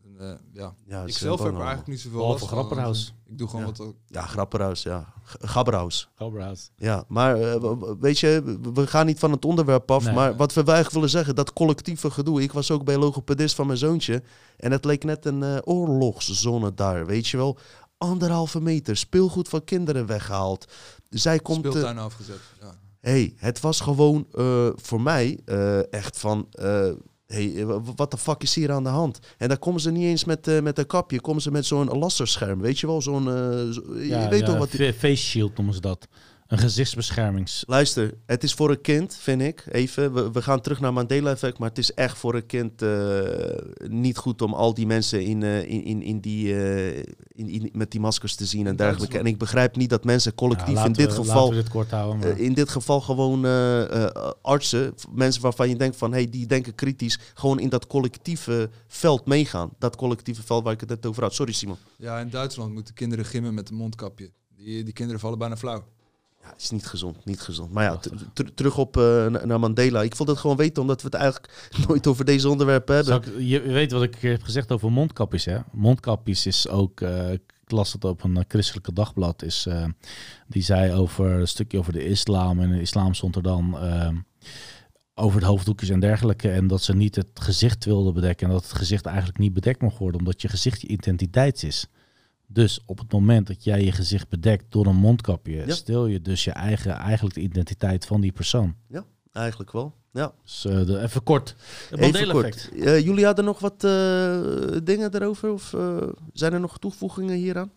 En, 0.03 0.17
eh, 0.31 0.35
ja. 0.53 0.75
ja, 0.87 1.03
Ik 1.03 1.13
ze 1.13 1.19
zelf 1.19 1.39
heb 1.43 1.53
er 1.53 1.59
eigenlijk 1.59 1.89
niet 1.89 2.01
zoveel 2.01 2.27
last 2.27 2.39
van. 2.39 2.49
Grapperhaus. 2.49 3.15
Ik 3.27 3.39
doe 3.39 3.49
gewoon 3.49 3.67
Ja. 3.67 3.73
wat... 3.85 3.95
Ja, 4.07 4.23
Grapperhaus, 4.27 4.83
ja. 4.83 5.13
G- 5.25 5.37
Gabberhaus. 5.41 6.09
Gabberhaus. 6.15 6.71
Ja, 6.77 7.05
maar 7.09 7.41
eh, 7.41 7.73
weet 8.01 8.19
je, 8.19 8.59
we 8.75 8.87
gaan 8.87 9.07
niet 9.07 9.19
van 9.19 9.31
het 9.31 9.45
onderwerp 9.45 9.91
af. 9.91 10.05
Nee. 10.05 10.15
maar 10.15 10.37
wat 10.37 10.53
we 10.53 10.61
eigenlijk 10.63 10.91
willen 10.95 11.11
zeggen, 11.11 11.35
dat 11.35 11.53
collectieve 11.53 12.11
gedoe. 12.11 12.43
Ik 12.43 12.53
was 12.53 12.71
ook 12.71 12.85
bij 12.85 12.97
logopedist 12.99 13.55
van 13.55 13.67
mijn 13.67 13.79
zoontje. 13.79 14.23
En 14.57 14.73
het 14.73 14.85
leek 14.85 15.05
net 15.05 15.25
een 15.27 15.43
eh, 15.43 15.57
oorlogszone 15.65 16.75
daar, 16.75 17.07
weet 17.07 17.27
je 17.29 17.37
wel. 17.37 17.59
Anderhalve 17.99 18.61
meter, 18.61 18.97
speelgoed 18.97 19.49
van 19.49 19.65
kinderen 19.65 20.07
weggehaald. 20.07 20.73
Zij 21.11 21.39
komt... 21.39 21.65
eh, 21.65 21.71
speeltuin 21.71 21.99
afgezet. 21.99 22.39
Ja. 22.61 22.75
hey, 23.01 23.35
het 23.37 23.61
was 23.61 23.81
gewoon 23.81 24.27
eh, 24.35 24.69
voor 24.75 25.01
mij 25.01 25.39
eh, 25.45 25.93
echt 25.93 26.19
van... 26.19 26.47
eh, 26.51 26.91
hey, 27.27 27.55
eh, 27.57 27.77
wat 27.97 28.11
de 28.11 28.17
fuck 28.19 28.43
is 28.43 28.55
hier 28.55 28.73
aan 28.73 28.83
de 28.83 28.89
hand? 28.89 29.19
En 29.39 29.49
dan 29.49 29.59
komen 29.59 29.81
ze 29.81 29.91
niet 29.91 30.05
eens 30.05 30.25
met, 30.25 30.49
eh, 30.49 30.61
met 30.61 30.79
een 30.79 30.87
kapje. 30.87 31.21
Komen 31.21 31.43
ze 31.43 31.51
met 31.51 31.67
zo'n 31.67 31.99
laserscherm, 31.99 32.61
weet 32.61 32.79
je 32.79 32.87
wel? 32.87 33.03
Zo'n... 33.03 33.29
eh, 33.29 33.35
zo- 33.71 33.99
je 33.99 34.27
weet 34.31 34.45
toch 34.45 34.59
wat... 34.59 34.71
die- 34.71 34.93
Face 34.93 35.17
shield 35.25 35.57
noemen 35.57 35.75
ze 35.75 35.81
dat. 35.81 36.07
Een 36.47 36.59
gezichtsbeschermings. 36.59 37.65
Luister, 37.67 38.15
het 38.27 38.43
is 38.43 38.55
voor 38.55 38.71
een 38.71 38.81
kind, 38.81 39.15
vind 39.17 39.43
ik. 39.43 39.65
Even, 39.71 40.13
we, 40.13 40.31
we 40.33 40.43
gaan 40.43 40.61
terug 40.61 40.81
naar 40.81 40.93
Mandela-effect, 40.93 41.59
maar 41.59 41.69
het 41.69 41.79
is 41.79 41.95
echt 41.95 42.19
voor 42.19 42.35
een 42.35 42.47
kind 42.47 42.83
eh, 42.83 43.21
niet 43.89 44.17
goed 44.17 44.43
om 44.43 44.55
al 44.55 44.75
die 44.75 44.87
mensen 44.87 45.25
in, 45.25 45.43
eh, 45.43 45.63
in, 45.63 45.85
in, 45.85 46.03
in 46.03 46.21
die, 46.21 46.55
eh, 46.55 46.97
in, 47.29 47.49
in- 47.49 47.71
met 47.73 47.91
die 47.91 48.01
maskers 48.01 48.35
te 48.35 48.47
zien 48.47 48.67
en 48.67 48.77
dergelijke. 48.77 49.19
En 49.19 49.27
ik 49.27 49.39
begrijp 49.39 49.77
niet 49.77 49.91
dat 49.91 50.05
mensen 50.05 50.35
collectief 50.35 50.75
Ja, 50.75 50.85
in 50.85 50.93
dit 50.93 51.07
we- 51.07 51.15
geval, 51.15 51.35
Laten 51.35 51.57
we 51.57 51.63
dit 51.63 51.69
kort 51.73 51.91
houden. 51.91 52.19
Maar. 52.19 52.39
in 52.39 52.53
dit 52.55 52.69
geval 52.69 53.01
gewoon 53.01 53.45
eh, 53.45 54.05
eh, 54.05 54.31
artsen, 54.43 54.95
mensen 55.15 55.43
waarvan 55.43 55.69
je 55.69 55.77
denkt 55.77 55.97
van, 55.97 56.13
hey, 56.13 56.31
die 56.31 56.47
denken 56.47 56.75
kritisch, 56.75 57.19
gewoon 57.35 57.61
in 57.61 57.69
dat 57.69 57.87
collectieve 57.87 58.71
veld 58.87 59.27
meegaan. 59.27 59.71
Dat 59.79 59.97
collectieve 59.97 60.43
veld 60.43 60.65
waar 60.65 60.73
ik 60.73 60.81
het 60.81 60.89
net 60.89 61.07
over 61.07 61.23
had. 61.23 61.35
Sorry 61.35 61.53
Simon. 61.53 61.77
ja, 61.97 62.19
in 62.21 62.31
Duitsland 62.31 62.73
moeten 62.73 62.95
kinderen 62.95 63.25
gimmen 63.25 63.55
met 63.55 63.69
een 63.71 63.77
mondkapje. 63.77 64.31
Die, 64.57 64.85
die 64.85 64.93
kinderen 64.93 65.21
vallen 65.21 65.39
bijna 65.39 65.57
flauw. 65.57 65.85
Ja, 66.47 66.55
is 66.59 66.71
niet 66.71 66.87
gezond, 66.87 67.25
niet 67.25 67.41
gezond. 67.41 67.73
Maar 67.73 67.85
ja, 67.85 68.01
ter- 68.33 68.55
terug 68.55 68.79
op 68.79 68.97
eh, 68.97 69.27
na- 69.27 69.45
naar 69.45 69.61
Mandela. 69.61 70.03
Ik 70.03 70.17
vond 70.17 70.29
het 70.29 70.39
gewoon 70.39 70.57
weten, 70.57 70.83
omdat 70.83 71.01
we 71.03 71.07
het 71.09 71.17
eigenlijk 71.17 71.69
nooit 71.89 72.07
over 72.07 72.25
deze 72.25 72.49
onderwerpen 72.49 72.95
hebben. 72.95 73.15
Ik- 73.17 73.47
je 73.49 73.61
weet 73.61 73.93
wat 73.93 74.03
ik 74.03 74.11
keer 74.11 74.31
heb 74.31 74.43
gezegd 74.43 74.73
over 74.73 74.93
mondkapjes, 74.93 75.45
hè? 75.45 75.59
Mondkapjes 75.73 76.47
is 76.47 76.69
ook, 76.69 77.01
eh, 77.01 77.33
ik 77.33 77.43
las 77.67 77.93
het 77.93 78.05
op 78.05 78.25
een 78.25 78.37
eh, 78.37 78.43
christelijke 78.49 78.93
dagblad, 78.93 79.43
is, 79.43 79.67
eh, 79.67 79.85
die 80.47 80.63
zei 80.63 80.93
over 80.93 81.31
een 81.31 81.49
stukje 81.49 81.79
over 81.79 81.93
de 81.93 82.05
islam 82.07 82.61
en 82.61 82.71
de 82.71 82.81
islam 82.81 83.15
stond 83.15 83.37
er 83.37 83.43
dan 83.43 83.79
eh, 83.79 84.09
over 85.15 85.39
het 85.39 85.49
hoofddoekjes 85.49 85.89
en 85.89 86.01
dergelijke 86.01 86.51
en 86.51 86.67
dat 86.67 86.83
ze 86.83 86.95
niet 86.95 87.17
het 87.17 87.29
gezicht 87.35 87.85
wilden 87.85 88.15
bedekken 88.15 88.47
en 88.47 88.53
dat 88.53 88.63
het 88.63 88.73
gezicht 88.73 89.07
eigenlijk 89.07 89.39
niet 89.39 89.53
bedekt 89.53 89.83
mag 89.83 89.99
worden, 89.99 90.21
omdat 90.21 90.43
je 90.43 90.49
gezicht 90.49 90.81
je 90.81 90.87
identiteit 90.89 91.63
is. 91.63 91.87
Dus 92.47 92.81
op 92.87 92.99
het 92.99 93.13
moment 93.13 93.47
dat 93.47 93.65
jij 93.65 93.85
je 93.85 93.93
gezicht 93.93 94.29
bedekt 94.29 94.65
door 94.69 94.87
een 94.87 94.97
mondkapje, 94.97 95.67
Ja. 95.67 95.75
stil 95.75 96.07
je 96.07 96.21
dus 96.23 96.45
je 96.45 96.51
eigen, 96.51 96.93
eigenlijk 96.93 97.35
de 97.35 97.41
identiteit 97.41 98.07
van 98.07 98.21
die 98.21 98.33
persoon. 98.33 98.75
Eigenlijk 99.33 99.73
wel. 99.73 99.95
Ja, 100.13 100.33
Dus 100.43 100.65
eh, 100.65 100.87
de, 100.87 101.01
even 101.01 101.23
kort. 101.23 101.55
Het 101.91 102.29
kort. 102.29 102.71
Eh, 102.81 103.01
jullie 103.01 103.25
hadden 103.25 103.45
nog 103.45 103.59
wat 103.59 103.85
eh, 103.85 104.41
dingen 104.83 105.15
erover? 105.15 105.53
Of 105.53 105.75
zijn 106.33 106.53
er 106.53 106.61
nog 106.61 106.79
toevoegingen 106.79 107.37
hieraan? 107.37 107.73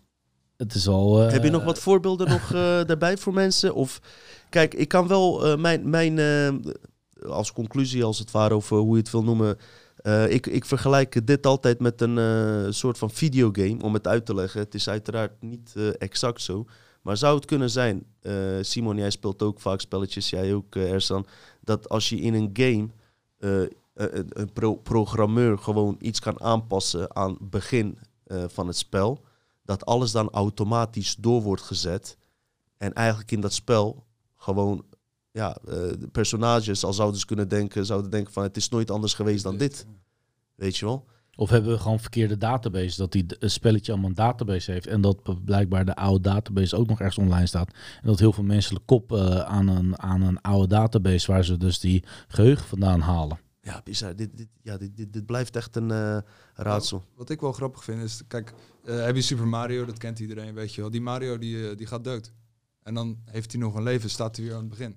Het 0.57 0.73
is 0.73 0.87
al. 0.87 1.17
Heb 1.17 1.43
je 1.43 1.49
nog 1.49 1.63
wat 1.63 1.79
voorbeelden 1.79 2.27
nog 2.29 2.47
daarbij 2.89 3.17
voor 3.17 3.33
mensen? 3.33 3.75
Of 3.75 4.01
kijk, 4.49 4.73
ik 4.73 4.87
kan 4.87 5.07
wel 5.07 5.57
mijn, 5.57 5.89
mijn 5.89 6.19
als 7.27 7.51
conclusie 7.51 8.03
als 8.03 8.19
het 8.19 8.31
ware 8.31 8.53
over 8.53 8.77
hoe 8.77 8.95
je 8.95 9.01
het 9.01 9.11
wil 9.11 9.23
noemen. 9.23 9.57
Eh, 10.01 10.31
ik, 10.31 10.47
ik 10.47 10.65
vergelijk 10.65 11.27
dit 11.27 11.45
altijd 11.45 11.79
met 11.79 12.01
een 12.01 12.17
eh, 12.17 12.71
soort 12.71 12.97
van 12.97 13.11
videogame 13.11 13.83
om 13.83 13.93
het 13.93 14.07
uit 14.07 14.25
te 14.25 14.35
leggen. 14.35 14.59
Het 14.59 14.73
is 14.73 14.89
uiteraard 14.89 15.41
niet 15.41 15.73
eh, 15.75 15.87
exact 15.97 16.41
zo. 16.41 16.65
Maar 17.01 17.17
zou 17.17 17.35
het 17.35 17.45
kunnen 17.45 17.69
zijn, 17.69 18.05
Simon, 18.61 18.97
jij 18.97 19.09
speelt 19.09 19.41
ook 19.43 19.59
vaak 19.59 19.79
spelletjes, 19.79 20.29
jij 20.29 20.53
ook, 20.53 20.75
Ersan, 20.75 21.25
dat 21.61 21.89
als 21.89 22.09
je 22.09 22.15
in 22.15 22.33
een 22.33 22.49
game 22.53 22.87
een, 23.93 24.27
een 24.29 24.53
pro- 24.53 24.75
programmeur 24.75 25.57
gewoon 25.57 25.95
iets 25.99 26.19
kan 26.19 26.41
aanpassen 26.41 27.15
aan 27.15 27.29
het 27.29 27.49
begin 27.49 27.97
van 28.27 28.67
het 28.67 28.77
spel, 28.77 29.23
dat 29.63 29.85
alles 29.85 30.11
dan 30.11 30.29
automatisch 30.29 31.15
door 31.15 31.41
wordt 31.41 31.61
gezet. 31.61 32.17
En 32.77 32.93
eigenlijk 32.93 33.31
in 33.31 33.41
dat 33.41 33.53
spel 33.53 34.03
gewoon, 34.35 34.85
ja, 35.39 35.57
eh, 35.67 35.91
personages 36.11 36.83
al 36.83 36.93
zouden 36.93 37.19
ze 37.19 37.25
kunnen 37.25 37.47
denken, 37.47 37.85
zouden 37.85 38.11
denken 38.11 38.33
van 38.33 38.43
het 38.43 38.57
is 38.57 38.69
nooit 38.69 38.91
anders 38.91 39.13
geweest 39.13 39.43
dan 39.43 39.57
dit. 39.57 39.85
Weet 40.55 40.77
je 40.77 40.85
wel? 40.85 41.05
Of 41.35 41.49
hebben 41.49 41.71
we 41.71 41.79
gewoon 41.79 41.99
verkeerde 41.99 42.37
database? 42.37 42.97
Dat 42.97 43.11
die 43.11 43.25
een 43.39 43.51
spelletje 43.51 43.91
allemaal 43.91 44.09
een 44.09 44.15
database 44.15 44.71
heeft. 44.71 44.87
En 44.87 45.01
dat 45.01 45.45
blijkbaar 45.45 45.85
de 45.85 45.95
oude 45.95 46.21
database 46.21 46.75
ook 46.75 46.87
nog 46.87 46.99
ergens 46.99 47.17
online 47.17 47.47
staat. 47.47 47.73
En 48.01 48.07
dat 48.07 48.19
heel 48.19 48.33
veel 48.33 48.43
mensen 48.43 48.75
de 48.75 48.81
kop 48.85 49.11
eh, 49.11 49.39
aan, 49.39 49.67
een, 49.67 49.99
aan 49.99 50.21
een 50.21 50.41
oude 50.41 50.67
database 50.67 51.31
waar 51.31 51.45
ze 51.45 51.57
dus 51.57 51.79
die 51.79 52.03
geheugen 52.27 52.65
vandaan 52.65 52.99
halen. 52.99 53.39
Ja, 53.61 53.81
bizar. 53.83 54.15
Dit, 54.15 54.37
dit, 54.37 54.47
ja, 54.61 54.77
dit, 54.77 54.97
dit, 54.97 55.13
dit 55.13 55.25
blijft 55.25 55.55
echt 55.55 55.75
een 55.75 55.91
eh, 55.91 56.17
raadsel. 56.53 57.03
Wat 57.15 57.29
ik 57.29 57.41
wel 57.41 57.51
grappig 57.51 57.83
vind 57.83 58.03
is, 58.03 58.21
kijk, 58.27 58.53
eh, 58.83 59.03
heb 59.03 59.15
je 59.15 59.21
Super 59.21 59.47
Mario, 59.47 59.85
dat 59.85 59.97
kent 59.97 60.19
iedereen, 60.19 60.53
weet 60.53 60.73
je 60.73 60.81
wel. 60.81 60.89
Die 60.89 61.01
Mario 61.01 61.37
die, 61.37 61.75
die 61.75 61.87
gaat 61.87 62.03
dood. 62.03 62.33
En 62.83 62.93
dan 62.93 63.17
heeft 63.25 63.51
hij 63.51 63.61
nog 63.61 63.75
een 63.75 63.83
leven, 63.83 64.09
staat 64.09 64.35
hij 64.35 64.45
weer 64.45 64.53
aan 64.53 64.59
het 64.59 64.69
begin. 64.69 64.95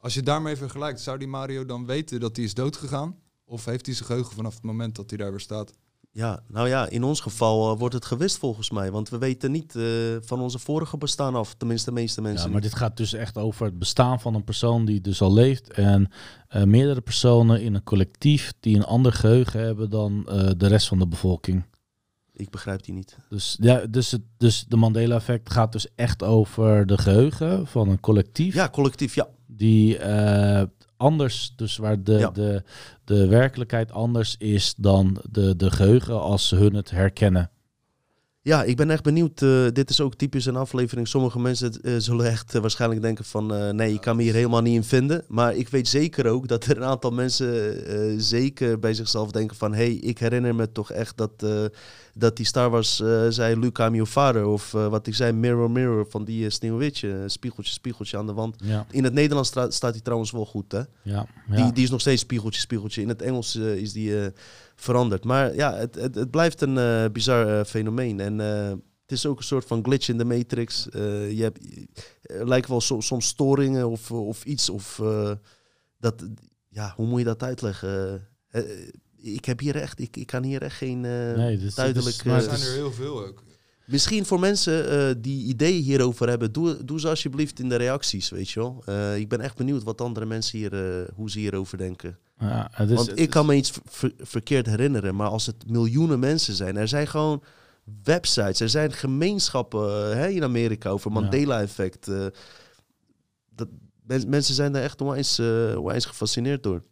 Als 0.00 0.14
je 0.14 0.22
daarmee 0.22 0.56
vergelijkt, 0.56 1.00
zou 1.00 1.18
die 1.18 1.28
Mario 1.28 1.64
dan 1.64 1.86
weten 1.86 2.20
dat 2.20 2.36
hij 2.36 2.44
is 2.44 2.54
dood 2.54 2.76
gegaan? 2.76 3.16
Of 3.44 3.64
heeft 3.64 3.86
hij 3.86 3.94
zijn 3.94 4.06
geheugen 4.06 4.34
vanaf 4.34 4.54
het 4.54 4.62
moment 4.62 4.96
dat 4.96 5.10
hij 5.10 5.18
daar 5.18 5.30
weer 5.30 5.40
staat? 5.40 5.72
Ja, 6.12 6.42
nou 6.48 6.68
ja, 6.68 6.88
in 6.88 7.04
ons 7.04 7.20
geval 7.20 7.72
eh, 7.72 7.78
wordt 7.78 7.94
het 7.94 8.04
gewist 8.04 8.38
volgens 8.38 8.70
mij. 8.70 8.90
Want 8.90 9.08
we 9.08 9.18
weten 9.18 9.50
niet 9.50 9.76
eh, 9.76 9.84
van 10.20 10.40
onze 10.40 10.58
vorige 10.58 10.96
bestaan 10.96 11.34
af. 11.34 11.54
Tenminste, 11.54 11.90
de 11.90 11.96
meeste 11.96 12.20
mensen 12.20 12.46
Ja, 12.46 12.52
maar 12.52 12.60
niet. 12.60 12.70
dit 12.70 12.78
gaat 12.78 12.96
dus 12.96 13.12
echt 13.12 13.36
over 13.36 13.64
het 13.64 13.78
bestaan 13.78 14.20
van 14.20 14.34
een 14.34 14.44
persoon 14.44 14.84
die 14.84 15.00
dus 15.00 15.20
al 15.20 15.32
leeft. 15.32 15.72
En 15.72 16.10
eh, 16.48 16.62
meerdere 16.62 17.00
personen 17.00 17.62
in 17.62 17.74
een 17.74 17.82
collectief 17.82 18.52
die 18.60 18.76
een 18.76 18.84
ander 18.84 19.12
geheugen 19.12 19.60
hebben 19.60 19.90
dan 19.90 20.28
eh, 20.28 20.50
de 20.56 20.66
rest 20.66 20.88
van 20.88 20.98
de 20.98 21.06
bevolking. 21.08 21.64
Ik 22.32 22.50
begrijp 22.50 22.84
die 22.84 22.94
niet. 22.94 23.16
Dus, 23.28 23.56
ja, 23.60 23.86
dus, 23.86 24.10
het, 24.10 24.22
dus 24.36 24.64
de 24.68 24.76
Mandela-effect 24.76 25.52
gaat 25.52 25.72
dus 25.72 25.94
echt 25.94 26.22
over 26.22 26.86
de 26.86 26.98
geheugen 26.98 27.66
van 27.66 27.88
een 27.88 28.00
collectief. 28.00 28.54
Ja, 28.54 28.68
collectief, 28.68 29.14
ja. 29.14 29.28
Die 29.60 29.98
eh, 29.98 30.62
anders, 30.96 31.52
dus 31.56 31.76
waar 31.76 32.02
de, 32.02 32.18
Ja. 32.18 32.30
de, 32.30 32.62
de 33.04 33.26
werkelijkheid 33.26 33.92
anders 33.92 34.36
is 34.38 34.74
dan 34.76 35.22
de, 35.30 35.56
de 35.56 35.70
geheugen 35.70 36.20
als 36.20 36.48
ze 36.48 36.56
hun 36.56 36.74
het 36.74 36.90
herkennen. 36.90 37.50
Ja, 38.50 38.62
ik 38.62 38.76
ben 38.76 38.90
echt 38.90 39.02
benieuwd. 39.02 39.42
eh, 39.42 39.66
dit 39.72 39.90
is 39.90 40.00
ook 40.00 40.14
typisch 40.14 40.46
een 40.46 40.56
aflevering. 40.56 41.08
Sommige 41.08 41.38
mensen 41.38 41.82
eh, 41.82 41.94
zullen 41.98 42.26
echt 42.26 42.54
eh, 42.54 42.60
waarschijnlijk 42.60 43.02
denken 43.02 43.24
van... 43.24 43.76
nee, 43.76 43.92
ik 43.92 44.00
kan 44.00 44.16
me 44.16 44.22
hier 44.22 44.34
helemaal 44.34 44.62
niet 44.62 44.74
in 44.74 44.84
vinden. 44.84 45.24
Maar 45.28 45.54
ik 45.54 45.68
weet 45.68 45.88
zeker 45.88 46.26
ook 46.26 46.48
dat 46.48 46.64
er 46.64 46.76
een 46.76 46.84
aantal 46.84 47.10
mensen 47.10 48.20
zeker 48.22 48.78
bij 48.78 48.94
zichzelf 48.94 49.30
denken 49.30 49.56
van... 49.56 49.74
hey, 49.74 49.92
ik 49.92 50.18
herinner 50.18 50.54
me 50.54 50.72
toch 50.72 50.90
echt 50.92 51.16
dat, 51.16 51.46
dat 52.14 52.36
die 52.36 52.46
Star 52.46 52.70
Wars 52.70 52.96
zei... 53.28 53.58
Luke, 53.58 53.82
I'm 53.82 53.94
your 53.94 54.10
father. 54.10 54.46
Of 54.46 54.70
wat 54.70 55.06
ik 55.06 55.14
zei, 55.14 55.32
Mirror, 55.32 55.70
Mirror 55.70 56.06
van 56.08 56.24
die 56.24 56.50
Sneeuwwitje. 56.50 57.24
Spiegeltje, 57.26 57.72
spiegeltje 57.72 58.16
aan 58.16 58.26
de 58.26 58.32
wand. 58.32 58.56
Ja, 58.64 58.86
In 58.90 59.04
het 59.04 59.12
Nederlands 59.12 59.48
staat 59.48 59.92
hij 59.92 60.00
trouwens 60.00 60.30
wel 60.30 60.46
goed, 60.46 60.72
hè? 60.72 60.78
ja, 60.78 60.86
ja. 61.02 61.26
Die, 61.56 61.72
die 61.72 61.84
is 61.84 61.90
nog 61.90 62.00
steeds 62.00 62.22
spiegeltje, 62.22 62.60
spiegeltje. 62.60 63.02
In 63.02 63.08
het 63.08 63.22
Engels 63.22 63.56
is 63.56 63.92
die 63.92 64.32
veranderd. 64.80 65.24
Maar 65.24 65.54
ja, 65.54 65.74
het, 65.74 65.94
het, 65.94 66.14
het 66.14 66.30
blijft 66.30 66.60
een 66.60 66.78
eh, 66.78 67.04
bizar 67.12 67.58
eh, 67.58 67.64
fenomeen. 67.64 68.20
En 68.20 68.40
eh, 68.40 68.68
het 69.02 69.12
is 69.18 69.26
ook 69.26 69.38
een 69.38 69.44
soort 69.44 69.64
van 69.64 69.84
glitch 69.84 70.08
in 70.08 70.18
de 70.18 70.24
matrix. 70.24 70.88
Eh, 70.88 71.32
je 71.32 71.42
hebt, 71.42 71.58
er 72.22 72.48
lijken 72.48 72.70
wel 72.70 72.80
so- 72.80 73.00
soms 73.00 73.26
storingen 73.26 73.88
of, 73.88 74.10
of 74.10 74.44
iets. 74.44 74.70
Of, 74.70 74.98
eh, 75.02 75.30
dat, 75.98 76.28
ja, 76.68 76.92
hoe 76.96 77.06
moet 77.06 77.18
je 77.18 77.24
dat 77.24 77.42
uitleggen? 77.42 78.28
Ik 79.22 79.44
heb 79.44 79.60
hier 79.60 79.76
echt, 79.76 80.00
ik, 80.00 80.16
ik 80.16 80.26
kan 80.26 80.42
hier 80.42 80.62
echt 80.62 80.76
geen... 80.76 81.00
nee, 81.00 81.58
duidelijk, 81.74 82.16
eh, 82.24 82.34
Er 82.34 82.42
zijn 82.42 82.60
er 82.60 82.72
heel 82.72 82.92
veel 82.92 83.26
ook. 83.26 83.42
Misschien 83.86 84.24
voor 84.26 84.40
mensen 84.40 84.90
eh, 84.90 85.14
die 85.18 85.46
ideeën 85.46 85.82
hierover 85.82 86.28
hebben, 86.28 86.52
doe, 86.52 86.84
doe 86.84 87.00
ze 87.00 87.08
alsjeblieft 87.08 87.60
in 87.60 87.68
de 87.68 87.76
reacties, 87.76 88.28
weet 88.30 88.50
je 88.50 88.60
wel. 88.60 88.82
Eh, 88.86 89.16
ik 89.16 89.28
ben 89.28 89.40
echt 89.40 89.56
benieuwd 89.56 89.82
wat 89.82 90.00
andere 90.00 90.26
mensen 90.26 90.58
hier, 90.58 90.72
eh, 91.00 91.08
hoe 91.14 91.30
ze 91.30 91.38
hierover 91.38 91.78
denken. 91.78 92.18
Ja, 92.40 92.68
het 92.72 92.90
is, 92.90 92.96
Want 92.96 93.18
ik 93.18 93.30
kan 93.30 93.46
me 93.46 93.54
iets 93.54 93.70
ver- 93.70 93.82
ver- 93.86 94.12
verkeerd 94.18 94.66
herinneren, 94.66 95.14
maar 95.16 95.28
als 95.28 95.46
het 95.46 95.70
miljoenen 95.70 96.18
mensen 96.18 96.54
zijn, 96.54 96.76
er 96.76 96.88
zijn 96.88 97.06
gewoon 97.06 97.42
websites, 98.04 98.60
er 98.60 98.68
zijn 98.68 98.92
gemeenschappen 98.92 100.10
eh, 100.10 100.14
hè, 100.14 100.28
in 100.28 100.42
Amerika 100.42 100.90
over. 100.90 101.12
Mandela-effect. 101.12 102.08
eh, 102.08 102.26
dat, 103.54 103.68
men- 104.06 104.28
mensen 104.28 104.54
zijn 104.54 104.72
daar 104.72 104.82
echt 104.82 105.00
onwijs, 105.00 105.38
eh, 105.38 105.74
onwijs 105.76 106.04
gefascineerd 106.04 106.62
door. 106.62 106.82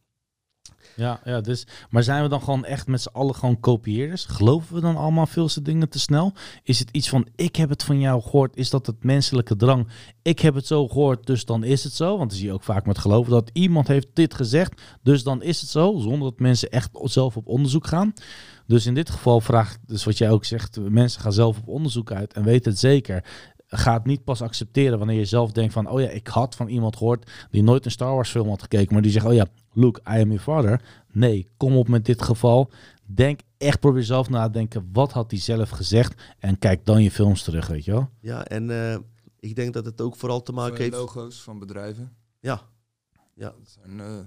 Ja, 0.99 1.21
ja 1.25 1.41
dus, 1.41 1.67
maar 1.91 2.03
zijn 2.03 2.23
we 2.23 2.29
dan 2.29 2.43
gewoon 2.43 2.65
echt 2.65 2.87
met 2.87 3.03
z'n 3.03 3.09
allen 3.13 3.35
gewoon 3.35 3.61
kopieerders? 3.61 4.25
Geloven 4.25 4.75
we 4.75 4.81
dan 4.81 4.97
allemaal 4.97 5.27
veel 5.27 5.49
te 5.49 5.63
dingen 5.63 5.89
te 5.89 5.99
snel? 5.99 6.33
Is 6.63 6.79
het 6.79 6.91
iets 6.91 7.09
van, 7.09 7.27
ik 7.37 7.57
heb 7.57 7.69
het 7.69 7.83
van 7.83 8.01
jou 8.01 8.23
gehoord, 8.23 8.57
is 8.57 8.71
dat 8.71 8.87
het 8.87 9.05
menselijke 9.05 9.57
drang? 9.57 9.89
Ik 10.23 10.39
heb 10.39 10.55
het 10.55 10.67
zo 10.67 10.89
gehoord, 10.89 11.27
dus 11.27 11.45
dan 11.45 11.65
is 11.65 11.85
het 11.85 11.93
zo. 11.93 12.17
Want 12.17 12.31
dan 12.31 12.39
zie 12.39 12.47
je 12.47 12.53
ook 12.53 12.63
vaak 12.63 12.87
met 12.87 12.99
geloven 12.99 13.33
dat 13.33 13.51
iemand 13.53 13.89
heeft 13.89 14.09
dit 14.13 14.35
gezegd, 14.35 14.83
dus 15.03 15.23
dan 15.23 15.43
is 15.43 15.61
het 15.61 15.71
zo. 15.71 15.99
Zonder 15.99 16.31
dat 16.31 16.39
mensen 16.39 16.71
echt 16.71 16.91
zelf 17.03 17.37
op 17.37 17.47
onderzoek 17.47 17.87
gaan. 17.87 18.13
Dus 18.67 18.87
in 18.87 18.95
dit 18.95 19.11
geval 19.11 19.41
vraag 19.41 19.75
ik, 19.75 19.81
dus 19.87 20.05
wat 20.05 20.19
jij 20.19 20.31
ook 20.31 20.45
zegt, 20.45 20.79
mensen 20.81 21.21
gaan 21.21 21.33
zelf 21.33 21.59
op 21.59 21.69
onderzoek 21.69 22.13
uit 22.13 22.33
en 22.33 22.45
weten 22.45 22.71
het 22.71 22.81
zeker. 22.81 23.25
Ga 23.67 23.93
het 23.93 24.05
niet 24.05 24.25
pas 24.25 24.43
accepteren 24.43 24.99
wanneer 24.99 25.19
je 25.19 25.25
zelf 25.25 25.53
denkt 25.53 25.73
van, 25.73 25.89
oh 25.91 26.01
ja, 26.01 26.09
ik 26.09 26.27
had 26.27 26.55
van 26.55 26.69
iemand 26.69 26.97
gehoord 26.97 27.31
die 27.51 27.63
nooit 27.63 27.85
een 27.85 27.91
Star 27.91 28.15
Wars 28.15 28.31
film 28.31 28.49
had 28.49 28.63
gekeken, 28.63 28.93
maar 28.93 29.03
die 29.03 29.13
zegt, 29.13 29.27
oh 29.27 29.35
ja, 29.35 29.47
Luke, 29.79 30.01
I 30.01 30.21
am 30.21 30.27
your 30.29 30.39
father. 30.41 30.83
Nee, 31.13 31.49
kom 31.57 31.77
op 31.77 31.89
met 31.89 32.05
dit 32.05 32.23
geval. 32.23 32.71
Denk 33.07 33.41
echt, 33.59 33.81
probeer 33.81 34.03
zelf 34.05 34.29
na 34.29 34.47
te 34.47 34.53
denken, 34.53 34.89
wat 34.93 35.13
had 35.13 35.31
hij 35.31 35.41
zelf 35.41 35.71
gezegd? 35.71 36.23
En 36.39 36.59
kijk 36.59 36.85
dan 36.85 37.03
je 37.03 37.11
films 37.11 37.43
terug, 37.43 37.67
weet 37.67 37.85
je 37.85 37.91
wel? 37.93 38.11
Ja, 38.21 38.45
en 38.47 38.71
eh, 38.71 38.99
ik 39.41 39.55
denk 39.57 39.75
dat 39.75 39.85
het 39.85 40.01
ook 40.01 40.17
vooral 40.17 40.43
te 40.43 40.53
maken 40.53 40.77
heeft... 40.77 40.93
logo's 40.95 41.43
van 41.43 41.59
bedrijven. 41.59 42.17
Ja, 42.41 42.63
Dat 43.35 43.55
zijn 43.83 44.01
eh, 44.01 44.19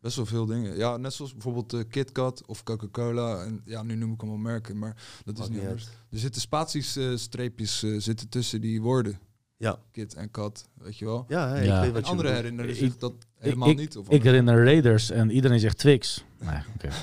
best 0.00 0.16
wel 0.16 0.26
veel 0.26 0.46
dingen. 0.46 0.76
Ja, 0.76 0.96
net 0.96 1.12
zoals 1.12 1.32
bijvoorbeeld 1.32 1.72
eh, 1.72 1.80
KitKat 1.88 2.46
of 2.46 2.62
Coca-Cola. 2.62 3.42
En 3.44 3.60
ja, 3.64 3.82
nu 3.82 3.94
noem 3.94 4.12
ik 4.12 4.20
allemaal 4.20 4.38
merken, 4.38 4.78
maar 4.78 4.96
dat 5.24 5.38
is 5.38 5.48
niet 5.48 5.60
anders. 5.60 5.84
Er 6.10 6.18
zitten 6.18 6.40
spaties, 6.40 6.98
streepjes 7.14 7.78
zitten 7.98 8.28
tussen 8.28 8.60
die 8.60 8.82
woorden. 8.82 9.18
Ja. 9.56 9.78
Kit 9.90 10.14
en 10.14 10.30
kat, 10.30 10.68
weet 10.74 10.96
je 10.98 11.04
wel. 11.04 11.24
ja, 11.28 11.56
Ja. 11.56 11.56
ik 11.56 11.62
weet 11.62 11.70
En 11.88 11.92
wat 11.92 12.08
je 12.08 12.16
bedoelt. 12.16 12.34
herinneren 12.34 12.74
zich 12.76 12.96
dat 12.96 13.14
helemaal 13.40 13.68
ik- 13.68 13.76
niet. 13.76 13.96
Of 13.96 14.08
Ik 14.08 14.22
herinner 14.22 14.64
Raiders 14.64 15.10
en 15.10 15.30
iedereen 15.30 15.60
zegt 15.60 15.78
Twix. 15.78 16.24
Nee, 16.40 16.58
oké. 16.74 16.88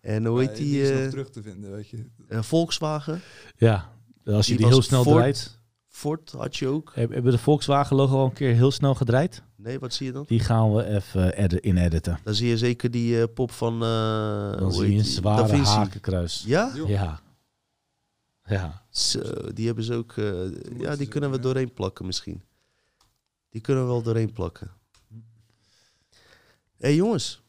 En 0.00 0.24
hoe 0.26 0.40
heet 0.40 0.56
die, 0.56 0.82
is 0.82 0.90
eh, 0.90 0.98
nog 1.00 1.10
terug 1.10 1.30
te 1.30 1.42
vinden, 1.42 1.70
weet 1.70 1.88
je. 1.88 2.06
eh, 2.28 2.42
Volkswagen? 2.42 3.20
Ja, 3.56 3.92
als 4.24 4.46
je 4.46 4.56
Die 4.56 4.66
heel 4.66 4.82
snel 4.82 5.02
Ford. 5.02 5.16
draait. 5.16 5.58
Ford 5.88 6.32
had 6.32 6.56
je 6.56 6.66
ook. 6.68 6.92
Heb- 6.94 7.10
Hebben 7.12 7.32
de 7.32 7.38
Volkswagen 7.38 7.96
logo 7.96 8.18
al 8.18 8.24
een 8.24 8.32
keer 8.32 8.54
heel 8.54 8.70
snel 8.70 8.94
gedraaid? 8.94 9.42
Nee, 9.56 9.78
wat 9.78 9.94
zie 9.94 10.06
je 10.06 10.12
dan? 10.12 10.24
Die 10.26 10.40
gaan 10.40 10.74
we 10.74 10.84
even 10.86 11.36
edit, 11.36 11.60
in 11.64 11.76
editen. 11.76 12.18
Dan 12.24 12.34
zie 12.34 12.48
je 12.48 12.58
zeker 12.58 12.90
die 12.90 13.20
eh, 13.20 13.26
pop 13.34 13.50
van... 13.50 13.74
eh, 13.74 13.80
Dan 14.50 14.62
hoe 14.62 14.72
zie 14.72 14.92
je 14.92 14.98
een 14.98 15.04
zware 15.04 15.56
hakenkruis. 15.56 16.44
Ja? 16.46 16.72
Ja. 16.86 17.20
Ja. 18.44 18.82
Zo, 18.90 19.20
die 19.54 19.66
hebben 19.66 19.84
ze 19.84 19.94
ook... 19.94 20.12
eh, 20.16 20.32
ja, 20.78 20.96
die 20.96 21.06
kunnen 21.08 21.30
we 21.30 21.38
doorheen 21.38 21.72
plakken 21.72 22.06
misschien. 22.06 22.42
Die 23.52 23.60
kunnen 23.60 23.82
we 23.84 23.88
wel 23.88 24.02
doorheen 24.02 24.32
plakken. 24.32 24.70
Hé 26.78 26.88
hey, 26.88 26.94
jongens. 26.94 27.42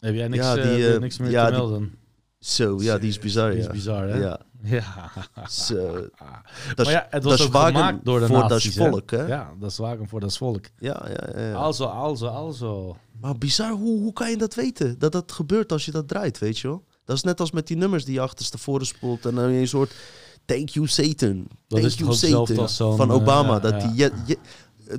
Heb 0.00 0.14
jij 0.14 0.28
niks, 0.28 0.44
Ja, 0.44 0.56
eh, 0.56 0.62
die, 0.74 0.92
eh, 0.94 1.00
niks 1.00 1.18
meer 1.18 1.30
ja, 1.30 1.44
te 1.44 1.50
die- 1.50 1.60
melden? 1.60 1.98
Zo, 2.38 2.82
ja, 2.82 2.98
die 2.98 3.08
is 3.08 3.18
bizar, 3.18 3.50
Die 3.50 3.58
is 3.58 3.64
ja. 3.64 3.70
bizar, 3.72 4.08
hè? 4.08 4.16
Ja, 4.18 4.40
Ja. 4.62 5.12
zo. 5.48 6.08
Dat 6.74 6.86
Maar 6.86 6.94
ja, 6.94 7.06
het 7.10 7.22
dat 7.22 7.38
was 7.38 7.42
ook 7.42 7.54
gemaakt 7.66 8.04
door 8.04 8.20
de 8.20 8.26
voor 8.26 8.38
dat 8.38 8.48
nazi's, 8.48 8.76
volk, 8.76 9.10
hè? 9.10 9.26
Ja, 9.26 9.52
dat 9.60 9.70
is 9.70 9.76
wagen 9.76 10.08
voor 10.08 10.20
dat 10.20 10.36
volk. 10.36 10.64
Ja, 10.78 11.06
ja, 11.08 11.40
ja. 11.40 11.52
Also, 11.52 11.84
also, 11.84 12.26
also. 12.26 12.96
Maar 13.20 13.38
bizar, 13.38 13.70
hoe, 13.70 14.00
hoe 14.00 14.12
kan 14.12 14.30
je 14.30 14.36
dat 14.36 14.54
weten? 14.54 14.98
Dat 14.98 15.12
dat 15.12 15.32
gebeurt 15.32 15.72
als 15.72 15.84
je 15.84 15.90
dat 15.90 16.08
draait, 16.08 16.38
weet 16.38 16.58
je 16.58 16.68
wel? 16.68 16.84
Dat 17.04 17.16
is 17.16 17.22
net 17.22 17.40
als 17.40 17.50
met 17.50 17.66
die 17.66 17.76
nummers 17.76 18.04
die 18.04 18.14
je 18.14 18.20
achterstevoren 18.20 18.86
spoelt. 18.86 19.26
En 19.26 19.34
dan 19.34 19.44
een 19.44 19.68
soort 19.68 19.92
thank 20.44 20.68
you 20.68 20.86
Satan. 20.86 21.46
Thank 21.66 21.84
is 21.84 21.94
you 21.94 22.14
Satan. 22.14 22.96
Van 22.96 23.10
Obama. 23.10 23.56
eh, 23.56 23.62
dat 23.62 23.80
die 23.80 23.94
je- 23.94 24.12
je- 24.26 24.38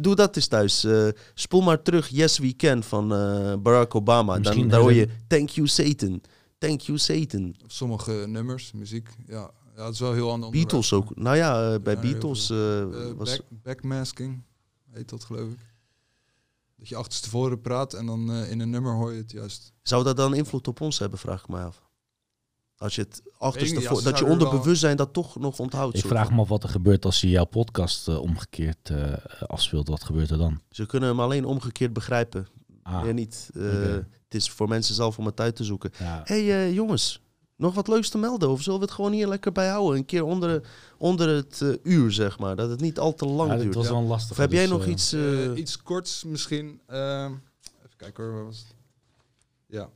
doe 0.01 0.15
dat 0.15 0.35
eens 0.35 0.47
thuis. 0.47 0.83
Eh, 0.83 1.07
spoel 1.33 1.61
maar 1.61 1.81
terug 1.81 2.07
Yes 2.07 2.37
We 2.37 2.55
Can 2.55 2.83
van 2.83 3.13
eh, 3.13 3.55
Barack 3.55 3.95
Obama. 3.95 4.33
Dan, 4.33 4.41
Misschien 4.41 4.69
dan 4.69 4.81
hoor 4.81 4.93
je 4.93 5.07
thank 5.27 5.49
you 5.49 5.67
Satan. 5.67 6.21
Thank 6.57 6.81
you 6.81 6.97
Satan. 6.97 7.55
Sommige 7.67 8.11
nummers, 8.11 8.71
muziek, 8.71 9.09
ja. 9.27 9.51
ja 9.75 9.85
het 9.85 9.93
is 9.93 9.99
wel 9.99 10.13
heel 10.13 10.31
ander 10.31 10.49
Beatles 10.49 10.91
onderwerp. 10.91 11.17
ook. 11.17 11.23
Nou 11.23 11.37
ja, 11.37 11.73
eh, 11.73 11.79
bij 11.81 11.93
Ja, 11.93 11.99
Beatles 12.01 12.47
was... 13.15 13.37
back, 13.37 13.41
backmasking 13.49 14.43
heet 14.91 15.09
dat 15.09 15.23
geloof 15.23 15.49
ik. 15.49 15.59
Dat 16.77 16.89
je 16.89 16.95
achterstevoren 16.95 17.61
praat 17.61 17.93
en 17.93 18.05
dan 18.05 18.31
in 18.31 18.59
een 18.59 18.69
nummer 18.69 18.93
hoor 18.93 19.11
je 19.11 19.17
het 19.17 19.31
juist. 19.31 19.73
Zou 19.81 20.03
dat 20.03 20.17
dan 20.17 20.33
invloed 20.33 20.67
op 20.67 20.81
ons 20.81 20.99
hebben, 20.99 21.19
vraag 21.19 21.41
ik 21.41 21.47
mij 21.47 21.63
af. 21.63 21.81
Als 22.81 22.95
je 22.95 23.01
het 23.01 23.21
achterste 23.37 24.01
dat 24.03 24.19
je 24.19 24.25
onder 24.25 24.47
er 24.51 24.57
bewustzijn 24.59 24.97
dat 24.97 25.13
toch 25.13 25.39
nog 25.39 25.59
onthoudt. 25.59 25.97
Ik 25.97 26.05
vraag 26.05 26.25
van. 26.25 26.35
me 26.35 26.41
af 26.41 26.47
wat 26.47 26.63
er 26.63 26.69
gebeurt 26.69 27.05
als 27.05 27.21
je 27.21 27.29
jouw 27.29 27.45
podcast 27.45 28.07
eh, 28.07 28.19
omgekeerd 28.21 28.89
eh, 28.89 29.13
afspeelt. 29.47 29.87
Wat 29.87 30.03
gebeurt 30.03 30.29
er 30.29 30.37
dan? 30.37 30.61
Ze 30.69 30.85
kunnen 30.85 31.09
hem 31.09 31.19
alleen 31.19 31.45
omgekeerd 31.45 31.93
begrijpen. 31.93 32.47
Ah, 32.83 33.03
Meer 33.03 33.13
niet. 33.13 33.49
Eh. 33.55 33.63
Het 33.93 34.35
is 34.41 34.49
voor 34.49 34.67
mensen 34.67 34.95
zelf 34.95 35.17
om 35.17 35.25
het 35.25 35.39
uit 35.39 35.55
te 35.55 35.63
zoeken. 35.63 35.91
ja. 35.99 36.21
Hé 36.23 36.45
hey, 36.45 36.65
eh, 36.67 36.73
jongens, 36.73 37.21
nog 37.55 37.73
wat 37.73 37.87
leuks 37.87 38.09
te 38.09 38.17
melden? 38.17 38.49
Of 38.49 38.61
zullen 38.61 38.79
we 38.79 38.85
het 38.85 38.93
gewoon 38.93 39.11
hier 39.11 39.27
lekker 39.27 39.51
bij 39.51 39.69
houden? 39.69 39.97
Een 39.97 40.05
keer 40.05 40.23
onder, 40.23 40.67
onder 40.97 41.27
het 41.29 41.63
uur, 41.83 42.11
zeg 42.11 42.39
maar. 42.39 42.55
Dat 42.55 42.69
het 42.69 42.81
niet 42.81 42.99
al 42.99 43.13
te 43.13 43.25
lang 43.25 43.51
Ja, 43.51 43.57
duurt. 43.57 43.75
was 43.75 43.85
Ja. 43.85 43.91
wel 43.91 44.01
lastig. 44.03 44.31
Of 44.31 44.37
heb 44.37 44.51
jij 44.51 44.61
dus, 44.61 44.71
nog 44.71 44.83
eh, 44.83 44.89
iets... 44.91 45.15
Iets 45.55 45.81
korts 45.83 46.23
misschien. 46.23 46.81
Ehm, 46.87 47.31
even 47.77 47.97
kijken 47.97 48.23
hoor, 48.23 48.45
was 48.45 48.57
het? 48.57 48.75
Ja. 49.67 49.89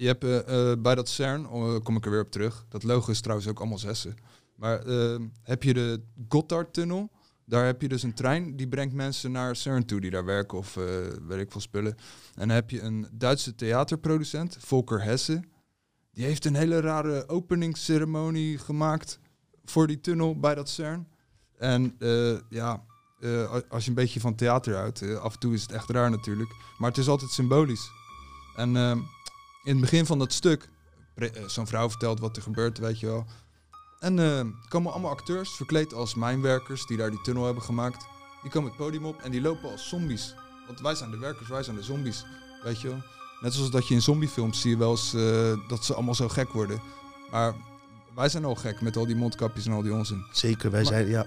Je 0.00 0.06
hebt 0.06 0.24
eh, 0.24 0.70
eh, 0.70 0.78
bij 0.78 0.94
dat 0.94 1.08
CERN, 1.08 1.48
oh, 1.48 1.80
kom 1.82 1.96
ik 1.96 2.04
er 2.04 2.10
weer 2.10 2.20
op 2.20 2.30
terug. 2.30 2.64
Dat 2.68 2.82
logo 2.82 3.10
is 3.10 3.20
trouwens 3.20 3.48
ook 3.48 3.58
allemaal 3.58 3.78
zessen. 3.78 4.16
Maar 4.54 4.84
heb 5.42 5.62
je 5.62 5.74
de 5.74 6.02
Gotthardtunnel. 6.28 7.10
Daar 7.44 7.66
heb 7.66 7.82
je 7.82 7.88
dus 7.88 8.02
een 8.02 8.14
trein 8.14 8.56
die 8.56 8.68
brengt 8.68 8.94
mensen 8.94 9.32
naar 9.32 9.56
CERN 9.56 9.84
toe 9.84 10.00
die 10.00 10.10
daar 10.10 10.24
werken 10.24 10.58
of 10.58 10.76
eh 10.76 10.84
weet 11.26 11.40
ik 11.40 11.52
veel 11.52 11.60
spullen. 11.60 11.92
En 12.34 12.48
dan 12.48 12.48
heb 12.48 12.70
je 12.70 12.80
een 12.80 13.06
Duitse 13.12 13.54
theaterproducent, 13.54 14.56
Volker 14.60 15.02
Hesse. 15.02 15.42
Die 16.12 16.24
heeft 16.24 16.44
een 16.44 16.54
hele 16.54 16.80
rare 16.80 17.28
openingsceremonie 17.28 18.58
gemaakt 18.58 19.18
voor 19.64 19.86
die 19.86 20.00
tunnel 20.00 20.38
bij 20.38 20.54
dat 20.54 20.68
CERN. 20.68 21.08
En 21.58 21.94
eh, 21.98 22.38
ja, 22.48 22.84
eh, 23.20 23.56
als 23.68 23.84
je 23.84 23.88
een 23.88 23.96
beetje 23.96 24.20
van 24.20 24.34
theater 24.34 24.76
houdt, 24.76 25.02
eh, 25.02 25.16
af 25.16 25.32
en 25.32 25.38
toe 25.38 25.54
is 25.54 25.62
het 25.62 25.72
echt 25.72 25.90
raar 25.90 26.10
natuurlijk. 26.10 26.50
Maar 26.78 26.88
het 26.88 26.98
is 26.98 27.08
altijd 27.08 27.30
symbolisch. 27.30 27.90
En 28.56 28.76
ehm, 28.76 28.98
in 29.62 29.72
het 29.72 29.80
begin 29.80 30.06
van 30.06 30.18
dat 30.18 30.32
stuk, 30.32 30.68
eh, 31.14 31.28
zo'n 31.46 31.66
vrouw 31.66 31.90
vertelt 31.90 32.20
wat 32.20 32.36
er 32.36 32.42
gebeurt, 32.42 32.78
weet 32.78 33.00
je 33.00 33.06
wel. 33.06 33.26
En 33.98 34.18
eh, 34.18 34.46
komen 34.68 34.92
allemaal 34.92 35.10
acteurs, 35.10 35.50
verkleed 35.50 35.94
als 35.94 36.14
mijnwerkers, 36.14 36.86
die 36.86 36.96
daar 36.96 37.10
die 37.10 37.20
tunnel 37.20 37.44
hebben 37.44 37.62
gemaakt. 37.62 38.06
Die 38.42 38.50
komen 38.50 38.68
het 38.68 38.78
podium 38.78 39.04
op 39.04 39.20
en 39.20 39.30
die 39.30 39.40
lopen 39.40 39.70
als 39.70 39.88
zombies. 39.88 40.34
Want 40.66 40.80
wij 40.80 40.94
zijn 40.94 41.10
de 41.10 41.18
werkers, 41.18 41.48
wij 41.48 41.62
zijn 41.62 41.76
de 41.76 41.82
zombies, 41.82 42.24
weet 42.62 42.80
je 42.80 42.88
wel. 42.88 43.02
Net 43.40 43.54
zoals 43.54 43.70
dat 43.70 43.88
je 43.88 43.94
in 43.94 44.02
zombiefilms 44.02 44.60
zie 44.60 44.70
je 44.70 44.76
wel 44.76 44.90
eens 44.90 45.14
eh, 45.14 45.68
dat 45.68 45.84
ze 45.84 45.94
allemaal 45.94 46.14
zo 46.14 46.28
gek 46.28 46.52
worden. 46.52 46.80
Maar 47.30 47.54
wij 48.14 48.28
zijn 48.28 48.44
al 48.44 48.54
gek 48.54 48.80
met 48.80 48.96
al 48.96 49.06
die 49.06 49.16
mondkapjes 49.16 49.66
en 49.66 49.72
al 49.72 49.82
die 49.82 49.92
onzin. 49.92 50.26
Zeker, 50.32 50.70
wij 50.70 50.82
maar- 50.82 50.92
zijn... 50.92 51.08
Ja, 51.08 51.22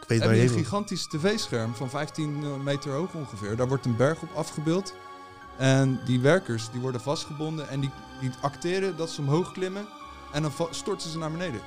ik 0.00 0.08
weet 0.08 0.22
Heb 0.22 0.30
je 0.30 0.42
een 0.42 0.48
gigantisch 0.48 1.06
tv-scherm 1.06 1.74
van 1.74 1.90
15 1.90 2.62
meter 2.62 2.92
hoog 2.92 3.14
ongeveer. 3.14 3.56
Daar 3.56 3.68
wordt 3.68 3.84
een 3.84 3.96
berg 3.96 4.22
op 4.22 4.30
afgebeeld. 4.34 4.94
En 5.56 6.00
die 6.04 6.20
werkers 6.20 6.70
die 6.70 6.80
worden 6.80 7.00
vastgebonden 7.00 7.68
en 7.68 7.80
die, 7.80 7.90
die 8.20 8.30
acteren 8.40 8.96
dat 8.96 9.10
ze 9.10 9.20
omhoog 9.20 9.52
klimmen. 9.52 9.86
En 10.32 10.42
dan 10.42 10.52
storten 10.70 11.10
ze 11.10 11.18
naar 11.18 11.30
beneden. 11.30 11.60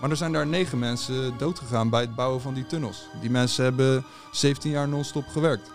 Maar 0.00 0.10
er 0.10 0.16
zijn 0.16 0.32
daar 0.32 0.46
negen 0.46 0.78
mensen 0.78 1.38
doodgegaan 1.38 1.90
bij 1.90 2.00
het 2.00 2.14
bouwen 2.14 2.40
van 2.40 2.54
die 2.54 2.66
tunnels. 2.66 3.08
Die 3.20 3.30
mensen 3.30 3.64
hebben 3.64 4.04
17 4.30 4.70
jaar 4.70 4.88
non-stop 4.88 5.26
gewerkt. 5.26 5.70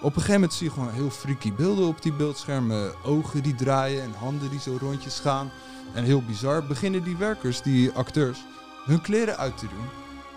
Op 0.00 0.04
een 0.04 0.12
gegeven 0.12 0.32
moment 0.32 0.52
zie 0.52 0.66
je 0.66 0.72
gewoon 0.72 0.90
heel 0.90 1.10
freaky 1.10 1.52
beelden 1.52 1.86
op 1.86 2.02
die 2.02 2.12
beeldschermen. 2.12 2.92
Ogen 3.04 3.42
die 3.42 3.54
draaien 3.54 4.02
en 4.02 4.12
handen 4.12 4.50
die 4.50 4.60
zo 4.60 4.76
rondjes 4.80 5.20
gaan. 5.20 5.50
En 5.92 6.04
heel 6.04 6.22
bizar 6.22 6.66
beginnen 6.66 7.02
die 7.02 7.16
werkers, 7.16 7.62
die 7.62 7.92
acteurs, 7.92 8.44
hun 8.84 9.00
kleren 9.00 9.36
uit 9.36 9.58
te 9.58 9.66
doen. 9.66 9.86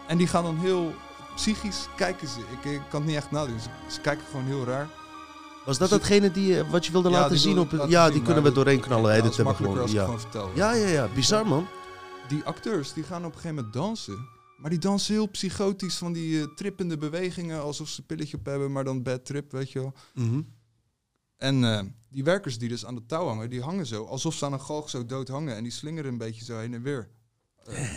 En 0.08 0.18
die 0.18 0.28
gaan 0.28 0.44
dan 0.44 0.58
heel 0.58 0.94
psychisch 1.36 1.88
kijken 1.96 2.28
ze. 2.28 2.40
Ik, 2.40 2.82
kan 2.90 3.00
het 3.02 3.10
niet 3.10 3.16
echt 3.16 3.32
nadoen. 3.32 3.60
Ze, 3.60 3.70
ze 3.88 4.02
kijken 4.02 4.26
gewoon 4.32 4.46
heel 4.46 4.66
raar. 4.66 4.88
Was 5.72 5.80
dat 5.80 5.90
Ze- 5.90 5.98
datgene 5.98 6.32
die, 6.32 6.60
eh, 6.60 6.70
wat 6.72 6.86
je 6.86 6.92
wilde 6.92 7.10
Ja, 7.10 7.20
laten 7.20 7.38
zien? 7.38 7.60
Op, 7.60 7.72
laten 7.72 7.90
ja, 7.90 8.04
zien, 8.06 8.14
die 8.14 8.22
kunnen 8.22 8.44
we 8.44 8.52
doorheen 8.52 8.80
knallen. 8.80 9.16
Ja, 9.16 9.22
dat 9.22 9.36
hebben 9.36 9.54
we 9.56 9.64
gewoon. 9.64 9.80
als 9.80 9.90
ik 9.90 9.96
Ja. 9.96 10.04
gewoon 10.04 10.20
vertel. 10.20 10.50
ja, 10.56 10.74
ja, 10.74 10.88
ja. 10.88 11.08
Bizar, 11.16 11.48
man. 11.48 11.68
Die 12.28 12.44
acteurs 12.44 12.94
die 12.94 13.04
gaan 13.04 13.20
op 13.26 13.34
een 13.34 13.40
gegeven 13.40 13.56
moment 13.56 13.74
dansen. 13.74 14.28
Maar 14.58 14.70
die 14.70 14.80
dansen 14.80 15.14
heel 15.14 15.26
psychotisch 15.28 15.96
van 15.96 16.14
die 16.14 16.42
eh, 16.42 16.48
trippende 16.56 16.98
bewegingen. 16.98 17.62
Alsof 17.62 17.88
ze 17.90 18.00
een 18.00 18.06
pilletje 18.06 18.38
op 18.38 18.46
hebben, 18.46 18.72
maar 18.72 18.84
dan 18.84 19.04
bad 19.04 19.26
trip, 19.26 19.52
weet 19.52 19.72
je 19.72 19.80
wel. 19.80 19.94
Mhm. 20.14 20.42
En 21.38 21.64
eh, 21.64 21.80
die 22.10 22.24
werkers 22.24 22.58
die 22.58 22.70
dus 22.70 22.86
aan 22.86 22.96
de 22.96 23.06
touw 23.06 23.28
hangen, 23.28 23.50
die 23.50 23.62
hangen 23.62 23.86
zo. 23.86 24.06
Alsof 24.06 24.34
ze 24.36 24.46
aan 24.46 24.54
een 24.54 24.62
galg 24.62 24.90
zo 24.90 25.06
dood 25.06 25.28
hangen. 25.28 25.56
En 25.56 25.64
die 25.64 25.72
slingeren 25.72 26.12
een 26.12 26.18
beetje 26.18 26.46
zo 26.46 26.58
heen 26.58 26.74
en 26.74 26.82
weer. 26.82 27.10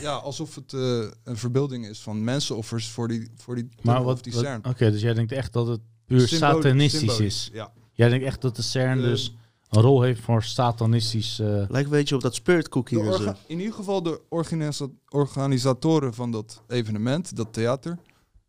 Ja, 0.00 0.14
alsof 0.14 0.54
het 0.54 0.72
een 0.72 1.36
verbeelding 1.36 1.86
is 1.86 2.00
van 2.02 2.24
mensenoffers 2.24 2.88
voor 2.90 3.08
die, 3.08 3.30
voor 3.36 3.54
die, 3.54 3.68
Maar 3.82 4.02
wat, 4.02 4.14
of 4.14 4.22
die 4.22 4.32
wat- 4.32 4.42
CERN. 4.42 4.64
Oké, 4.64 4.90
dus 4.90 5.00
jij 5.00 5.14
denkt 5.14 5.32
echt 5.32 5.52
dat 5.52 5.66
het 5.66 5.80
puur 6.06 6.28
Symbolisch- 6.28 6.38
satanistisch 6.62 6.98
symbolisch, 6.98 7.20
is. 7.48 7.50
Ja. 7.52 7.72
Jij 7.92 8.08
denkt 8.08 8.24
echt 8.24 8.40
dat 8.40 8.56
de 8.56 8.62
CERN 8.62 8.98
Eh, 8.98 9.04
dus 9.04 9.34
een 9.70 9.82
rol 9.82 10.02
heeft 10.02 10.20
voor 10.20 10.42
satanistisch... 10.42 11.38
eh, 11.38 11.46
Lijkt 11.46 11.74
een 11.84 11.90
beetje 11.90 12.14
op 12.14 12.20
dat 12.20 12.34
Spirit 12.34 12.68
Cookie. 12.68 12.98
Zo. 12.98 13.04
orga- 13.04 13.36
in 13.46 13.58
ieder 13.58 13.74
geval 13.74 14.02
de 14.02 14.20
organisa- 14.28 14.88
organisatoren 15.08 16.14
van 16.14 16.30
dat 16.30 16.62
evenement, 16.68 17.36
dat 17.36 17.52
theater, 17.52 17.98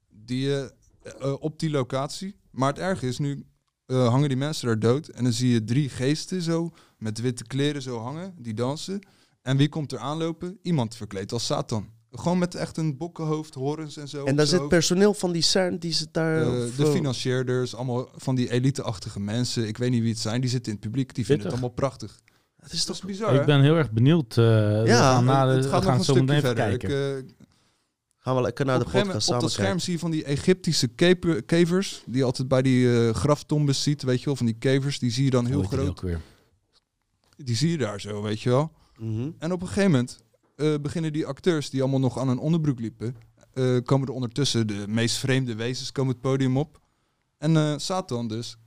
die 0.10 0.54
eh, 0.56 0.66
eh, 1.22 1.34
op 1.40 1.60
die 1.60 1.70
locatie. 1.70 2.36
Maar 2.52 2.70
het 2.70 2.80
erge 2.80 3.08
is, 3.08 3.18
nu 3.20 3.46
eh, 3.86 4.08
hangen 4.10 4.28
die 4.28 4.38
mensen 4.38 4.68
daar 4.68 4.80
dood. 4.80 5.08
En 5.08 5.24
dan 5.24 5.34
zie 5.34 5.50
je 5.52 5.64
drie 5.64 5.90
geesten 5.90 6.42
zo, 6.42 6.72
met 6.98 7.22
witte 7.22 7.44
kleren 7.46 7.82
zo 7.82 8.00
hangen, 8.00 8.34
die 8.38 8.54
dansen. 8.54 9.00
En 9.42 9.58
wie 9.58 9.70
komt 9.70 9.92
er 9.92 10.00
aanlopen? 10.00 10.60
Iemand 10.62 10.96
verkleed 10.96 11.32
als 11.32 11.46
Satan. 11.46 11.90
Gewoon 12.20 12.38
met 12.38 12.56
echt 12.56 12.78
een 12.78 12.98
bokkenhoofd, 12.98 13.54
horens 13.54 13.98
en 13.98 14.08
zo. 14.08 14.24
En 14.26 14.36
daar 14.36 14.46
zit 14.48 14.58
hoofd. 14.60 14.70
personeel 14.70 15.14
van 15.14 15.32
die 15.32 15.42
CERN, 15.42 15.78
die 15.78 15.94
zit 15.94 16.08
daar... 16.12 16.42
Eh, 16.42 16.48
de 16.78 16.84
eh, 16.84 16.90
financierders, 16.92 17.76
allemaal 17.76 18.10
van 18.16 18.36
die 18.36 18.52
elite-achtige 18.52 19.20
mensen. 19.20 19.68
Ik 19.68 19.78
weet 19.78 19.92
niet 19.92 20.02
wie 20.02 20.12
het 20.12 20.20
zijn. 20.20 20.42
Die 20.42 20.50
zitten 20.50 20.72
in 20.72 20.78
het 20.78 20.88
publiek. 20.88 21.16
Die 21.16 21.26
vinden 21.26 21.44
het 21.46 21.54
allemaal 21.54 21.74
prachtig. 21.76 22.20
Het 22.60 22.72
is 22.74 22.86
Dat 22.86 22.96
is 22.96 23.02
toch... 23.02 23.10
bizar, 23.10 23.34
hè? 23.34 23.40
ik 23.40 23.46
ben 23.46 23.62
heel 23.62 23.76
erg 23.76 23.92
benieuwd. 23.92 24.30
eh 24.30 24.36
we 24.46 24.84
Ja, 24.86 25.14
gaan, 25.14 25.26
na 25.26 25.46
de, 25.46 25.52
het 25.52 25.64
we 25.64 25.70
gaat 25.70 25.84
gaan 25.84 25.90
nog 25.98 26.00
een 26.00 26.06
zo 26.06 26.14
meteen 26.14 26.40
stukje 26.40 26.48
even 26.64 26.70
verder. 26.80 26.90
kijken. 26.90 27.18
Ik, 27.28 27.36
Gaan 28.18 28.36
we 28.36 28.42
lekker 28.42 28.66
naar 28.66 28.76
op 28.76 28.80
de 28.80 28.86
podcast 28.86 29.06
moment 29.08 29.24
samen 29.24 29.42
op 29.42 29.48
dat 29.48 29.52
scherm 29.52 29.68
kijken. 29.68 29.84
zie 29.86 29.94
je 29.94 30.00
van 30.00 30.12
die 30.12 30.24
Egyptische 30.24 30.88
keper- 30.88 31.44
kevers, 31.44 32.04
die 32.06 32.18
je 32.18 32.24
altijd 32.24 32.48
bij 32.48 32.62
die 32.62 33.14
graftombes 33.14 33.84
ziet, 33.84 34.04
weet 34.04 34.20
je 34.20 34.26
wel, 34.26 34.36
van 34.36 34.46
die 34.46 34.56
kevers, 34.60 35.00
die 35.00 35.12
zie 35.12 35.24
je 35.24 35.30
dan 35.30 35.46
heel 35.46 35.60
die 35.60 35.68
groot. 35.70 35.88
ook 35.90 36.02
weer? 36.02 36.22
Die 37.38 37.56
zie 37.56 37.70
je 37.72 37.78
daar 37.78 38.02
zo, 38.02 38.22
weet 38.22 38.42
je 38.42 38.50
wel. 38.50 38.72
Mhm. 38.98 39.30
En 39.40 39.52
op 39.52 39.62
een 39.62 39.68
gegeven 39.68 39.92
moment 39.92 40.24
eh, 40.56 40.74
beginnen 40.82 41.14
die 41.14 41.26
acteurs, 41.26 41.70
die 41.70 41.82
allemaal 41.82 42.00
nog 42.00 42.20
aan 42.20 42.30
een 42.30 42.38
onderbroek 42.38 42.80
liepen, 42.80 43.16
eh, 43.54 43.78
komen 43.84 44.08
er 44.08 44.14
ondertussen 44.14 44.68
de 44.68 44.86
meest 44.88 45.18
vreemde 45.18 45.56
wezens 45.56 45.92
komen 45.92 46.12
het 46.12 46.22
podium 46.22 46.58
op. 46.58 46.80
En 47.38 47.58
eh, 47.58 47.74
Satan 47.78 48.28
dus, 48.28 48.58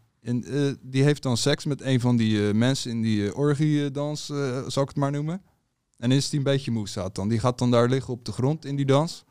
die 0.80 1.02
heeft 1.02 1.22
dan 1.22 1.36
seks 1.36 1.64
met 1.64 1.80
een 1.80 2.00
van 2.00 2.16
die 2.16 2.54
mensen 2.54 2.90
in 2.90 3.02
die 3.02 3.34
orgiedans, 3.34 4.26
zal 4.66 4.82
ik 4.82 4.88
het 4.88 4.96
maar 4.96 5.10
noemen. 5.10 5.42
En 5.96 6.12
is 6.12 6.28
die 6.28 6.38
een 6.38 6.44
beetje 6.44 6.70
moe, 6.70 6.88
Satan. 6.88 7.28
Die 7.28 7.38
gaat 7.38 7.58
dan 7.58 7.70
daar 7.70 7.88
liggen 7.88 8.12
op 8.12 8.24
de 8.24 8.32
grond 8.32 8.64
in 8.64 8.76
die 8.76 8.86
dans. 8.86 9.24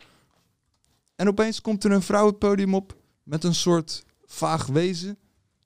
En 1.15 1.27
opeens 1.27 1.61
komt 1.61 1.83
er 1.83 1.91
een 1.91 2.01
vrouw 2.01 2.25
het 2.25 2.39
podium 2.39 2.75
op 2.75 2.97
met 3.23 3.43
een 3.43 3.55
soort 3.55 4.05
vaag 4.25 4.65
wezen. 4.65 5.17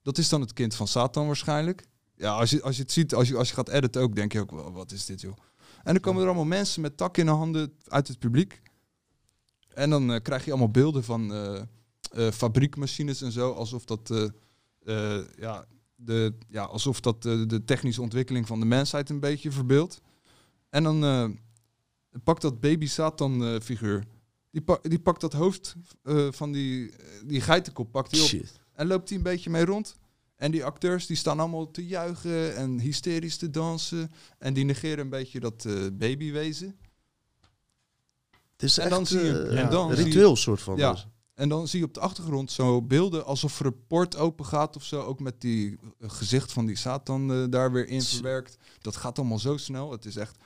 Dat 0.02 0.18
is 0.18 0.28
dan 0.28 0.40
het 0.40 0.52
kind 0.52 0.74
van 0.74 0.88
Satan 0.88 1.26
waarschijnlijk. 1.26 1.84
Ja, 2.16 2.32
als 2.32 2.50
je, 2.50 2.62
als 2.62 2.76
je 2.76 2.82
het 2.82 2.92
ziet, 2.92 3.14
als 3.14 3.28
je, 3.28 3.36
als 3.36 3.48
je 3.48 3.54
gaat 3.54 3.68
editen 3.68 4.02
ook, 4.02 4.14
denk 4.14 4.32
je 4.32 4.40
ook, 4.40 4.50
wat 4.50 4.92
is 4.92 5.06
dit 5.06 5.20
joh. 5.20 5.36
En 5.82 5.92
dan 5.92 6.00
komen 6.00 6.20
er 6.20 6.26
allemaal 6.26 6.44
mensen 6.44 6.82
met 6.82 6.96
takken 6.96 7.22
in 7.22 7.28
de 7.28 7.34
handen 7.34 7.72
uit 7.88 8.08
het 8.08 8.18
publiek. 8.18 8.62
En 9.74 9.90
dan 9.90 10.12
eh, 10.12 10.22
krijg 10.22 10.44
je 10.44 10.50
allemaal 10.50 10.70
beelden 10.70 11.04
van 11.04 11.32
eh, 11.32 11.62
eh, 12.10 12.32
fabriekmachines 12.32 13.22
en 13.22 13.32
zo, 13.32 13.52
alsof 13.52 13.84
dat, 13.84 14.30
ja, 15.36 15.64
de, 15.94 16.34
ja, 16.48 16.62
alsof 16.64 17.00
dat 17.00 17.22
de 17.22 17.62
technische 17.64 18.02
ontwikkeling 18.02 18.46
van 18.46 18.60
de 18.60 18.66
mensheid 18.66 19.10
een 19.10 19.20
beetje 19.20 19.50
verbeeldt. 19.50 20.00
En 20.68 20.82
dan 20.82 21.38
pakt 22.24 22.42
dat 22.42 22.60
baby 22.60 22.86
Satan 22.86 23.60
figuur, 23.62 24.04
die, 24.50 24.62
pak- 24.62 24.88
die 24.90 24.98
pakt 24.98 25.20
dat 25.20 25.32
hoofd 25.32 25.76
van 26.30 26.52
die, 26.52 26.92
die 27.24 27.40
geitenkop, 27.40 27.92
pakt 27.92 28.10
hij 28.10 28.20
op 28.20 28.26
Shit. 28.26 28.60
en 28.72 28.86
loopt 28.86 29.08
hij 29.08 29.18
een 29.18 29.24
beetje 29.24 29.50
mee 29.50 29.64
rond. 29.64 29.96
En 30.42 30.50
die 30.50 30.64
acteurs 30.64 31.06
die 31.06 31.16
staan 31.16 31.40
allemaal 31.40 31.70
te 31.70 31.86
juichen 31.86 32.56
en 32.56 32.78
hysterisch 32.80 33.36
te 33.36 33.50
dansen. 33.50 34.10
En 34.38 34.54
die 34.54 34.64
negeren 34.64 34.98
een 34.98 35.08
beetje 35.10 35.40
dat 35.40 35.64
eh, 35.64 35.74
babywezen. 35.92 36.76
Het 38.52 38.62
is 38.62 38.78
En 38.78 38.82
echt 38.84 38.92
dan 38.92 39.06
zie 39.06 39.18
je- 39.20 39.38
eh, 39.42 39.60
en 39.60 39.70
dan 39.70 39.88
je- 39.88 39.94
ritueel 39.94 40.36
soort 40.36 40.60
van. 40.62 40.76
Ja. 40.76 40.92
dus. 40.92 41.06
En 41.34 41.48
dan 41.48 41.68
zie 41.68 41.78
je 41.78 41.84
op 41.84 41.94
de 41.94 42.00
achtergrond 42.00 42.50
zo 42.50 42.82
beelden 42.82 43.24
alsof 43.24 43.60
er 43.60 43.66
een 43.66 43.86
poort 43.86 44.16
open 44.16 44.44
gaat 44.46 44.76
of 44.76 44.84
zo. 44.84 45.00
Ook 45.02 45.20
met 45.20 45.40
die 45.40 45.78
eh, 45.98 46.10
gezicht 46.10 46.52
van 46.52 46.66
die 46.66 46.76
Satan 46.76 47.50
daar 47.50 47.72
weer 47.72 47.88
in 47.88 48.02
verwerkt. 48.02 48.56
Dat 48.80 48.96
gaat 48.96 49.18
allemaal 49.18 49.38
zo 49.38 49.56
snel. 49.56 49.90
Het 49.92 50.04
is 50.04 50.16
echt... 50.16 50.36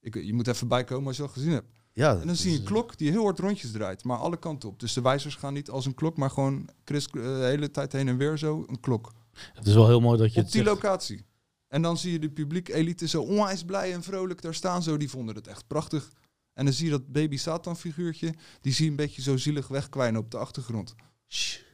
Ik, 0.00 0.14
je 0.14 0.34
moet 0.34 0.46
even 0.48 0.68
bijkomen 0.68 1.06
als 1.06 1.16
je 1.16 1.22
dat 1.22 1.32
gezien 1.32 1.52
hebt. 1.52 1.68
Ja, 1.92 2.20
En 2.20 2.26
dan 2.26 2.36
zie 2.36 2.52
je 2.52 2.58
een 2.58 2.64
klok 2.64 2.98
die 2.98 3.10
heel 3.10 3.22
hard 3.24 3.38
rondjes 3.38 3.70
draait. 3.70 4.04
Maar 4.04 4.18
alle 4.18 4.36
kanten 4.38 4.68
op. 4.68 4.80
Dus 4.80 4.92
de 4.92 5.00
wijzers 5.00 5.34
gaan 5.34 5.52
niet 5.52 5.70
als 5.70 5.86
een 5.86 5.94
klok, 5.94 6.16
maar 6.16 6.30
gewoon 6.30 6.68
Chris, 6.84 7.06
de 7.06 7.40
hele 7.44 7.70
tijd 7.70 7.92
heen 7.92 8.08
en 8.08 8.16
weer 8.16 8.38
zo 8.38 8.64
een 8.68 8.80
klok. 8.80 9.12
Het 9.54 9.66
is 9.66 9.74
wel 9.74 9.86
heel 9.86 10.00
mooi 10.00 10.18
dat 10.18 10.34
je 10.34 10.40
op 10.40 10.50
die 10.50 10.62
zegt. 10.62 10.74
locatie. 10.74 11.24
En 11.68 11.82
dan 11.82 11.98
zie 11.98 12.12
je 12.12 12.18
de 12.18 12.30
publiek 12.30 12.68
elite 12.68 13.08
zo 13.08 13.22
onwijs 13.22 13.64
blij 13.64 13.92
en 13.92 14.02
vrolijk 14.02 14.42
daar 14.42 14.54
staan. 14.54 14.82
Zo, 14.82 14.96
die 14.96 15.10
vonden 15.10 15.34
het 15.34 15.46
echt 15.46 15.66
prachtig. 15.66 16.10
En 16.52 16.64
dan 16.64 16.74
zie 16.74 16.84
je 16.84 16.90
dat 16.90 17.12
baby 17.12 17.36
Satan 17.36 17.76
figuurtje, 17.76 18.34
die 18.60 18.72
zie 18.72 18.84
je 18.84 18.90
een 18.90 18.96
beetje 18.96 19.22
zo 19.22 19.36
zielig 19.36 19.68
wegkwijnen 19.68 20.20
op 20.20 20.30
de 20.30 20.36
achtergrond. 20.36 20.94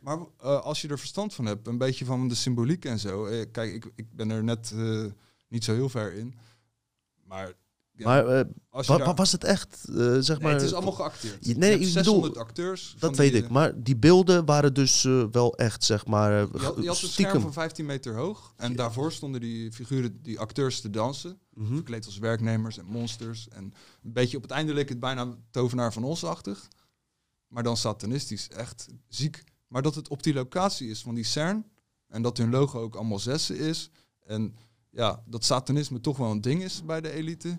Maar 0.02 0.18
eh, 0.18 0.60
als 0.60 0.80
je 0.80 0.88
er 0.88 0.98
verstand 0.98 1.34
van 1.34 1.44
hebt, 1.46 1.66
een 1.66 1.78
beetje 1.78 2.04
van 2.04 2.28
de 2.28 2.34
symboliek 2.34 2.84
en 2.84 2.98
zo. 2.98 3.26
eh, 3.26 3.46
kijk, 3.52 3.72
ik, 3.72 3.90
ik 3.94 4.12
ben 4.12 4.30
er 4.30 4.44
net 4.44 4.72
eh, 4.76 5.04
niet 5.48 5.64
zo 5.64 5.74
heel 5.74 5.88
ver 5.88 6.12
in. 6.14 6.34
Maar, 7.24 7.52
ja, 7.98 8.04
Maar 8.06 8.26
eh, 8.26 8.38
je 8.38 8.82
wa- 8.86 8.96
daar- 8.96 9.14
was 9.14 9.32
het 9.32 9.44
echt, 9.44 9.84
eh, 9.88 9.94
zeg 10.18 10.28
Nee, 10.28 10.38
maar... 10.46 10.52
het 10.52 10.62
is 10.62 10.72
allemaal 10.74 10.92
geacteerd. 10.92 11.44
Je- 11.44 11.48
Je 11.52 11.56
nee, 11.58 11.72
ik 11.72 11.78
bedoel, 11.78 11.92
600 11.92 12.36
acteurs. 12.36 12.96
Dat 12.98 13.16
weet 13.16 13.30
die, 13.32 13.40
ik, 13.40 13.46
eh, 13.46 13.50
maar 13.52 13.82
die 13.82 13.96
beelden 13.96 14.44
waren 14.44 14.74
dus 14.74 15.02
wel 15.32 15.56
echt, 15.56 15.84
zeg 15.84 16.06
maar, 16.06 16.32
Je 16.32 16.38
had, 16.58 16.76
je 16.80 16.86
had 16.88 17.02
een 17.02 17.08
scherm 17.08 17.40
van 17.40 17.52
15 17.52 17.86
meter 17.86 18.14
hoog. 18.16 18.52
En 18.56 18.76
daarvoor 18.76 19.12
stonden 19.12 19.40
die 19.40 19.72
figuren, 19.72 20.22
die 20.22 20.38
acteurs 20.40 20.80
te 20.80 20.90
dansen. 20.90 21.38
Mhm. 21.54 21.74
Verkleed 21.74 22.06
als 22.06 22.18
werknemers 22.18 22.78
en 22.78 22.84
monsters. 22.84 23.48
En 23.48 23.64
een 24.02 24.12
beetje 24.12 24.36
op 24.36 24.42
het 24.42 24.52
einde 24.52 24.74
leek 24.74 24.88
het 24.88 25.00
bijna 25.00 25.34
tovenaar 25.50 25.92
van 25.92 26.04
ons-achtig. 26.04 26.68
Maar 27.48 27.62
dan 27.62 27.76
satanistisch. 27.76 28.48
Echt 28.48 28.86
ziek. 29.08 29.44
Maar 29.68 29.82
dat 29.82 29.94
het 29.94 30.08
op 30.08 30.22
die 30.22 30.34
locatie 30.34 30.90
is 30.90 31.02
van 31.02 31.14
die 31.14 31.24
CERN. 31.24 31.64
En 32.08 32.22
dat 32.22 32.36
hun 32.36 32.50
logo 32.50 32.80
ook 32.80 32.94
allemaal 32.94 33.18
zessen 33.18 33.58
is. 33.58 33.90
En 34.26 34.56
ja, 34.90 35.22
dat 35.26 35.44
satanisme 35.44 36.00
toch 36.00 36.16
wel 36.16 36.30
een 36.30 36.40
ding 36.40 36.62
is 36.62 36.84
bij 36.84 37.00
de 37.00 37.10
elite. 37.10 37.58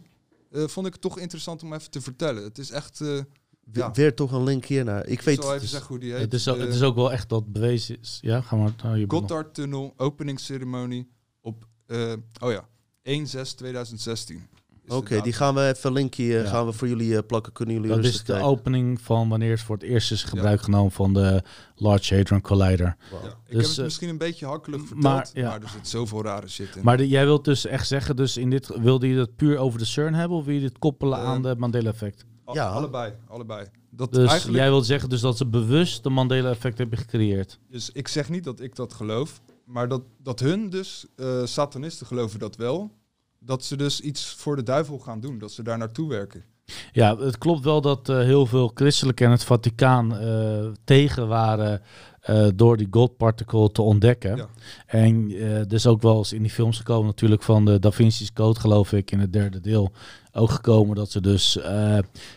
Eh, 0.51 0.67
vond 0.67 0.87
ik 0.87 0.95
toch 0.95 1.19
interessant 1.19 1.63
om 1.63 1.73
even 1.73 1.91
te 1.91 2.01
vertellen. 2.01 2.43
Het 2.43 2.57
is 2.57 2.71
echt... 2.71 3.01
eh, 3.01 3.07
We- 3.07 3.79
ja. 3.79 3.91
Weer 3.91 4.15
toch 4.15 4.31
een 4.31 4.43
link 4.43 4.65
hiernaar. 4.65 5.05
Ik 5.05 5.09
ik 5.11 5.21
weet... 5.21 5.35
zal 5.41 5.47
even 5.49 5.61
dus- 5.61 5.69
zeggen 5.69 5.89
hoe 5.89 5.99
die 5.99 6.11
heet. 6.11 6.21
Het 6.21 6.33
is, 6.33 6.47
ook, 6.47 6.55
Eh, 6.57 6.61
het 6.63 6.73
is 6.73 6.81
ook 6.81 6.95
wel 6.95 7.11
echt 7.11 7.29
dat 7.29 7.51
bewezen 7.51 7.99
is. 8.01 8.17
Ja, 8.21 8.41
ga 8.41 8.55
maar. 8.55 8.67
Oh, 8.67 8.73
je 8.83 8.89
bent 8.91 9.11
nog- 9.11 9.19
Gotthardtunnel 9.19 9.93
openingsceremonie 9.97 11.09
op, 11.41 11.67
eh, 11.85 12.13
oh 12.41 12.51
ja, 12.51 12.67
1-6-2016. 13.03 14.49
Oké, 14.91 15.21
die 15.21 15.33
gaan 15.33 15.55
we 15.55 15.67
even 15.67 15.91
linkje 15.93 16.23
eh, 16.37 16.43
Ja. 16.43 16.49
gaan 16.49 16.65
we 16.65 16.71
voor 16.71 16.87
jullie 16.87 17.17
eh, 17.17 17.23
plakken. 17.27 17.53
Kunnen 17.53 17.75
jullie 17.75 17.89
Dat 17.89 18.05
is 18.05 18.17
de 18.17 18.23
kijken. 18.23 18.45
opening 18.45 19.01
van 19.01 19.29
wanneer 19.29 19.51
het 19.51 19.61
voor 19.61 19.75
het 19.75 19.83
eerst 19.85 20.11
is 20.11 20.23
gebruik 20.23 20.61
genomen 20.61 20.91
van 20.91 21.13
de 21.13 21.41
Large 21.75 22.15
Hadron 22.15 22.41
Collider. 22.41 22.95
Wow. 23.11 23.23
Ja, 23.23 23.27
ik 23.29 23.33
Dus, 23.45 23.55
heb 23.61 23.65
het 23.69 23.77
eh, 23.77 23.83
misschien 23.83 24.09
een 24.09 24.17
beetje 24.17 24.45
hakkelijk 24.45 24.81
verteld, 24.87 25.03
maar, 25.03 25.43
maar, 25.43 25.61
er 25.61 25.69
zit 25.69 25.87
zoveel 25.87 26.23
rare 26.23 26.47
shit 26.47 26.75
in. 26.75 26.83
Maar 26.83 26.97
de- 26.97 27.07
jij 27.07 27.25
wilt 27.25 27.45
dus 27.45 27.65
echt 27.65 27.87
zeggen, 27.87 28.15
dus 28.15 28.37
in 28.37 28.49
dit 28.49 28.67
wilde 28.81 29.07
je 29.07 29.15
dat 29.15 29.35
puur 29.35 29.57
over 29.57 29.79
de 29.79 29.85
CERN 29.85 30.13
hebben 30.13 30.37
of 30.37 30.45
wil 30.45 30.53
je 30.53 30.59
dit 30.61 30.77
koppelen 30.79 31.17
aan 31.17 31.41
de 31.41 31.55
Mandela-effect? 31.57 32.25
Ja. 32.53 32.67
allebei, 32.67 33.13
allebei. 33.27 33.67
Dat 33.91 34.11
Dus 34.13 34.29
eigenlijk, 34.29 34.57
jij 34.59 34.69
wilt 34.69 34.85
zeggen 34.85 35.09
dus 35.09 35.21
dat 35.21 35.37
ze 35.37 35.45
bewust 35.45 36.03
de 36.03 36.09
Mandela-effect 36.09 36.77
hebben 36.77 36.97
gecreëerd. 36.97 37.59
dus 37.69 37.89
ik 37.93 38.07
zeg 38.07 38.29
niet 38.29 38.43
dat 38.43 38.59
ik 38.59 38.75
dat 38.75 38.93
geloof, 38.93 39.41
maar 39.65 39.87
dat, 39.87 40.01
dat 40.23 40.39
hun 40.39 40.69
dus, 40.69 41.05
eh, 41.15 41.41
satanisten 41.45 42.05
geloven 42.07 42.39
dat 42.39 42.55
wel, 42.55 42.91
dat 43.39 43.63
ze 43.63 43.77
dus 43.77 44.01
iets 44.01 44.33
voor 44.33 44.55
de 44.55 44.63
duivel 44.63 44.99
gaan 44.99 45.19
doen, 45.19 45.37
dat 45.37 45.51
ze 45.51 45.63
daar 45.63 45.77
naartoe 45.77 46.09
werken. 46.09 46.43
Ja, 46.91 47.17
het 47.17 47.37
klopt 47.37 47.63
wel 47.63 47.81
dat 47.81 48.09
eh, 48.09 48.17
heel 48.17 48.45
veel 48.45 48.71
christelijken 48.73 49.25
en 49.25 49.31
het 49.31 49.43
Vaticaan 49.43 50.17
eh, 50.17 50.67
tegen 50.83 51.27
waren 51.27 51.81
eh, 52.21 52.47
door 52.55 52.77
die 52.77 52.87
God 52.91 53.17
particle 53.17 53.71
te 53.71 53.81
ontdekken. 53.81 54.35
Ja. 54.35 54.47
En 54.85 55.31
is 55.71 55.87
ook 55.87 56.01
wel 56.01 56.17
eens 56.17 56.33
in 56.33 56.41
die 56.41 56.51
films 56.51 56.77
gekomen 56.77 57.05
natuurlijk 57.05 57.43
van 57.43 57.65
de 57.65 57.79
Da 57.79 57.91
Vinci's 57.91 58.33
Code, 58.33 58.59
geloof 58.59 58.93
ik, 58.93 59.11
in 59.11 59.19
het 59.19 59.33
derde 59.33 59.59
deel. 59.59 59.91
Ook 60.31 60.49
gekomen 60.49 60.95
dat 60.95 61.11
ze 61.11 61.21
dus 61.21 61.57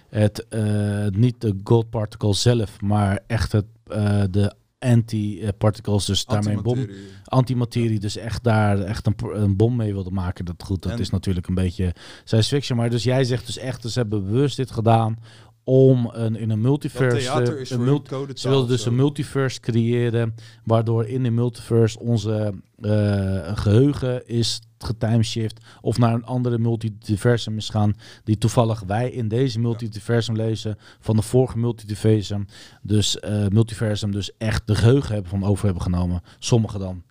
het, 0.08 0.46
niet 1.10 1.40
de 1.40 1.60
God 1.64 1.90
particle 1.90 2.34
zelf, 2.34 2.80
maar 2.80 3.20
echt 3.26 3.52
het, 3.52 3.66
de 4.30 4.54
anti-particles, 4.82 6.04
dus 6.04 6.24
daarmee 6.24 6.56
een 6.56 6.62
bom, 6.62 6.86
Antimaterie. 7.24 8.00
dus 8.00 8.16
echt 8.16 8.44
daar 8.44 8.78
echt 8.80 9.06
een, 9.06 9.14
een 9.32 9.56
bom 9.56 9.76
mee 9.76 9.92
wilde 9.92 10.10
maken. 10.10 10.44
Dat 10.44 10.62
goed, 10.64 10.82
dat 10.82 10.92
En- 10.92 10.98
is 10.98 11.10
natuurlijk 11.10 11.46
een 11.48 11.54
beetje 11.54 11.94
science 12.24 12.48
fiction. 12.54 12.78
Maar 12.78 12.90
dus 12.90 13.02
jij 13.02 13.24
zegt 13.24 13.46
dus 13.46 13.58
echt, 13.58 13.82
dus 13.82 13.92
ze 13.92 13.98
hebben 13.98 14.24
bewust 14.24 14.56
dit 14.56 14.70
gedaan 14.70 15.18
om 15.64 16.10
een, 16.12 16.36
in 16.36 16.42
een 16.42 16.48
Dat 16.48 16.58
multiverse... 16.58 17.16
theater 17.16 17.60
is 17.60 17.70
een 17.70 17.84
mul- 17.84 18.02
code 18.02 18.32
ze 18.36 18.48
wilden 18.48 18.68
dus 18.68 18.86
een 18.86 18.94
multiverse 18.94 19.60
creëren, 19.60 20.34
waardoor 20.64 21.06
in 21.06 21.22
de 21.22 21.30
multiverse 21.30 21.98
onze 21.98 22.54
eh, 22.80 23.56
geheugen 23.58 24.28
is 24.28 24.60
getimeshift 24.78 25.64
of 25.80 25.98
naar 25.98 26.14
een 26.14 26.24
andere 26.24 26.58
multiversum 26.58 27.56
is 27.56 27.68
gaan, 27.68 27.94
die 28.24 28.38
toevallig 28.38 28.80
wij 28.80 29.10
in 29.10 29.28
deze 29.28 29.60
multiversum 29.60 30.36
lezen 30.36 30.78
van 31.00 31.16
de 31.16 31.22
vorige 31.22 31.58
multiversum. 31.58 32.46
Dus 32.82 33.20
eh, 33.20 33.46
multiversum 33.48 34.10
dus 34.10 34.36
echt 34.38 34.66
de 34.66 34.74
geheugen 34.74 35.12
hebben 35.12 35.30
van 35.30 35.44
over 35.44 35.64
hebben 35.64 35.82
genomen. 35.82 36.22
Sommigen 36.38 36.80
dan. 36.80 37.02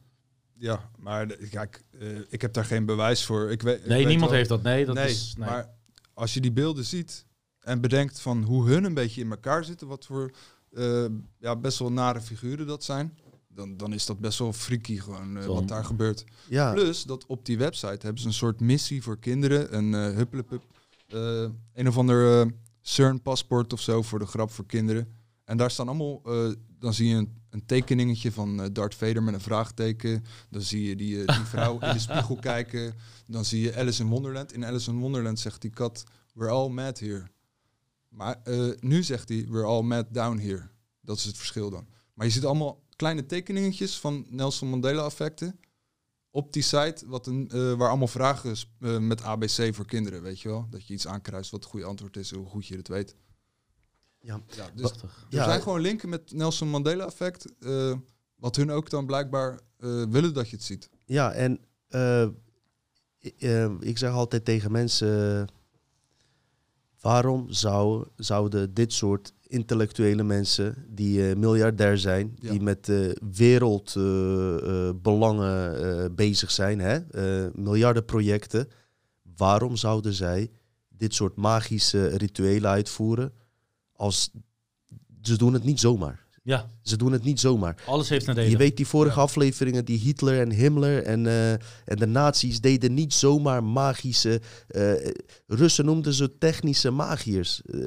Ja, 0.57 0.89
maar 0.97 1.25
kijk, 1.49 1.83
eh, 1.99 2.07
ik 2.29 2.41
heb 2.41 2.53
daar 2.53 2.65
geen 2.65 2.85
bewijs 2.85 3.25
voor. 3.25 3.51
Ik 3.51 3.61
weet, 3.61 3.85
Nee, 3.85 4.05
niemand 4.05 4.31
heeft 4.31 4.49
dat. 4.49 4.63
Nee, 4.63 4.85
dat 4.85 4.95
nee, 4.95 5.09
is... 5.09 5.33
Nee. 5.37 5.49
maar 5.49 5.69
als 6.13 6.33
je 6.33 6.41
die 6.41 6.51
beelden 6.51 6.85
ziet 6.85 7.25
en 7.61 7.81
bedenkt 7.81 8.19
van 8.19 8.43
hoe 8.43 8.69
hun 8.69 8.83
een 8.83 8.93
beetje 8.93 9.21
in 9.21 9.31
elkaar 9.31 9.63
zitten, 9.63 9.87
wat 9.87 10.05
voor 10.05 10.31
eh, 10.73 11.05
ja, 11.39 11.55
best 11.55 11.79
wel 11.79 11.91
nare 11.91 12.21
figuren 12.21 12.67
dat 12.67 12.83
zijn. 12.83 13.17
dan, 13.47 13.77
dan 13.77 13.93
is 13.93 14.05
dat 14.05 14.19
best 14.19 14.39
wel 14.39 14.53
freaky 14.53 14.97
gewoon 14.99 15.37
eh, 15.37 15.45
wat 15.45 15.67
daar 15.67 15.85
gebeurt. 15.85 16.23
Ja, 16.49 16.71
Plus 16.73 17.03
dat 17.03 17.25
op 17.25 17.45
die 17.45 17.57
website 17.57 17.99
hebben 18.05 18.21
ze 18.21 18.27
een 18.27 18.33
soort 18.33 18.59
missie 18.59 19.03
voor 19.03 19.19
kinderen. 19.19 19.75
Een 19.77 19.93
eh 19.93 20.15
huppelepup, 20.15 20.63
eh, 21.07 21.45
een 21.73 21.87
of 21.87 21.97
ander 21.97 22.41
eh, 22.41 22.47
CERN-paspoort 22.81 23.73
of 23.73 23.81
zo 23.81 24.01
voor 24.01 24.19
de 24.19 24.25
grap 24.25 24.51
voor 24.51 24.65
kinderen. 24.65 25.19
En 25.43 25.57
daar 25.57 25.71
staan 25.71 25.87
allemaal, 25.87 26.21
eh, 26.25 26.51
dan 26.79 26.93
zie 26.93 27.07
je 27.07 27.15
een, 27.15 27.33
een 27.49 27.65
tekeningetje 27.65 28.31
van 28.31 28.61
eh, 28.61 28.67
Darth 28.71 28.95
Vader 28.95 29.23
met 29.23 29.33
een 29.33 29.41
vraagteken. 29.41 30.23
Dan 30.49 30.61
zie 30.61 30.87
je 30.87 30.95
die, 30.95 31.25
die 31.25 31.45
vrouw 31.45 31.79
in 31.79 31.93
de 31.93 31.99
spiegel 31.99 32.35
kijken. 32.51 32.93
Dan 33.27 33.45
zie 33.45 33.61
je 33.61 33.75
Alice 33.75 34.01
in 34.01 34.09
Wonderland. 34.09 34.53
In 34.53 34.65
Alice 34.65 34.89
in 34.91 34.99
Wonderland 34.99 35.39
zegt 35.39 35.61
die 35.61 35.71
kat, 35.71 36.03
we're 36.33 36.51
all 36.51 36.69
mad 36.69 36.99
here. 36.99 37.23
Maar 38.11 38.39
eh, 38.43 38.69
nu 38.79 39.03
zegt 39.03 39.29
hij, 39.29 39.45
we're 39.49 39.65
all 39.65 39.81
mad 39.81 40.05
down 40.13 40.37
here. 40.37 40.69
Dat 41.01 41.17
is 41.17 41.23
het 41.23 41.37
verschil 41.37 41.69
dan. 41.69 41.87
Maar 42.13 42.25
je 42.25 42.31
ziet 42.31 42.45
allemaal 42.45 42.83
kleine 42.95 43.25
tekeningetjes 43.25 43.99
van 43.99 44.25
Nelson 44.29 44.69
Mandela 44.69 45.05
effecten 45.05 45.59
op 46.29 46.53
die 46.53 46.61
site, 46.63 47.03
wat 47.07 47.27
een, 47.27 47.49
eh, 47.49 47.73
waar 47.73 47.89
allemaal 47.89 48.07
vragen 48.07 48.49
is 48.51 48.71
eh, 48.79 48.97
met 48.97 49.21
ABC 49.21 49.73
voor 49.75 49.85
kinderen, 49.85 50.21
weet 50.21 50.39
je 50.39 50.49
wel? 50.49 50.67
Dat 50.69 50.87
je 50.87 50.93
iets 50.93 51.07
aankruist 51.07 51.51
wat 51.51 51.59
het 51.59 51.69
goede 51.69 51.85
antwoord 51.85 52.17
is, 52.17 52.31
hoe 52.31 52.45
goed 52.45 52.67
je 52.67 52.75
het 52.77 52.87
weet. 52.87 53.15
Ja. 54.19 54.41
Ja, 54.47 54.69
dus 54.75 54.81
Prachtig. 54.81 55.25
er 55.29 55.37
Ja. 55.37 55.43
zijn 55.43 55.61
gewoon 55.61 55.81
linken 55.81 56.09
met 56.09 56.31
Nelson 56.31 56.69
Mandela 56.69 57.05
effect, 57.05 57.53
eh, 57.59 57.93
wat 58.35 58.55
hun 58.55 58.71
ook 58.71 58.89
dan 58.89 59.05
blijkbaar 59.05 59.59
eh, 59.77 60.03
willen 60.09 60.33
dat 60.33 60.49
je 60.49 60.55
het 60.55 60.65
ziet. 60.65 60.89
ja 61.05 61.31
en 61.31 61.59
ik 63.79 63.97
zeg 63.97 64.11
altijd 64.11 64.45
tegen 64.45 64.71
mensen... 64.71 65.47
waarom 67.01 67.45
zou, 67.49 68.05
zouden 68.15 68.73
dit 68.73 68.93
soort 68.93 69.33
intellectuele 69.47 70.23
mensen... 70.23 70.85
die 70.87 71.29
eh, 71.29 71.35
miljardair 71.35 71.97
zijn, 71.97 72.37
Ja. 72.39 72.51
die 72.51 72.61
met 72.61 72.89
eh, 72.89 73.09
wereldbelangen 73.35 75.83
eh, 75.83 76.05
bezig 76.15 76.51
zijn... 76.51 76.79
Hè? 76.79 76.99
miljardenprojecten... 77.53 78.67
waarom 79.37 79.75
zouden 79.75 80.13
zij 80.13 80.51
dit 80.89 81.13
soort 81.13 81.35
magische 81.35 82.07
rituelen 82.07 82.69
uitvoeren... 82.69 83.33
als 83.93 84.31
ze 85.21 85.37
doen 85.37 85.53
het 85.53 85.63
niet 85.63 85.79
zomaar. 85.79 86.25
Ja, 86.43 86.69
Ze 86.81 86.97
doen 86.97 87.11
het 87.11 87.23
niet 87.23 87.39
zomaar. 87.39 87.83
alles 87.85 88.09
heeft 88.09 88.27
een 88.27 88.35
Je 88.35 88.41
reden. 88.41 88.57
weet 88.57 88.77
die 88.77 88.87
vorige 88.87 89.15
Ja. 89.15 89.21
afleveringen, 89.21 89.85
die 89.85 89.99
Hitler 89.99 90.39
en 90.39 90.51
Himmler 90.51 91.03
en, 91.03 91.27
eh, 91.27 91.51
en 91.51 91.59
de 91.97 92.05
nazi's 92.05 92.61
deden 92.61 92.93
niet 92.93 93.13
zomaar 93.13 93.63
magische... 93.63 94.41
eh, 94.67 94.93
Russen 95.47 95.85
noemden 95.85 96.13
ze 96.13 96.37
technische 96.37 96.89
magiërs. 96.91 97.61
Eh, 97.65 97.79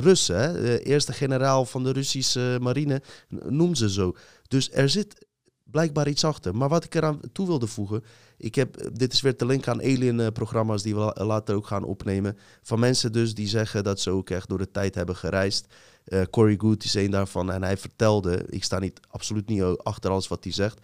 Russen, 0.00 0.36
hè? 0.36 0.78
eerste 0.78 1.12
generaal 1.12 1.64
van 1.64 1.84
de 1.84 1.92
Russische 1.92 2.58
marine, 2.60 3.02
noemden 3.28 3.76
ze 3.76 3.90
zo. 3.90 4.16
Dus 4.48 4.70
er 4.72 4.88
zit 4.88 5.26
blijkbaar 5.64 6.08
iets 6.08 6.24
achter. 6.24 6.56
Maar 6.56 6.68
wat 6.68 6.84
ik 6.84 6.94
eraan 6.94 7.20
toe 7.32 7.46
wilde 7.46 7.66
voegen... 7.66 8.04
Ik 8.36 8.54
heb, 8.54 8.90
dit 8.92 9.12
is 9.12 9.20
weer 9.20 9.36
te 9.36 9.46
link 9.46 9.68
aan 9.68 9.80
alien-programma's 9.82 10.82
die 10.82 10.94
we 10.94 11.00
la- 11.00 11.24
later 11.24 11.54
ook 11.54 11.66
gaan 11.66 11.84
opnemen. 11.84 12.36
Van 12.62 12.78
mensen 12.80 13.12
dus 13.12 13.34
die 13.34 13.48
zeggen 13.48 13.84
dat 13.84 14.00
ze 14.00 14.10
ook 14.10 14.30
echt 14.30 14.48
door 14.48 14.58
de 14.58 14.70
tijd 14.70 14.94
hebben 14.94 15.16
gereisd. 15.16 15.66
Eh 16.04 16.22
Corey 16.30 16.54
Good 16.58 16.84
is 16.84 16.94
een 16.94 17.10
daarvan 17.10 17.52
en 17.52 17.62
hij 17.62 17.76
vertelde, 17.76 18.44
ik 18.48 18.64
sta 18.64 18.78
niet, 18.78 19.00
absoluut 19.08 19.48
niet 19.48 19.62
achter 19.62 20.10
alles 20.10 20.28
wat 20.28 20.44
hij 20.44 20.52
zegt. 20.52 20.80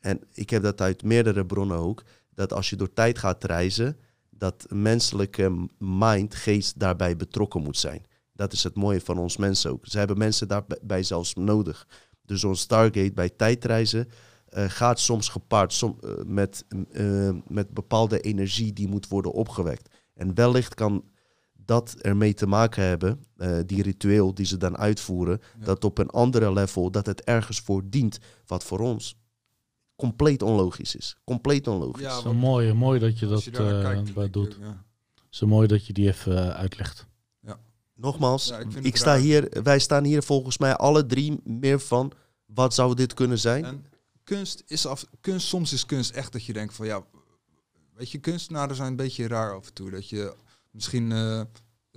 En 0.00 0.20
ik 0.32 0.50
heb 0.50 0.62
dat 0.62 0.80
uit 0.80 1.02
meerdere 1.02 1.46
bronnen 1.46 1.78
ook, 1.78 2.02
dat 2.34 2.52
als 2.52 2.70
je 2.70 2.76
door 2.76 2.92
tijd 2.92 3.18
gaat 3.18 3.44
reizen, 3.44 3.96
dat 4.30 4.66
menselijke 4.68 5.68
mind, 5.78 6.34
geest 6.34 6.78
daarbij 6.78 7.16
betrokken 7.16 7.62
moet 7.62 7.78
zijn. 7.78 8.04
Dat 8.32 8.52
is 8.52 8.62
het 8.62 8.74
mooie 8.74 9.00
van 9.00 9.18
ons 9.18 9.36
mensen 9.36 9.70
ook. 9.70 9.86
Ze 9.86 9.98
hebben 9.98 10.18
mensen 10.18 10.48
daarbij 10.48 11.02
zelfs 11.02 11.34
nodig. 11.34 11.86
Dus 12.24 12.40
zo'n 12.40 12.56
Stargate 12.56 13.12
bij 13.14 13.28
tijdreizen 13.28 14.08
eh, 14.48 14.64
gaat 14.68 15.00
soms 15.00 15.28
gepaard 15.28 15.82
eh, 15.82 16.10
met, 16.24 16.64
met 17.46 17.70
bepaalde 17.70 18.20
energie 18.20 18.72
die 18.72 18.88
moet 18.88 19.08
worden 19.08 19.32
opgewekt. 19.32 19.94
En 20.14 20.34
wellicht 20.34 20.74
kan 20.74 21.04
dat 21.64 21.94
ermee 22.00 22.34
te 22.34 22.46
maken 22.46 22.82
hebben, 22.84 23.24
eh, 23.36 23.58
die 23.66 23.82
ritueel 23.82 24.34
die 24.34 24.46
ze 24.46 24.56
dan 24.56 24.76
uitvoeren, 24.76 25.40
Ja. 25.58 25.64
dat 25.64 25.84
op 25.84 25.98
een 25.98 26.10
andere 26.10 26.52
level, 26.52 26.90
dat 26.90 27.06
het 27.06 27.24
ergens 27.24 27.60
voor 27.60 27.82
dient, 27.84 28.18
wat 28.46 28.64
voor 28.64 28.78
ons 28.78 29.16
compleet 29.96 30.42
onlogisch 30.42 30.96
is. 30.96 31.16
Compleet 31.24 31.66
onlogisch. 31.66 32.02
Ja, 32.02 32.20
Zo 32.20 32.34
mooi, 32.34 32.72
mooi 32.72 32.98
dat 33.00 33.18
je 33.18 33.26
dat 33.26 33.44
je 33.44 33.50
eh, 33.50 33.80
kijkt, 33.80 34.14
bij 34.14 34.30
doet. 34.30 34.56
ja. 34.60 34.84
Zo 35.28 35.46
mooi 35.46 35.66
dat 35.66 35.86
je 35.86 35.92
die 35.92 36.08
even 36.08 36.36
eh, 36.36 36.48
uitlegt. 36.58 37.06
Nogmaals, 37.94 38.48
Ja, 38.48 38.58
ik 38.58 38.72
vind 38.72 38.86
ik 38.86 38.96
sta 38.96 39.18
hier, 39.18 39.62
wij 39.62 39.78
staan 39.78 40.04
hier 40.04 40.22
volgens 40.22 40.58
mij 40.58 40.76
alle 40.76 41.06
drie 41.06 41.40
meer 41.44 41.80
van, 41.80 42.12
wat 42.46 42.74
zou 42.74 42.94
dit 42.94 43.14
kunnen 43.14 43.38
zijn? 43.38 43.64
En 43.64 43.84
kunst 44.24 44.62
is 44.66 44.86
af, 44.86 45.04
kunst, 45.20 45.46
soms 45.46 45.72
is 45.72 45.86
kunst 45.86 46.10
echt 46.10 46.32
dat 46.32 46.44
je 46.44 46.52
denkt 46.52 46.74
van 46.74 46.86
ja, 46.86 47.04
weet 47.94 48.10
je, 48.10 48.18
kunstenaren 48.18 48.76
zijn 48.76 48.88
een 48.88 48.96
beetje 48.96 49.26
raar 49.28 49.54
af 49.54 49.66
en 49.66 49.72
toe. 49.72 49.90
Dat 49.90 50.08
je 50.08 50.34
misschien 50.72 51.12
eh, 51.12 51.42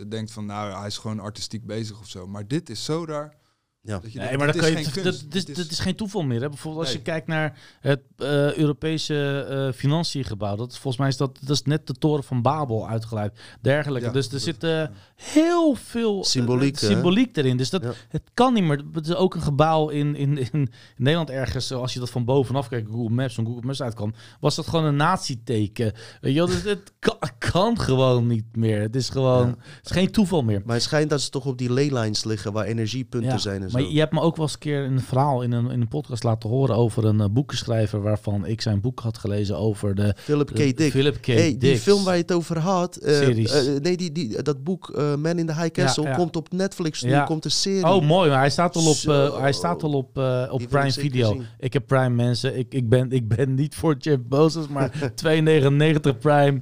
denkt 0.07 0.31
van 0.31 0.45
nou, 0.45 0.77
hij 0.77 0.87
is 0.87 0.97
gewoon 0.97 1.19
artistiek 1.19 1.65
bezig 1.65 1.99
of 1.99 2.07
zo. 2.07 2.27
Maar 2.27 2.47
dit 2.47 2.69
is 2.69 2.83
zo 2.83 3.05
raar. 3.05 3.37
Ja. 3.85 3.99
Dat 3.99 4.11
je 4.11 4.19
Nee, 4.19 4.27
denkt, 4.27 4.37
maar 4.37 4.53
dat, 4.53 4.55
kan 4.61 4.77
is 4.77 4.85
je, 4.85 4.91
geen 4.91 5.03
dat, 5.03 5.25
is, 5.57 5.69
is 5.85 5.93
toeval 5.95 6.21
meer. 6.23 6.41
Hè? 6.41 6.47
Bijvoorbeeld 6.49 6.83
als 6.85 6.93
je 6.93 7.01
kijkt 7.01 7.27
naar 7.27 7.59
het 7.79 8.01
eh, 8.17 8.53
Europese 8.53 9.45
eh 9.49 9.79
financiëngebouw. 9.79 10.55
Dat 10.55 10.71
volgens 10.71 10.97
mij 10.97 11.07
is 11.07 11.17
dat, 11.17 11.39
dat 11.41 11.49
is 11.49 11.61
net 11.61 11.87
de 11.87 11.93
toren 11.93 12.23
van 12.23 12.41
Babel 12.41 12.87
uitgeleid. 12.87 13.39
Dergelijke. 13.61 14.07
Ja, 14.07 14.13
dus 14.13 14.31
er 14.31 14.39
zit 14.39 14.63
eh, 14.63 14.83
heel 15.15 15.75
veel 15.75 16.17
eh, 16.19 16.23
Symboliek, 16.23 17.37
erin. 17.37 17.57
Dus 17.57 17.69
dat, 17.69 17.83
Ja. 17.83 17.91
het 18.09 18.21
kan 18.33 18.53
niet 18.53 18.63
meer. 18.63 18.81
Het 18.93 19.07
is 19.07 19.15
ook 19.15 19.35
een 19.35 19.41
gebouw 19.41 19.89
in, 19.89 20.15
in, 20.15 20.37
in 20.51 20.69
Nederland 20.97 21.29
ergens. 21.29 21.71
Als 21.71 21.93
je 21.93 21.99
dat 21.99 22.09
van 22.09 22.25
bovenaf 22.25 22.67
kijkt, 22.67 22.89
Google 22.89 23.15
Maps, 23.15 23.35
van 23.35 23.45
Google 23.45 23.65
Maps 23.65 23.81
uitkwam, 23.81 24.13
was 24.39 24.55
dat 24.55 24.67
gewoon 24.67 24.85
een 24.85 24.95
nazi-teken. 24.95 25.93
Weet 26.21 26.33
je 26.33 26.37
wel, 26.37 26.47
dus 26.47 26.63
het 26.63 26.93
kan, 26.99 27.17
kan 27.37 27.79
gewoon 27.79 28.27
niet 28.27 28.55
meer. 28.55 28.81
Het 28.81 28.95
is 28.95 29.09
gewoon, 29.09 29.47
Ja. 29.47 29.55
het 29.75 29.85
is 29.85 29.91
geen 29.91 30.11
toeval 30.11 30.41
meer. 30.43 30.61
Maar 30.65 30.75
het 30.75 30.83
schijnt 30.83 31.09
dat 31.09 31.21
ze 31.21 31.29
toch 31.29 31.45
op 31.45 31.57
die 31.57 31.73
leylines 31.73 32.23
liggen 32.23 32.53
waar 32.53 32.65
energiepunten 32.65 33.29
Ja, 33.31 33.37
zijn 33.37 33.61
en 33.63 33.69
zo. 33.77 33.83
Maar 33.83 33.93
je 33.93 33.99
hebt 33.99 34.13
me 34.13 34.19
ook 34.21 34.35
wel 34.35 34.45
eens 34.45 34.53
een 34.53 34.59
keer 34.59 34.83
een 34.83 35.01
verhaal 35.01 35.41
in 35.41 35.51
een, 35.51 35.71
in 35.71 35.81
een 35.81 35.87
podcast 35.87 36.23
laten 36.23 36.49
horen 36.49 36.75
over 36.75 37.05
een 37.05 37.21
eh, 37.21 37.27
boekenschrijver 37.29 38.01
waarvan 38.01 38.45
ik 38.45 38.61
zijn 38.61 38.81
boek 38.81 38.99
had 38.99 39.17
gelezen 39.17 39.57
over 39.57 39.95
de, 39.95 40.13
Philip 40.17 40.47
K. 40.53 40.77
Dick. 40.77 40.91
Philip 40.91 41.21
K. 41.21 41.25
Hey, 41.25 41.55
die 41.57 41.77
film 41.77 42.03
waar 42.03 42.15
je 42.15 42.21
het 42.21 42.31
over 42.31 42.59
had. 42.59 42.97
Series. 43.01 43.51
eh, 43.51 43.81
nee, 43.81 43.97
die, 43.97 44.11
die, 44.11 44.41
dat 44.41 44.63
boek 44.63 44.93
Man 45.17 45.37
in 45.39 45.45
the 45.45 45.53
High 45.53 45.71
Castle 45.71 46.03
Ja, 46.03 46.09
ja. 46.09 46.15
komt 46.15 46.35
op 46.35 46.51
Netflix 46.51 47.01
nu. 47.03 47.09
Ja. 47.09 47.23
Komt 47.23 47.45
een 47.45 47.51
serie. 47.51 47.85
Oh, 47.85 48.05
mooi. 48.07 48.29
Maar 48.29 48.39
hij 48.39 48.49
staat 48.49 48.75
al 48.75 48.87
op, 48.89 49.31
hij 49.39 49.53
staat 49.53 49.83
al 49.83 49.93
op, 49.93 50.17
op 50.49 50.61
Prime 50.69 50.91
Video. 50.91 51.31
zien. 51.31 51.45
Ik 51.59 51.73
heb 51.73 51.87
Prime 51.87 52.09
mensen. 52.09 52.57
Ik, 52.57 52.73
ik, 52.73 52.89
ben, 52.89 53.11
ik 53.11 53.27
ben 53.27 53.53
niet 53.53 53.75
voor 53.75 53.95
Jeff 53.99 54.21
Bezos, 54.27 54.67
maar 54.67 54.91
2,99 55.25 56.17
Prime. 56.19 56.61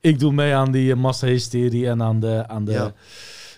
Ik 0.00 0.18
doe 0.18 0.32
mee 0.32 0.54
aan 0.54 0.72
die 0.72 0.88
uh, 0.94 0.96
massahysterie 0.96 1.88
en 1.88 2.02
aan 2.02 2.20
de, 2.20 2.44
aan 2.48 2.64
de. 2.64 2.92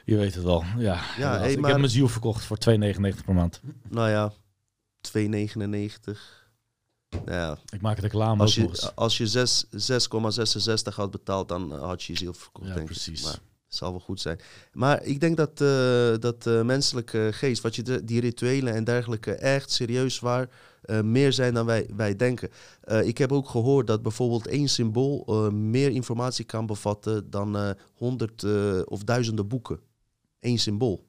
Je 0.05 0.17
weet 0.17 0.35
het 0.35 0.45
wel. 0.45 0.65
Ja, 0.79 0.97
hey, 1.01 1.53
ik 1.53 1.59
maar- 1.61 1.71
heb 1.71 1.79
mijn 1.79 1.91
ziel 1.91 2.09
verkocht 2.09 2.45
voor 2.45 2.57
2,99 2.59 3.25
per 3.25 3.35
maand. 3.35 3.61
Nou 3.89 4.09
ja, 4.09 4.33
2,99. 5.01 6.41
Nou 7.11 7.31
ja, 7.31 7.59
Ik 7.73 7.81
maak 7.81 7.99
reclame 7.99 8.43
als 8.43 8.55
je, 8.55 8.91
als 8.95 9.17
je 9.19 9.27
zes- 9.27 9.65
6,66 9.71 10.95
had 10.97 11.11
betaald, 11.11 11.49
dan 11.49 11.73
had 11.73 12.03
je 12.03 12.13
je 12.13 12.19
ziel 12.19 12.33
verkocht, 12.35 12.69
Ja, 12.69 12.75
denk 12.75 12.87
precies. 12.87 13.19
ik. 13.21 13.25
Maar 13.25 13.33
het 13.67 13.77
zal 13.77 13.91
wel 13.91 14.01
goed 14.01 14.21
zijn. 14.21 14.41
Maar 14.73 15.03
ik 15.05 15.21
denk 15.21 15.37
dat, 15.37 15.61
eh 15.61 16.15
dat 16.21 16.47
eh, 16.47 16.63
menselijke 16.63 17.29
geest, 17.33 17.63
wat 17.63 17.77
je 17.77 17.83
de, 17.83 18.05
die 18.05 18.21
rituelen 18.21 18.75
en 18.75 18.85
dergelijke 18.85 19.33
echt 19.35 19.71
serieus 19.71 20.19
waar 20.21 20.49
eh, 20.83 21.01
meer 21.01 21.33
zijn 21.33 21.55
dan 21.55 21.67
wij, 21.67 21.89
wij 21.97 22.17
denken. 22.17 22.51
Ik 23.05 23.19
heb 23.19 23.33
ook 23.33 23.49
gehoord 23.49 23.87
dat 23.87 24.03
bijvoorbeeld 24.03 24.47
één 24.47 24.69
symbool 24.69 25.51
meer 25.53 25.91
informatie 25.91 26.45
kan 26.45 26.67
bevatten 26.67 27.31
dan 27.31 27.75
honderd 27.95 28.45
of 28.85 29.03
duizenden 29.05 29.49
boeken. 29.49 29.81
Eén 30.43 30.59
symbool. 30.59 31.07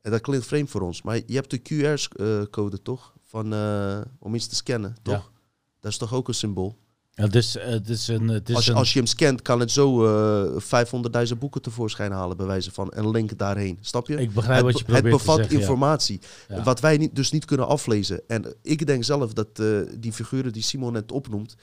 En 0.00 0.10
dat 0.10 0.20
klinkt 0.20 0.46
vreemd 0.46 0.70
voor 0.70 0.80
ons, 0.80 1.02
maar 1.02 1.16
je 1.26 1.34
hebt 1.34 1.50
de 1.50 1.58
QR-code 1.58 2.82
toch? 2.82 3.12
Van, 3.24 3.52
eh, 3.52 4.00
om 4.18 4.34
iets 4.34 4.46
te 4.46 4.54
scannen, 4.54 4.96
toch? 5.02 5.14
Ja. 5.14 5.40
Dat 5.80 5.90
is 5.92 5.98
toch 5.98 6.14
ook 6.14 6.28
een 6.28 6.34
symbool? 6.34 6.76
Ja, 7.10 7.24
het 7.24 7.34
is, 7.34 7.54
het 7.58 7.88
is 7.88 8.08
een... 8.08 8.28
Het 8.28 8.48
is 8.48 8.54
Als 8.54 8.64
je, 8.64 8.70
een 8.70 8.76
als 8.76 8.92
je 8.92 8.98
hem 8.98 9.08
scant, 9.08 9.42
kan 9.42 9.60
het 9.60 9.70
zo 9.70 10.04
eh 10.56 11.26
500.000 11.32 11.38
boeken 11.38 11.62
tevoorschijn 11.62 12.12
halen, 12.12 12.36
bij 12.36 12.46
wijze 12.46 12.70
van 12.72 12.88
een 12.94 13.10
link 13.10 13.38
daarheen. 13.38 13.78
Snap 13.80 14.08
je? 14.08 14.16
ik 14.16 14.32
begrijp 14.32 14.64
het, 14.64 14.72
wat 14.72 14.78
je 14.78 14.84
be- 14.84 14.92
het 14.92 15.00
probeert 15.02 15.22
bevat 15.22 15.36
te 15.36 15.42
zeggen. 15.42 15.58
ja. 15.60 15.64
informatie, 15.66 16.20
Ja. 16.48 16.62
wat 16.62 16.80
wij 16.80 16.96
niet, 16.96 17.16
dus 17.16 17.30
niet 17.30 17.44
kunnen 17.44 17.66
aflezen. 17.66 18.22
En 18.28 18.54
ik 18.62 18.86
denk 18.86 19.04
zelf 19.04 19.32
dat 19.32 19.58
eh, 19.58 19.80
die 19.98 20.12
figuren 20.12 20.52
die 20.52 20.62
Simon 20.62 20.92
net 20.92 21.12
opnoemt, 21.12 21.54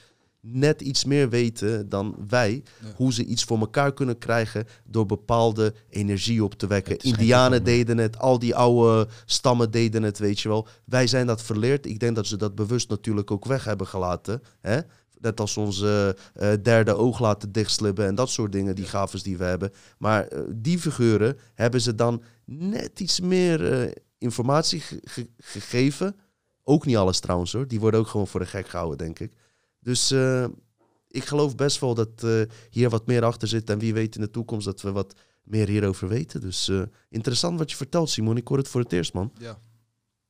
net 0.42 0.82
iets 0.82 1.06
meer 1.06 1.30
weten 1.30 1.89
dan 1.89 2.16
wij. 2.28 2.64
Ja. 2.82 2.88
Hoe 2.96 3.14
ze 3.14 3.26
iets 3.26 3.44
voor 3.44 3.60
elkaar 3.60 3.94
kunnen 3.94 4.18
krijgen 4.18 4.66
door 4.86 5.06
bepaalde 5.06 5.74
energie 5.89 6.44
op 6.44 6.54
te 6.54 6.68
wekken. 6.68 6.98
Indianen 6.98 7.64
deden 7.64 7.98
het, 7.98 8.20
al 8.20 8.39
die 8.39 8.56
oude 8.56 9.08
stammen 9.26 9.72
deden 9.72 10.04
het, 10.04 10.20
weet 10.20 10.39
je 10.39 10.50
wel. 10.50 10.68
Wij 10.86 11.08
zijn 11.08 11.28
dat 11.28 11.42
verleerd. 11.42 11.86
Ik 11.86 12.00
denk 12.00 12.16
dat 12.16 12.28
ze 12.28 12.38
dat 12.38 12.56
bewust 12.56 12.89
natuurlijk 12.89 13.32
ook 13.32 13.46
weg 13.46 13.64
hebben 13.64 13.88
gelaten. 13.88 14.42
Hè? 14.62 14.80
Net 15.20 15.39
als 15.39 15.58
onze 15.58 16.16
eh, 16.34 16.52
derde 16.64 16.94
oog 16.94 17.20
laten 17.20 17.52
dichtslippen 17.52 18.06
en 18.06 18.16
dat 18.16 18.30
soort 18.30 18.52
dingen, 18.52 18.76
die 18.76 18.86
gaves 18.86 19.24
die 19.24 19.38
we 19.38 19.44
hebben. 19.44 19.72
Maar 19.98 20.28
eh, 20.28 20.42
die 20.56 20.80
figuren 20.80 21.38
hebben 21.54 21.82
ze 21.82 21.96
dan 21.96 22.24
net 22.46 23.00
iets 23.00 23.20
meer 23.20 23.74
eh, 23.82 23.92
informatie 24.18 24.80
ge- 24.80 25.02
ge- 25.04 25.30
gegeven 25.38 26.16
Ook 26.64 26.86
niet 26.86 26.96
alles 26.98 27.20
trouwens 27.20 27.52
hoor. 27.54 27.68
Die 27.68 27.80
worden 27.80 28.00
ook 28.00 28.08
gewoon 28.08 28.28
voor 28.28 28.39
de 28.39 28.46
gek 28.46 28.68
gehouden, 28.68 28.98
denk 28.98 29.20
ik. 29.20 29.32
Dus 29.82 30.12
eh, 30.12 30.46
ik 31.08 31.26
geloof 31.26 31.56
best 31.56 31.80
wel 31.80 31.94
dat 31.94 32.24
eh, 32.24 32.42
hier 32.70 32.90
wat 32.90 33.08
meer 33.08 33.24
achter 33.24 33.48
zit. 33.48 33.70
En 33.70 33.80
wie 33.80 33.94
weet 33.94 34.16
in 34.16 34.22
de 34.22 34.30
toekomst 34.30 34.66
dat 34.66 34.82
we 34.82 34.92
wat 34.92 35.16
meer 35.44 35.68
hierover 35.68 36.08
weten. 36.08 36.42
Dus 36.42 36.68
eh, 36.68 36.82
interessant 37.10 37.58
wat 37.58 37.72
je 37.72 37.78
vertelt, 37.78 38.10
Simon. 38.10 38.38
Ik 38.38 38.48
hoor 38.48 38.58
het 38.58 38.68
voor 38.68 38.82
het 38.82 38.94
eerst, 38.94 39.14
man. 39.14 39.32
Ja. 39.38 39.60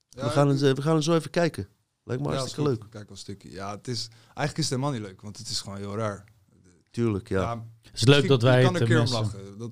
we, 0.10 0.30
gaan 0.30 0.47
het, 0.47 0.60
we 0.60 0.82
gaan 0.82 0.95
het 0.95 1.04
zo 1.04 1.16
even 1.16 1.32
kijken. 1.32 1.68
Lijkt 2.04 2.24
me 2.24 2.30
ja, 2.30 2.36
hartstikke 2.36 2.70
leuk. 2.70 2.80
Kijk 2.80 2.93
wel 2.93 3.06
een 3.10 3.18
stukje. 3.18 3.52
Ja, 3.52 3.72
het 3.76 3.88
is, 3.88 4.08
eigenlijk 4.26 4.58
is 4.58 4.64
het 4.64 4.70
helemaal 4.70 4.91
niet 4.91 5.02
leuk, 5.02 5.22
want 5.22 5.38
het 5.38 5.49
is 5.49 5.60
gewoon 5.62 5.78
heel 5.78 5.95
raar. 5.95 6.24
Tuurlijk, 6.91 7.30
ja. 7.30 7.66
Het 7.82 7.93
is 7.93 8.06
leuk 8.06 8.28
dat 8.28 8.41
wij 8.41 8.64
kan 8.64 8.74
het 8.74 8.82
een 8.82 8.88
keer 8.88 9.02
om 9.02 9.12
lachen. 9.12 9.58
Dat, 9.58 9.72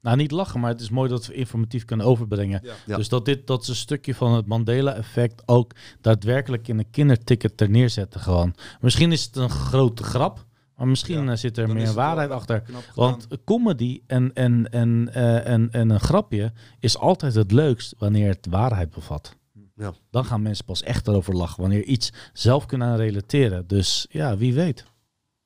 Nou, 0.00 0.16
niet 0.16 0.30
lachen, 0.30 0.60
maar 0.60 0.70
het 0.70 0.80
is 0.80 0.90
mooi 0.90 1.08
dat 1.08 1.26
we 1.26 1.34
informatief 1.34 1.84
kunnen 1.84 2.06
overbrengen. 2.06 2.60
ja. 2.62 2.74
Ja. 2.86 2.96
Dus 2.96 3.08
dat 3.08 3.24
dit 3.24 3.46
dat 3.46 3.62
is 3.62 3.68
een 3.68 3.74
stukje 3.74 4.14
van 4.14 4.32
het 4.32 4.46
Mandela-effect 4.46 5.42
ook 5.46 5.72
daadwerkelijk 6.00 6.68
in 6.68 6.78
een 6.78 6.90
kinderticket 6.90 7.60
er 7.60 7.70
neerzetten 7.70 8.20
gewoon. 8.20 8.54
Misschien 8.80 9.12
is 9.12 9.24
het 9.24 9.36
een 9.36 9.50
grote 9.50 10.02
grap, 10.02 10.46
maar 10.76 10.88
misschien 10.88 11.24
Ja, 11.24 11.30
eh, 11.30 11.36
zit 11.36 11.58
er 11.58 11.66
Dan 11.66 11.76
meer 11.76 11.92
waarheid 11.92 12.30
achter. 12.30 12.62
Want 12.94 13.26
comedy 13.44 14.00
en, 14.06 14.32
en, 14.34 14.70
en, 14.70 15.10
eh, 15.12 15.46
en, 15.46 15.70
en 15.70 15.90
een 15.90 16.00
grapje 16.00 16.52
is 16.80 16.98
altijd 16.98 17.34
het 17.34 17.52
leukst 17.52 17.94
wanneer 17.98 18.28
het 18.28 18.46
waarheid 18.50 18.90
bevat. 18.90 19.36
Ja. 19.74 19.92
Dan 20.10 20.24
gaan 20.24 20.42
mensen 20.42 20.64
pas 20.64 20.82
echt 20.82 21.08
erover 21.08 21.36
lachen, 21.36 21.60
wanneer 21.60 21.84
iets 21.84 22.12
zelf 22.32 22.66
kunnen 22.66 22.88
aan 22.88 22.96
relateren. 22.96 23.66
Dus 23.66 24.06
ja, 24.10 24.36
wie 24.36 24.54
weet. 24.54 24.84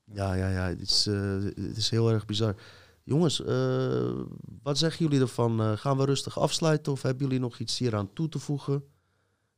Ja, 0.05 0.35
ja, 0.35 0.49
ja. 0.49 0.69
Het 0.69 0.81
is, 0.81 1.07
eh, 1.07 1.15
het 1.55 1.77
is 1.77 1.91
heel 1.91 2.11
erg 2.11 2.25
bizar. 2.25 2.55
Jongens, 3.05 3.45
eh, 3.45 4.11
wat 4.63 4.79
zeggen 4.79 5.05
jullie 5.05 5.21
ervan? 5.21 5.61
Eh, 5.61 5.73
gaan 5.77 5.97
we 5.97 6.05
rustig 6.05 6.39
afsluiten 6.39 6.93
of 6.93 7.03
hebben 7.03 7.27
jullie 7.27 7.41
nog 7.41 7.59
iets 7.59 7.79
hier 7.79 7.97
aan 7.97 8.13
toe 8.13 8.29
te 8.29 8.39
voegen? 8.39 8.85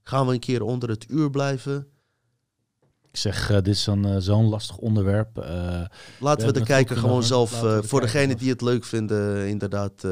Gaan 0.02 0.26
we 0.26 0.32
een 0.32 0.40
keer 0.40 0.62
onder 0.62 0.88
het 0.88 1.06
uur 1.08 1.30
blijven? 1.30 1.88
Ik 3.10 3.20
zeg, 3.20 3.50
eh, 3.50 3.56
dit 3.56 3.74
is 3.74 3.86
een, 3.86 4.22
zo'n 4.22 4.48
lastig 4.48 4.76
onderwerp. 4.76 5.36
Laten 6.20 6.46
we, 6.46 6.52
de 6.52 6.64
kijker 6.64 6.96
gewoon 6.96 7.22
zelf, 7.22 7.60
de 7.60 7.82
voor 7.82 8.00
degenen 8.00 8.36
die 8.36 8.50
het 8.50 8.60
leuk 8.60 8.84
vinden, 8.84 9.48
inderdaad, 9.48 10.06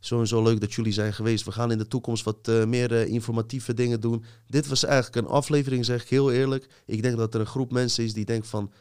sowieso 0.00 0.42
leuk 0.42 0.60
dat 0.60 0.74
jullie 0.74 0.92
zijn 0.92 1.12
geweest. 1.12 1.44
We 1.44 1.52
gaan 1.52 1.70
in 1.70 1.78
de 1.78 1.88
toekomst 1.88 2.24
wat 2.24 2.46
meer 2.46 3.06
informatieve 3.06 3.74
dingen 3.74 4.00
doen. 4.00 4.24
Dit 4.46 4.68
was 4.68 4.84
eigenlijk 4.84 5.26
een 5.26 5.32
aflevering, 5.32 5.84
zeg 5.84 6.02
ik 6.02 6.08
heel 6.08 6.32
eerlijk. 6.32 6.66
Ik 6.86 7.02
denk 7.02 7.16
dat 7.16 7.34
er 7.34 7.40
een 7.40 7.46
groep 7.46 7.72
mensen 7.72 8.04
is 8.04 8.12
die 8.12 8.24
denkt 8.24 8.46
van, 8.46 8.72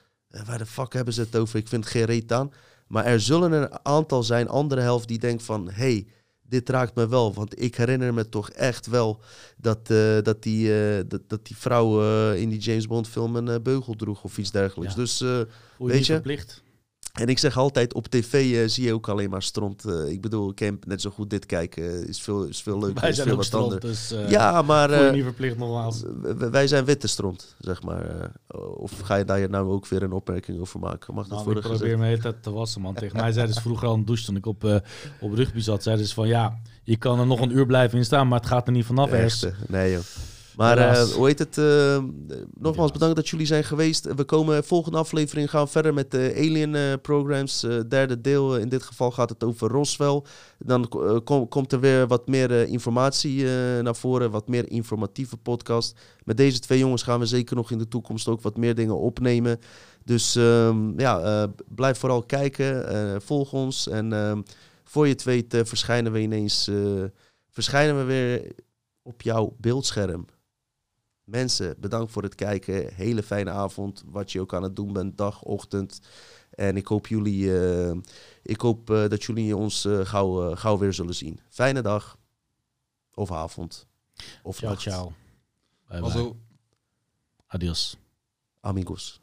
waar 0.45 0.57
de 0.57 0.65
fuck 0.65 0.93
hebben 0.93 1.13
ze 1.13 1.21
het 1.21 1.35
over? 1.35 1.59
Ik 1.59 1.67
vind 1.67 1.83
het 1.83 1.93
geen 1.93 2.05
reet 2.05 2.31
aan. 2.31 2.51
Maar 2.87 3.05
er 3.05 3.19
zullen 3.19 3.51
een 3.51 3.69
aantal 3.83 4.23
zijn, 4.23 4.47
andere 4.47 4.81
helft, 4.81 5.07
die 5.07 5.19
denkt 5.19 5.43
van, 5.43 5.69
hey, 5.71 6.07
dit 6.49 6.69
raakt 6.69 6.95
me 6.95 7.07
wel. 7.07 7.33
Want 7.33 7.61
ik 7.61 7.75
herinner 7.75 8.13
me 8.13 8.29
toch 8.29 8.49
echt 8.49 8.87
wel 8.87 9.21
dat, 9.57 9.89
eh, 9.89 10.17
dat, 10.23 10.43
die, 10.43 10.73
eh, 10.73 11.03
dat, 11.07 11.21
dat 11.27 11.45
die 11.45 11.57
vrouw 11.57 12.01
eh, 12.01 12.41
in 12.41 12.49
die 12.49 12.59
James 12.59 12.87
Bond 12.87 13.07
film 13.07 13.35
een 13.35 13.63
beugel 13.63 13.95
droeg 13.95 14.23
of 14.23 14.37
iets 14.37 14.51
dergelijks. 14.51 14.93
Ja. 14.95 15.01
Dus... 15.01 15.19
Weet 15.77 16.05
je? 16.05 16.13
verplicht. 16.13 16.63
En 17.17 17.27
ik 17.27 17.39
zeg 17.39 17.57
altijd, 17.57 17.93
op 17.93 18.07
tv 18.07 18.33
eh, 18.33 18.69
zie 18.69 18.85
je 18.85 18.93
ook 18.93 19.09
alleen 19.09 19.29
maar 19.29 19.41
stront. 19.43 19.85
Eh, 19.85 20.09
ik 20.09 20.21
bedoel, 20.21 20.49
ik 20.49 20.55
kan 20.55 20.79
net 20.87 21.01
zo 21.01 21.09
goed 21.09 21.29
dit 21.29 21.45
kijken. 21.45 21.83
eh, 21.83 22.07
is 22.07 22.21
veel, 22.21 22.43
is 22.43 22.61
veel 22.61 22.79
leuker. 22.79 23.01
Wij 23.01 23.09
is 23.09 23.15
zijn 23.15 23.27
veel 23.27 23.37
ook 23.37 23.41
wat 23.43 23.51
stront, 23.51 23.81
dus 23.81 24.13
Ja, 24.29 24.61
maar 24.61 25.11
niet 25.13 25.23
verplicht 25.23 25.57
nogmaals. 25.57 26.03
wij 26.37 26.67
zijn 26.67 26.85
witte 26.85 27.07
stront, 27.07 27.55
zeg 27.59 27.83
maar. 27.83 28.31
of 28.75 28.99
ga 28.99 29.15
je 29.15 29.25
daar 29.25 29.49
nou 29.49 29.69
ook 29.69 29.87
weer 29.87 30.03
een 30.03 30.11
opmerking 30.11 30.59
over 30.59 30.79
maken? 30.79 31.13
Mag 31.13 31.27
dat 31.27 31.31
Nou, 31.37 31.39
ik 31.39 31.45
worden 31.45 31.63
probeer 31.63 31.79
gezegd? 31.79 31.97
me 31.99 32.03
de 32.03 32.09
hele 32.09 32.21
tijd 32.21 32.43
te 32.43 32.51
wassen, 32.51 32.81
man. 32.81 32.93
Tegen 32.93 33.17
mij 33.17 33.31
zeiden 33.31 33.55
ze 33.55 33.61
vroeger 33.61 33.87
al 33.87 33.93
een 33.93 34.05
douche 34.05 34.25
toen 34.25 34.35
ik 34.35 34.45
op, 34.45 34.63
op 35.21 35.33
rugby 35.33 35.59
zat. 35.59 35.83
Zeiden 35.83 36.07
ze 36.07 36.13
van, 36.13 36.27
ja, 36.27 36.57
je 36.83 36.97
kan 36.97 37.19
er 37.19 37.27
nog 37.27 37.39
een 37.41 37.57
uur 37.57 37.65
blijven 37.65 37.97
in 37.97 38.05
staan, 38.05 38.27
maar 38.27 38.39
het 38.39 38.47
gaat 38.47 38.67
er 38.67 38.73
niet 38.73 38.85
vanaf. 38.85 39.11
Echt, 39.11 39.47
nee 39.67 39.91
joh. 39.91 40.01
Maar 40.57 40.77
eh, 40.77 41.03
hoe 41.03 41.25
heet 41.25 41.39
het? 41.39 41.57
eh, 41.57 42.03
nogmaals 42.59 42.91
bedankt 42.91 43.15
dat 43.15 43.29
jullie 43.29 43.45
zijn 43.45 43.63
geweest. 43.63 44.13
We 44.15 44.23
komen 44.23 44.63
volgende 44.63 44.97
aflevering 44.97 45.49
gaan 45.49 45.69
verder 45.69 45.93
met 45.93 46.11
de 46.11 46.33
Alien 46.35 46.75
eh, 46.75 46.81
programs. 47.01 47.65
Derde 47.87 48.21
deel. 48.21 48.57
in 48.57 48.69
dit 48.69 48.83
geval 48.83 49.11
gaat 49.11 49.29
het 49.29 49.43
over 49.43 49.69
Roswell. 49.69 50.21
Dan 50.57 50.87
kom- 51.23 51.47
komt 51.47 51.71
er 51.71 51.79
weer 51.79 52.07
wat 52.07 52.27
meer 52.27 52.51
informatie 52.51 53.45
naar 53.81 53.95
voren. 53.95 54.31
Wat 54.31 54.47
meer 54.47 54.71
informatieve 54.71 55.37
podcast. 55.37 55.99
Met 56.23 56.37
deze 56.37 56.59
twee 56.59 56.79
jongens 56.79 57.03
gaan 57.03 57.19
we 57.19 57.25
zeker 57.25 57.55
nog 57.55 57.71
in 57.71 57.77
de 57.77 57.87
toekomst 57.87 58.27
ook 58.27 58.41
wat 58.41 58.57
meer 58.57 58.75
dingen 58.75 58.97
opnemen. 58.97 59.59
Dus 60.05 60.35
ehm, 60.35 60.99
ja, 60.99 61.47
blijf 61.67 61.97
vooral 61.97 62.23
kijken. 62.23 63.21
volg 63.21 63.53
ons. 63.53 63.87
En 63.87 64.13
ehm, 64.13 64.41
voor 64.83 65.05
je 65.07 65.13
het 65.13 65.23
weet 65.23 65.61
verschijnen 65.63 66.11
we 66.11 66.19
ineens... 66.19 66.71
verschijnen 67.49 67.97
we 67.97 68.03
weer 68.03 68.51
op 69.01 69.21
jouw 69.21 69.55
beeldscherm. 69.59 70.25
Mensen, 71.27 71.75
bedankt 71.79 72.11
voor 72.11 72.23
het 72.23 72.35
kijken. 72.35 72.93
Hele 72.93 73.23
fijne 73.23 73.49
avond. 73.49 74.03
Wat 74.05 74.31
je 74.31 74.41
ook 74.41 74.53
aan 74.53 74.63
het 74.63 74.75
doen 74.75 74.93
bent, 74.93 75.17
dag, 75.17 75.43
ochtend. 75.43 75.99
En 76.49 76.77
ik 76.77 76.87
hoop, 76.87 77.07
jullie, 77.07 77.59
eh, 77.59 77.95
ik 78.41 78.61
hoop 78.61 78.89
eh, 78.89 79.07
dat 79.09 79.23
jullie 79.23 79.55
ons 79.55 79.85
eh, 79.85 79.99
gauw, 80.05 80.49
eh, 80.51 80.57
gauw 80.57 80.77
weer 80.77 80.93
zullen 80.93 81.15
zien. 81.15 81.39
Fijne 81.49 81.81
dag. 81.81 82.17
Of 83.13 83.31
avond. 83.31 83.87
Of 84.43 84.57
Ciao, 84.57 84.69
nacht. 84.71 84.81
ciao. 84.81 85.13
Bye, 85.87 86.01
bye. 86.01 86.33
Adios. 87.47 87.97
Amigos. 88.59 89.21